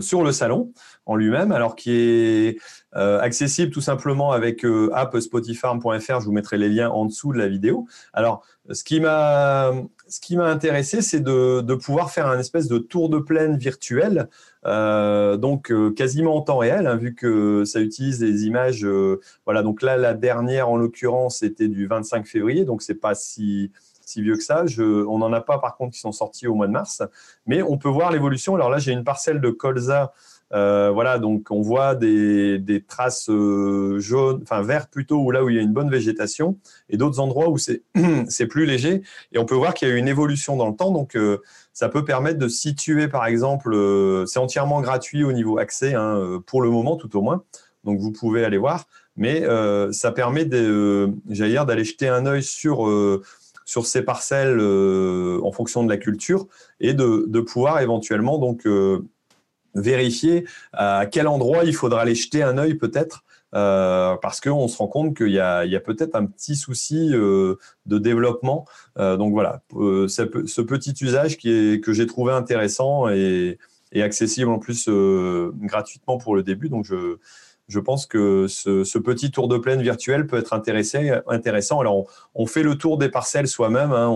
sur 0.00 0.22
le 0.22 0.32
salon 0.32 0.72
en 1.04 1.16
lui-même, 1.16 1.52
alors 1.52 1.74
qui 1.76 1.92
est 1.92 2.58
accessible 2.92 3.72
tout 3.72 3.80
simplement 3.80 4.32
avec 4.32 4.64
app 4.92 5.18
spotifarm.fr. 5.18 6.20
Je 6.20 6.24
vous 6.24 6.32
mettrai 6.32 6.56
les 6.56 6.68
liens 6.68 6.88
en 6.88 7.04
dessous 7.04 7.32
de 7.32 7.38
la 7.38 7.48
vidéo. 7.48 7.86
Alors, 8.12 8.42
ce 8.70 8.84
qui 8.84 9.00
m'a 9.00 9.72
ce 10.08 10.36
intéressé, 10.38 11.02
c'est 11.02 11.20
de, 11.20 11.60
de, 11.60 11.74
pouvoir 11.74 12.10
faire 12.10 12.26
un 12.26 12.38
espèce 12.38 12.68
de 12.68 12.78
tour 12.78 13.08
de 13.08 13.18
plaine 13.18 13.56
virtuel, 13.56 14.28
euh, 14.66 15.36
donc 15.36 15.70
euh, 15.70 15.90
quasiment 15.90 16.36
en 16.36 16.42
temps 16.42 16.58
réel, 16.58 16.86
hein, 16.86 16.96
vu 16.96 17.14
que 17.14 17.64
ça 17.64 17.80
utilise 17.80 18.18
des 18.18 18.44
images. 18.46 18.84
Euh, 18.84 19.20
voilà, 19.44 19.62
donc 19.62 19.82
là, 19.82 19.96
la 19.96 20.14
dernière 20.14 20.68
en 20.68 20.76
l'occurrence, 20.76 21.38
c'était 21.38 21.68
du 21.68 21.86
25 21.86 22.26
février, 22.26 22.64
donc 22.64 22.82
c'est 22.82 22.94
pas 22.94 23.14
si 23.14 23.72
si 24.04 24.22
vieux 24.22 24.36
que 24.36 24.42
ça. 24.42 24.66
Je, 24.66 24.82
on 24.82 25.18
n'en 25.18 25.32
a 25.32 25.40
pas 25.40 25.58
par 25.58 25.76
contre 25.76 25.92
qui 25.92 26.00
sont 26.00 26.12
sortis 26.12 26.48
au 26.48 26.54
mois 26.54 26.66
de 26.66 26.72
mars, 26.72 27.02
mais 27.46 27.62
on 27.62 27.78
peut 27.78 27.88
voir 27.88 28.10
l'évolution. 28.10 28.54
Alors 28.56 28.68
là, 28.68 28.78
j'ai 28.78 28.92
une 28.92 29.04
parcelle 29.04 29.40
de 29.40 29.50
colza 29.50 30.12
euh, 30.52 30.90
voilà, 30.92 31.18
donc 31.18 31.46
on 31.50 31.60
voit 31.60 31.94
des, 31.94 32.84
traces 32.88 33.28
euh, 33.30 33.98
jaunes, 34.00 34.40
enfin 34.42 34.62
vertes 34.62 34.90
plutôt, 34.90 35.18
où 35.18 35.30
là 35.30 35.44
où 35.44 35.48
il 35.48 35.56
y 35.56 35.58
a 35.58 35.62
une 35.62 35.72
bonne 35.72 35.90
végétation, 35.90 36.58
et 36.88 36.96
d'autres 36.96 37.20
endroits 37.20 37.48
où 37.48 37.56
c'est 38.28 38.46
plus 38.46 38.66
léger. 38.66 39.02
Et 39.32 39.38
on 39.38 39.44
peut 39.44 39.54
voir 39.54 39.74
qu'il 39.74 39.88
y 39.88 39.90
a 39.90 39.94
eu 39.94 39.98
une 39.98 40.08
évolution 40.08 40.56
dans 40.56 40.68
le 40.68 40.74
temps. 40.74 40.90
Donc 40.90 41.16
euh, 41.16 41.38
ça 41.72 41.88
peut 41.88 42.04
permettre 42.04 42.38
de 42.38 42.48
situer, 42.48 43.08
par 43.08 43.26
exemple, 43.26 43.76
c'est 44.26 44.38
entièrement 44.38 44.80
gratuit 44.80 45.24
au 45.24 45.32
niveau 45.32 45.58
accès, 45.58 45.94
hein, 45.94 46.42
pour 46.46 46.62
le 46.62 46.70
moment 46.70 46.96
tout 46.96 47.16
au 47.16 47.22
moins. 47.22 47.44
Donc 47.84 48.00
vous 48.00 48.12
pouvez 48.12 48.44
aller 48.44 48.58
voir, 48.58 48.86
mais 49.16 49.44
ça 49.92 50.12
permet, 50.12 50.44
d'aller 50.44 51.84
jeter 51.84 52.08
un 52.08 52.26
œil 52.26 52.42
sur 52.42 53.86
ces 53.86 54.02
parcelles 54.02 54.60
en 54.60 55.52
fonction 55.52 55.84
de 55.84 55.88
la 55.88 55.96
culture 55.96 56.48
et 56.80 56.92
de, 56.92 57.24
de 57.28 57.40
pouvoir 57.40 57.80
éventuellement 57.80 58.38
donc 58.38 58.66
vérifier 59.74 60.46
à 60.72 61.06
quel 61.10 61.28
endroit 61.28 61.64
il 61.64 61.74
faudra 61.74 62.02
aller 62.02 62.14
jeter 62.14 62.42
un 62.42 62.58
œil 62.58 62.74
peut-être. 62.74 63.24
Euh, 63.52 64.16
parce 64.22 64.40
qu'on 64.40 64.68
se 64.68 64.78
rend 64.78 64.86
compte 64.86 65.16
qu'il 65.16 65.30
y 65.30 65.40
a, 65.40 65.80
peut-être 65.80 66.14
un 66.14 66.26
petit 66.26 66.54
souci 66.54 67.10
euh, 67.12 67.56
de 67.86 67.98
développement. 67.98 68.64
Euh, 68.98 69.16
donc 69.16 69.32
voilà, 69.32 69.62
ce, 69.72 70.60
petit 70.60 70.94
usage 71.00 71.36
qui 71.36 71.50
est, 71.50 71.80
que 71.82 71.92
j'ai 71.92 72.06
trouvé 72.06 72.32
intéressant 72.32 73.08
et, 73.08 73.58
accessible 73.94 74.50
en 74.50 74.60
plus 74.60 74.88
gratuitement 74.88 76.16
pour 76.16 76.36
le 76.36 76.44
début. 76.44 76.68
Donc 76.68 76.84
je, 76.84 77.16
je 77.66 77.80
pense 77.80 78.06
que 78.06 78.46
ce, 78.46 78.98
petit 78.98 79.32
tour 79.32 79.48
de 79.48 79.58
plaine 79.58 79.82
virtuel 79.82 80.28
peut 80.28 80.38
être 80.38 80.52
intéressant. 80.52 81.80
Alors 81.80 82.06
on, 82.34 82.46
fait 82.46 82.62
le 82.62 82.76
tour 82.76 82.98
des 82.98 83.08
parcelles 83.08 83.48
soi-même. 83.48 83.92
Hein, 83.92 84.08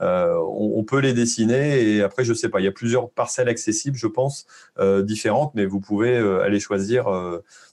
euh, 0.00 0.36
on, 0.48 0.84
peut 0.84 0.98
les 0.98 1.12
dessiner 1.12 1.82
et 1.82 2.02
après, 2.02 2.24
je 2.24 2.32
sais 2.32 2.48
pas, 2.48 2.60
il 2.60 2.64
y 2.64 2.68
a 2.68 2.72
plusieurs 2.72 3.10
parcelles 3.10 3.48
accessibles, 3.48 3.96
je 3.96 4.06
pense, 4.06 4.46
euh, 4.78 5.02
différentes, 5.02 5.54
mais 5.54 5.66
vous 5.66 5.80
pouvez 5.80 6.16
euh, 6.16 6.42
aller 6.42 6.60
choisir 6.60 7.06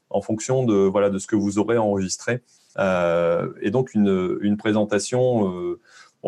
en 0.09 0.21
fonction 0.21 0.65
de, 0.65 0.73
voilà, 0.73 1.09
de 1.09 1.17
ce 1.17 1.27
que 1.27 1.35
vous 1.35 1.59
aurez 1.59 1.77
enregistré. 1.77 2.41
et 2.77 3.71
donc, 3.71 3.93
une, 3.93 4.57
présentation 4.57 5.77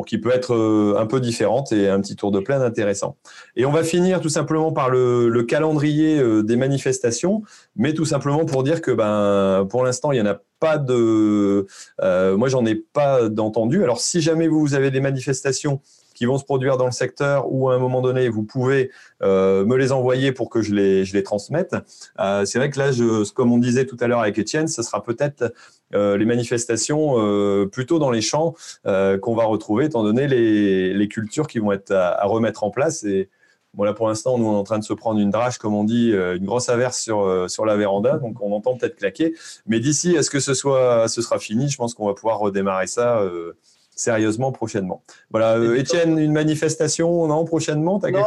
qui 0.06 0.18
peut 0.18 0.32
être 0.32 0.96
un 0.98 1.06
peu 1.06 1.20
différente 1.20 1.72
et 1.72 1.90
un 1.90 2.00
petit 2.02 2.16
tour 2.16 2.32
de 2.32 2.40
plaine 2.40 2.62
intéressant. 2.62 3.18
Et 3.56 3.66
on 3.66 3.72
va 3.72 3.84
finir 3.84 4.22
tout 4.22 4.30
simplement 4.30 4.72
par 4.72 4.90
le, 4.90 5.44
calendrier 5.48 6.22
des 6.44 6.56
manifestations, 6.56 7.42
mais 7.76 7.94
tout 7.94 8.06
simplement 8.06 8.46
pour 8.46 8.64
dire 8.64 8.82
que 8.82 8.92
ben, 8.92 9.68
pour 9.70 9.84
l'instant, 9.84 10.12
il 10.12 10.18
y 10.18 10.22
en 10.22 10.26
a 10.26 10.40
pas 10.62 10.78
de. 10.78 11.66
Euh, 12.02 12.38
moi, 12.38 12.48
j'en 12.48 12.66
ai 12.66 12.76
pas 12.76 13.28
d'entendu. 13.28 13.84
Alors, 13.84 14.00
si 14.00 14.22
jamais 14.22 14.48
vous 14.48 14.74
avez 14.76 14.92
des 14.92 15.02
manifestations 15.02 15.82
qui 16.14 16.26
vont 16.26 16.38
se 16.38 16.46
produire 16.46 16.78
dans 16.78 16.86
le 16.86 16.92
secteur 16.92 17.52
ou 17.52 17.70
à 17.70 17.76
un 17.76 17.80
moment 17.80 18.00
donné, 18.00 18.30
vous 18.30 18.44
pouvez 18.44 18.92
euh, 19.24 19.66
me 19.66 19.76
les 19.76 19.92
envoyer 19.92 20.32
pour 20.32 20.50
que 20.50 20.62
je 20.62 20.74
les, 20.74 21.04
je 21.04 21.14
les 21.14 21.24
transmette. 21.24 21.76
Euh, 22.20 22.46
c'est 22.46 22.60
vrai 22.60 22.70
que 22.70 22.78
là, 22.78 22.92
je, 22.92 23.30
comme 23.32 23.52
on 23.52 23.58
disait 23.58 23.86
tout 23.86 23.98
à 24.00 24.08
l'heure 24.08 24.20
avec 24.20 24.38
Étienne, 24.38 24.68
ce 24.68 24.84
sera 24.84 25.04
peut-être 25.04 25.52
les 25.94 26.26
manifestations 26.26 27.68
plutôt 27.72 28.00
dans 28.00 28.12
les 28.12 28.22
champs 28.22 28.56
qu'on 28.84 29.36
va 29.36 29.46
retrouver, 29.46 29.86
étant 29.86 30.04
donné 30.04 30.28
les, 30.28 30.94
les, 30.94 31.08
cultures 31.08 31.48
qui 31.48 31.60
vont 31.60 31.72
être 31.72 31.92
à, 31.92 32.22
à 32.22 32.26
remettre 32.26 32.64
en 32.64 32.72
place. 32.72 33.04
Et, 33.04 33.30
Bon, 33.74 33.86
là, 33.86 33.94
pour 33.94 34.10
l'instant, 34.10 34.38
nous, 34.38 34.46
on 34.46 34.54
est 34.54 34.58
en 34.58 34.64
train 34.64 34.80
de 34.80 34.84
se 34.84 34.94
prendre 34.94 35.20
une 35.20 35.30
drache, 35.30 35.58
comme 35.58 35.74
on 35.74 35.86
dit, 35.86 36.12
euh, 36.12 36.36
une 36.36 36.46
grosse 36.46 36.68
averse 36.68 37.00
sur, 37.00 37.22
euh, 37.22 37.48
sur 37.48 37.66
la 37.66 37.78
véranda. 37.78 38.18
Donc, 38.18 38.42
on 38.42 38.52
entend 38.52 38.76
peut-être 38.76 38.98
claquer. 38.98 39.34
Mais 39.66 39.80
d'ici 39.80 40.18
à 40.18 40.24
ce 40.24 40.30
que 40.30 40.42
ce, 40.42 40.54
soit, 40.54 41.08
ce 41.08 41.22
sera 41.22 41.40
fini, 41.40 41.70
je 41.70 41.78
pense 41.78 41.94
qu'on 41.94 42.08
va 42.08 42.14
pouvoir 42.14 42.40
redémarrer 42.40 42.88
ça 42.88 43.20
euh, 43.20 43.54
sérieusement 43.96 44.52
prochainement. 44.52 45.04
Voilà, 45.30 45.58
Étienne, 45.78 46.20
une 46.20 46.34
manifestation, 46.34 47.28
non, 47.28 47.46
prochainement 47.46 48.00
as 48.00 48.12
non, 48.12 48.24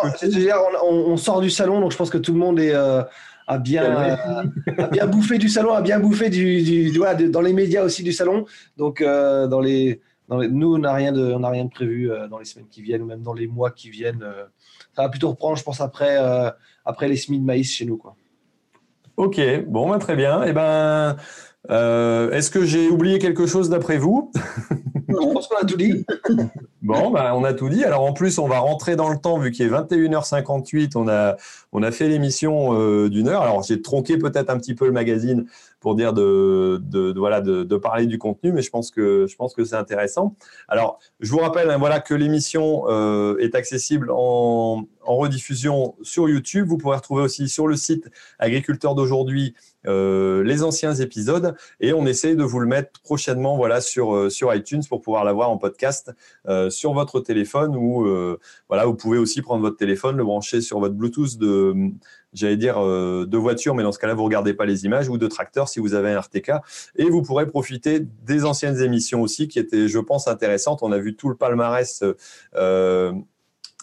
on, 0.83 0.95
on, 1.13 1.17
sort 1.19 1.43
du 1.43 1.51
salon, 1.51 1.81
donc 1.81 1.93
je 1.93 1.97
pense 1.99 2.11
que 2.11 2.19
tout 2.19 2.33
le 2.33 2.39
monde 2.39 2.59
est. 2.59 2.75
a 3.47 3.59
bien, 3.59 4.45
bien 4.93 5.07
bouffé 5.07 5.39
du 5.39 5.49
salon, 5.49 5.73
a 5.73 5.83
bien 5.83 6.01
bouffé 6.01 6.31
du, 6.31 6.63
du, 6.63 6.93
dans 7.31 7.41
les 7.41 7.53
médias 7.53 7.85
aussi 7.85 8.03
du 8.03 8.13
salon. 8.13 8.47
Donc, 8.77 9.03
dans 9.03 9.61
les, 9.61 10.01
dans 10.29 10.43
nous, 10.43 10.75
on 10.75 10.79
n'a 10.79 10.93
rien, 10.93 11.13
de, 11.13 11.33
on 11.33 11.43
rien 11.49 11.65
de 11.65 11.71
prévu 11.71 12.11
dans 12.31 12.39
les 12.39 12.45
semaines 12.45 12.69
qui 12.71 12.83
viennent 12.83 13.03
ou 13.03 13.07
même 13.07 13.23
dans 13.23 13.35
les 13.35 13.47
mois 13.47 13.71
qui 13.71 13.91
viennent 13.91 14.25
ça 14.95 15.03
va 15.03 15.09
plutôt 15.09 15.31
reprendre, 15.31 15.57
je 15.57 15.65
pense, 15.65 15.81
après, 15.81 16.17
euh, 16.19 16.51
après 16.85 17.09
les 17.09 17.17
semis 17.17 17.41
de 17.41 17.45
maïs 17.45 17.71
chez 17.71 17.85
nous. 17.85 17.97
Quoi. 17.97 18.15
Ok, 19.17 19.41
bon, 19.67 19.91
ben, 19.91 19.99
très 19.99 20.17
bien. 20.17 20.45
Et 20.45 20.51
eh 20.51 20.53
ben, 20.53 21.17
euh, 21.71 22.31
Est-ce 22.31 22.51
que 22.51 22.65
j'ai 22.65 22.89
oublié 22.89 23.19
quelque 23.19 23.47
chose 23.47 23.71
d'après 23.71 23.99
vous? 23.99 24.33
Je 25.09 25.15
pense 25.15 25.49
qu'on 25.49 25.57
a 25.57 25.65
tout 25.65 25.77
dit. 25.77 26.05
Bon, 26.83 27.11
ben, 27.11 27.33
on 27.33 27.45
a 27.45 27.55
tout 27.55 27.71
dit. 27.71 27.83
Alors 27.83 28.03
en 28.03 28.13
plus, 28.13 28.37
on 28.37 28.47
va 28.47 28.59
rentrer 28.59 28.95
dans 28.95 29.09
le 29.09 29.17
temps 29.17 29.39
vu 29.39 29.53
qu'il 29.53 29.65
est 29.65 29.71
21h58. 29.71 30.93
On 30.97 31.09
a, 31.09 31.37
on 31.73 31.83
a 31.83 31.91
fait 31.91 32.09
l'émission 32.09 32.79
euh, 32.79 33.09
d'une 33.09 33.29
heure. 33.29 33.41
Alors 33.41 33.63
j'ai 33.63 33.81
tronqué 33.81 34.19
peut-être 34.19 34.51
un 34.51 34.59
petit 34.59 34.75
peu 34.75 34.85
le 34.85 34.93
magazine 34.93 35.47
pour 35.85 35.95
dire 35.95 36.15
de, 36.15 37.13
voilà, 37.15 37.43
de, 37.43 37.77
parler 37.77 38.07
du 38.07 38.17
contenu, 38.17 38.53
mais 38.53 38.63
je 38.63 38.71
pense 38.71 38.91
que, 38.91 39.27
je 39.29 39.37
pense 39.37 39.53
que 39.53 39.67
c'est 39.67 39.77
intéressant. 39.77 40.35
Alors 40.67 40.99
je 41.21 41.31
vous 41.31 41.41
rappelle 41.41 41.71
hein, 41.71 41.77
voilà, 41.77 42.01
que 42.01 42.15
l'émission 42.15 42.85
euh, 42.89 43.37
est 43.37 43.55
accessible 43.55 44.11
en, 44.11 44.87
rediffusion 45.07 45.95
sur 46.01 46.31
YouTube. 46.31 46.67
Vous 46.67 46.79
pourrez 46.79 46.97
retrouver 46.97 47.23
aussi 47.23 47.51
sur 47.51 47.67
le 47.67 47.77
site 47.77 48.09
Agriculteur 48.39 48.95
d'aujourd'hui 48.95 49.55
euh, 49.87 50.43
les 50.43 50.63
anciens 50.63 50.95
épisodes 50.95 51.55
et 51.79 51.93
on 51.93 52.07
essaie 52.07 52.35
de 52.35 52.43
vous 52.43 52.59
le 52.59 52.67
mettre 52.67 53.03
prochainement 53.03 53.59
voilà 53.59 53.83
sur 53.83 54.15
euh, 54.15 54.31
sur 54.31 54.55
iTunes 54.55 54.81
pour 54.89 55.03
pouvoir 55.03 55.25
l'avoir 55.25 55.51
en 55.51 55.59
podcast 55.59 56.11
sur 56.71 56.95
votre 56.95 57.21
téléphone 57.21 57.77
ou 57.77 58.07
voilà 58.71 58.87
vous 58.87 58.95
pouvez 58.95 59.19
aussi 59.19 59.43
prendre 59.43 59.61
votre 59.61 59.77
téléphone 59.77 60.17
le 60.17 60.25
brancher 60.25 60.63
sur 60.63 60.81
votre 60.81 60.95
Bluetooth 60.95 61.37
de 61.37 61.93
j'allais 62.35 62.57
dire 62.57 62.79
de 62.81 63.37
voiture 63.37 63.75
mais 63.75 63.83
dans 63.83 63.93
ce 63.93 63.99
cas-là 63.99 64.15
vous 64.15 64.25
regardez 64.25 64.55
pas 64.55 64.67
les 64.67 64.85
images 64.85 65.09
ou 65.09 65.19
de 65.19 65.27
tracteur 65.27 65.69
si 65.69 65.81
vous 65.81 65.95
avez 65.95 66.13
un 66.13 66.21
RTK 66.21 66.53
et 66.97 67.05
vous 67.05 67.23
pourrez 67.23 67.47
profiter 67.47 68.01
des 68.01 68.45
anciennes 68.45 68.81
émissions 68.81 69.23
aussi 69.23 69.49
qui 69.49 69.59
étaient 69.59 69.89
je 69.89 69.99
pense 69.99 70.29
intéressantes. 70.29 70.83
On 70.83 70.93
a 70.93 70.99
vu 70.99 71.17
tout 71.17 71.29
le 71.29 71.37
palmarès 71.37 72.03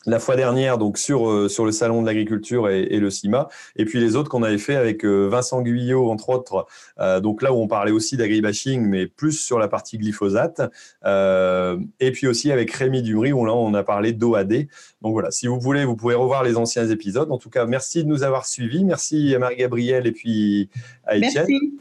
la 0.05 0.19
fois 0.19 0.35
dernière 0.35 0.77
donc 0.77 0.97
sur 0.97 1.29
euh, 1.29 1.47
sur 1.47 1.65
le 1.65 1.71
salon 1.71 2.01
de 2.01 2.07
l'agriculture 2.07 2.69
et, 2.69 2.81
et, 2.83 2.99
le 2.99 3.09
CIMA. 3.09 3.49
Et 3.75 3.85
puis 3.85 3.99
les 3.99 4.15
autres 4.15 4.29
qu'on 4.29 4.43
avait 4.43 4.57
fait 4.57 4.75
avec 4.75 5.05
euh, 5.05 5.27
Vincent 5.27 5.61
Guyot 5.61 6.09
entre 6.09 6.29
autres 6.29 6.65
euh, 6.99 7.19
donc 7.19 7.41
là 7.41 7.53
où 7.53 7.57
on 7.57 7.67
parlait 7.67 7.91
aussi 7.91 8.17
d'agribashing 8.17 8.81
mais 8.81 9.07
plus 9.07 9.33
sur 9.33 9.59
la 9.59 9.67
partie 9.67 9.97
glyphosate 9.97 10.61
euh, 11.05 11.77
et 11.99 12.11
puis 12.11 12.27
aussi 12.27 12.51
avec 12.51 12.71
Rémi 12.71 13.01
Dumry 13.01 13.31
où 13.31 13.45
là 13.45 13.53
on 13.53 13.73
a 13.73 13.83
parlé 13.83 14.11
d'OAD 14.13 14.67
donc 15.01 15.13
voilà 15.13 15.31
si 15.31 15.47
vous 15.47 15.59
voulez 15.59 15.85
vous 15.85 15.95
pouvez 15.95 16.15
revoir 16.15 16.43
les 16.43 16.57
anciens 16.57 16.87
épisodes. 16.87 17.31
En 17.31 17.37
tout 17.37 17.49
cas 17.49 17.65
merci 17.65 18.03
de 18.03 18.09
nous 18.09 18.23
avoir 18.23 18.45
suivis. 18.45 18.83
Merci 18.83 19.35
à 19.35 19.39
Marie-Gabrielle 19.39 20.07
et 20.07 20.11
puis 20.11 20.69
à 21.05 21.15
Étienne. 21.17 21.47
Merci. 21.47 21.79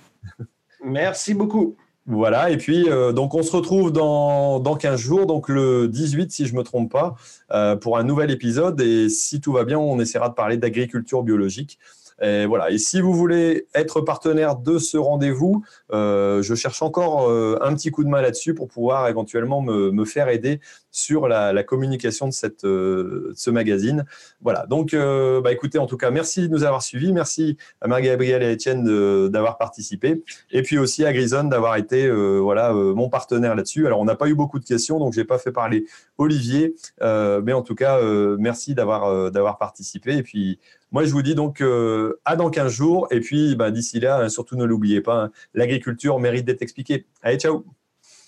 Merci 0.82 1.34
beaucoup. 1.34 1.76
Voilà, 2.06 2.50
et 2.50 2.56
puis 2.56 2.88
euh, 2.88 3.12
donc 3.12 3.34
on 3.34 3.42
se 3.42 3.54
retrouve 3.54 3.92
dans, 3.92 4.58
dans 4.58 4.74
15 4.74 4.98
jours, 4.98 5.26
donc 5.26 5.48
le 5.48 5.86
18 5.86 6.32
si 6.32 6.46
je 6.46 6.54
me 6.54 6.62
trompe 6.62 6.90
pas, 6.90 7.14
euh, 7.52 7.76
pour 7.76 7.98
un 7.98 8.04
nouvel 8.04 8.30
épisode. 8.30 8.80
Et 8.80 9.08
si 9.08 9.40
tout 9.40 9.52
va 9.52 9.64
bien, 9.64 9.78
on 9.78 10.00
essaiera 10.00 10.30
de 10.30 10.34
parler 10.34 10.56
d'agriculture 10.56 11.22
biologique. 11.22 11.78
Et 12.22 12.46
voilà. 12.46 12.70
Et 12.70 12.78
si 12.78 13.00
vous 13.00 13.14
voulez 13.14 13.66
être 13.74 14.00
partenaire 14.02 14.56
de 14.56 14.78
ce 14.78 14.98
rendez-vous, 14.98 15.62
euh, 15.92 16.42
je 16.42 16.54
cherche 16.54 16.82
encore 16.82 17.30
un 17.30 17.74
petit 17.74 17.90
coup 17.90 18.04
de 18.04 18.08
main 18.08 18.20
là-dessus 18.20 18.54
pour 18.54 18.68
pouvoir 18.68 19.08
éventuellement 19.08 19.62
me, 19.62 19.90
me 19.90 20.04
faire 20.04 20.28
aider 20.28 20.60
sur 20.90 21.28
la, 21.28 21.52
la 21.52 21.62
communication 21.62 22.26
de, 22.26 22.32
cette, 22.32 22.64
euh, 22.64 23.28
de 23.30 23.34
ce 23.36 23.50
magazine. 23.50 24.04
Voilà. 24.40 24.66
Donc, 24.66 24.94
euh, 24.94 25.40
bah, 25.40 25.52
écoutez, 25.52 25.78
en 25.78 25.86
tout 25.86 25.96
cas, 25.96 26.10
merci 26.10 26.48
de 26.48 26.48
nous 26.48 26.64
avoir 26.64 26.82
suivis. 26.82 27.12
Merci 27.12 27.56
à 27.80 27.88
Marie-Gabrielle 27.88 28.42
et 28.42 28.46
à 28.46 28.50
Étienne 28.50 28.84
d'avoir 29.28 29.58
participé. 29.58 30.22
Et 30.50 30.62
puis 30.62 30.78
aussi 30.78 31.04
à 31.04 31.12
Grison 31.12 31.44
d'avoir 31.44 31.76
été 31.76 32.06
euh, 32.06 32.38
voilà, 32.38 32.72
euh, 32.72 32.94
mon 32.94 33.08
partenaire 33.08 33.54
là-dessus. 33.54 33.86
Alors, 33.86 34.00
on 34.00 34.04
n'a 34.04 34.16
pas 34.16 34.28
eu 34.28 34.34
beaucoup 34.34 34.58
de 34.58 34.64
questions, 34.64 34.98
donc 34.98 35.12
j'ai 35.12 35.24
pas 35.24 35.38
fait 35.38 35.52
parler 35.52 35.86
Olivier. 36.18 36.74
Euh, 37.02 37.40
mais 37.44 37.52
en 37.52 37.62
tout 37.62 37.74
cas, 37.74 37.98
euh, 37.98 38.36
merci 38.38 38.74
d'avoir 38.74 39.04
euh, 39.04 39.30
d'avoir 39.30 39.58
participé. 39.58 40.16
Et 40.16 40.22
puis, 40.22 40.58
moi, 40.92 41.04
je 41.04 41.12
vous 41.12 41.22
dis 41.22 41.34
donc 41.34 41.60
euh, 41.60 42.20
à 42.24 42.36
dans 42.36 42.50
15 42.50 42.72
jours. 42.72 43.08
Et 43.10 43.20
puis, 43.20 43.56
bah, 43.56 43.70
d'ici 43.70 44.00
là, 44.00 44.28
surtout 44.28 44.56
ne 44.56 44.64
l'oubliez 44.64 45.00
pas, 45.00 45.24
hein, 45.24 45.30
l'agriculture 45.54 46.18
mérite 46.18 46.44
d'être 46.44 46.62
expliquée. 46.62 47.06
Allez, 47.22 47.38
ciao. 47.38 47.64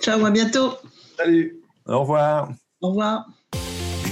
Ciao, 0.01 0.25
à 0.25 0.31
bientôt. 0.31 0.73
Salut. 1.17 1.62
Au 1.87 2.01
revoir. 2.01 2.51
Au 2.81 2.89
revoir. 2.89 3.27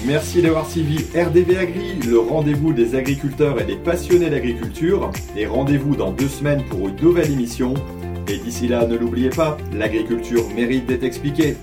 Merci 0.07 0.41
d'avoir 0.41 0.67
suivi 0.67 1.05
RDV 1.15 1.59
Agri, 1.59 1.95
le 2.09 2.19
rendez-vous 2.19 2.73
des 2.73 2.95
agriculteurs 2.95 3.61
et 3.61 3.65
des 3.65 3.77
passionnés 3.77 4.31
d'agriculture. 4.31 5.11
Et 5.37 5.47
rendez-vous 5.47 5.95
dans 5.95 6.11
deux 6.11 6.29
semaines 6.29 6.65
pour 6.71 6.89
une 6.89 6.97
nouvelle 6.97 7.31
émission. 7.31 7.75
Et 8.27 8.39
d'ici 8.39 8.67
là, 8.67 8.87
ne 8.87 8.97
l'oubliez 8.97 9.31
pas, 9.31 9.59
l'agriculture 9.73 10.49
mérite 10.55 10.87
d'être 10.87 11.05
expliquée. 11.05 11.57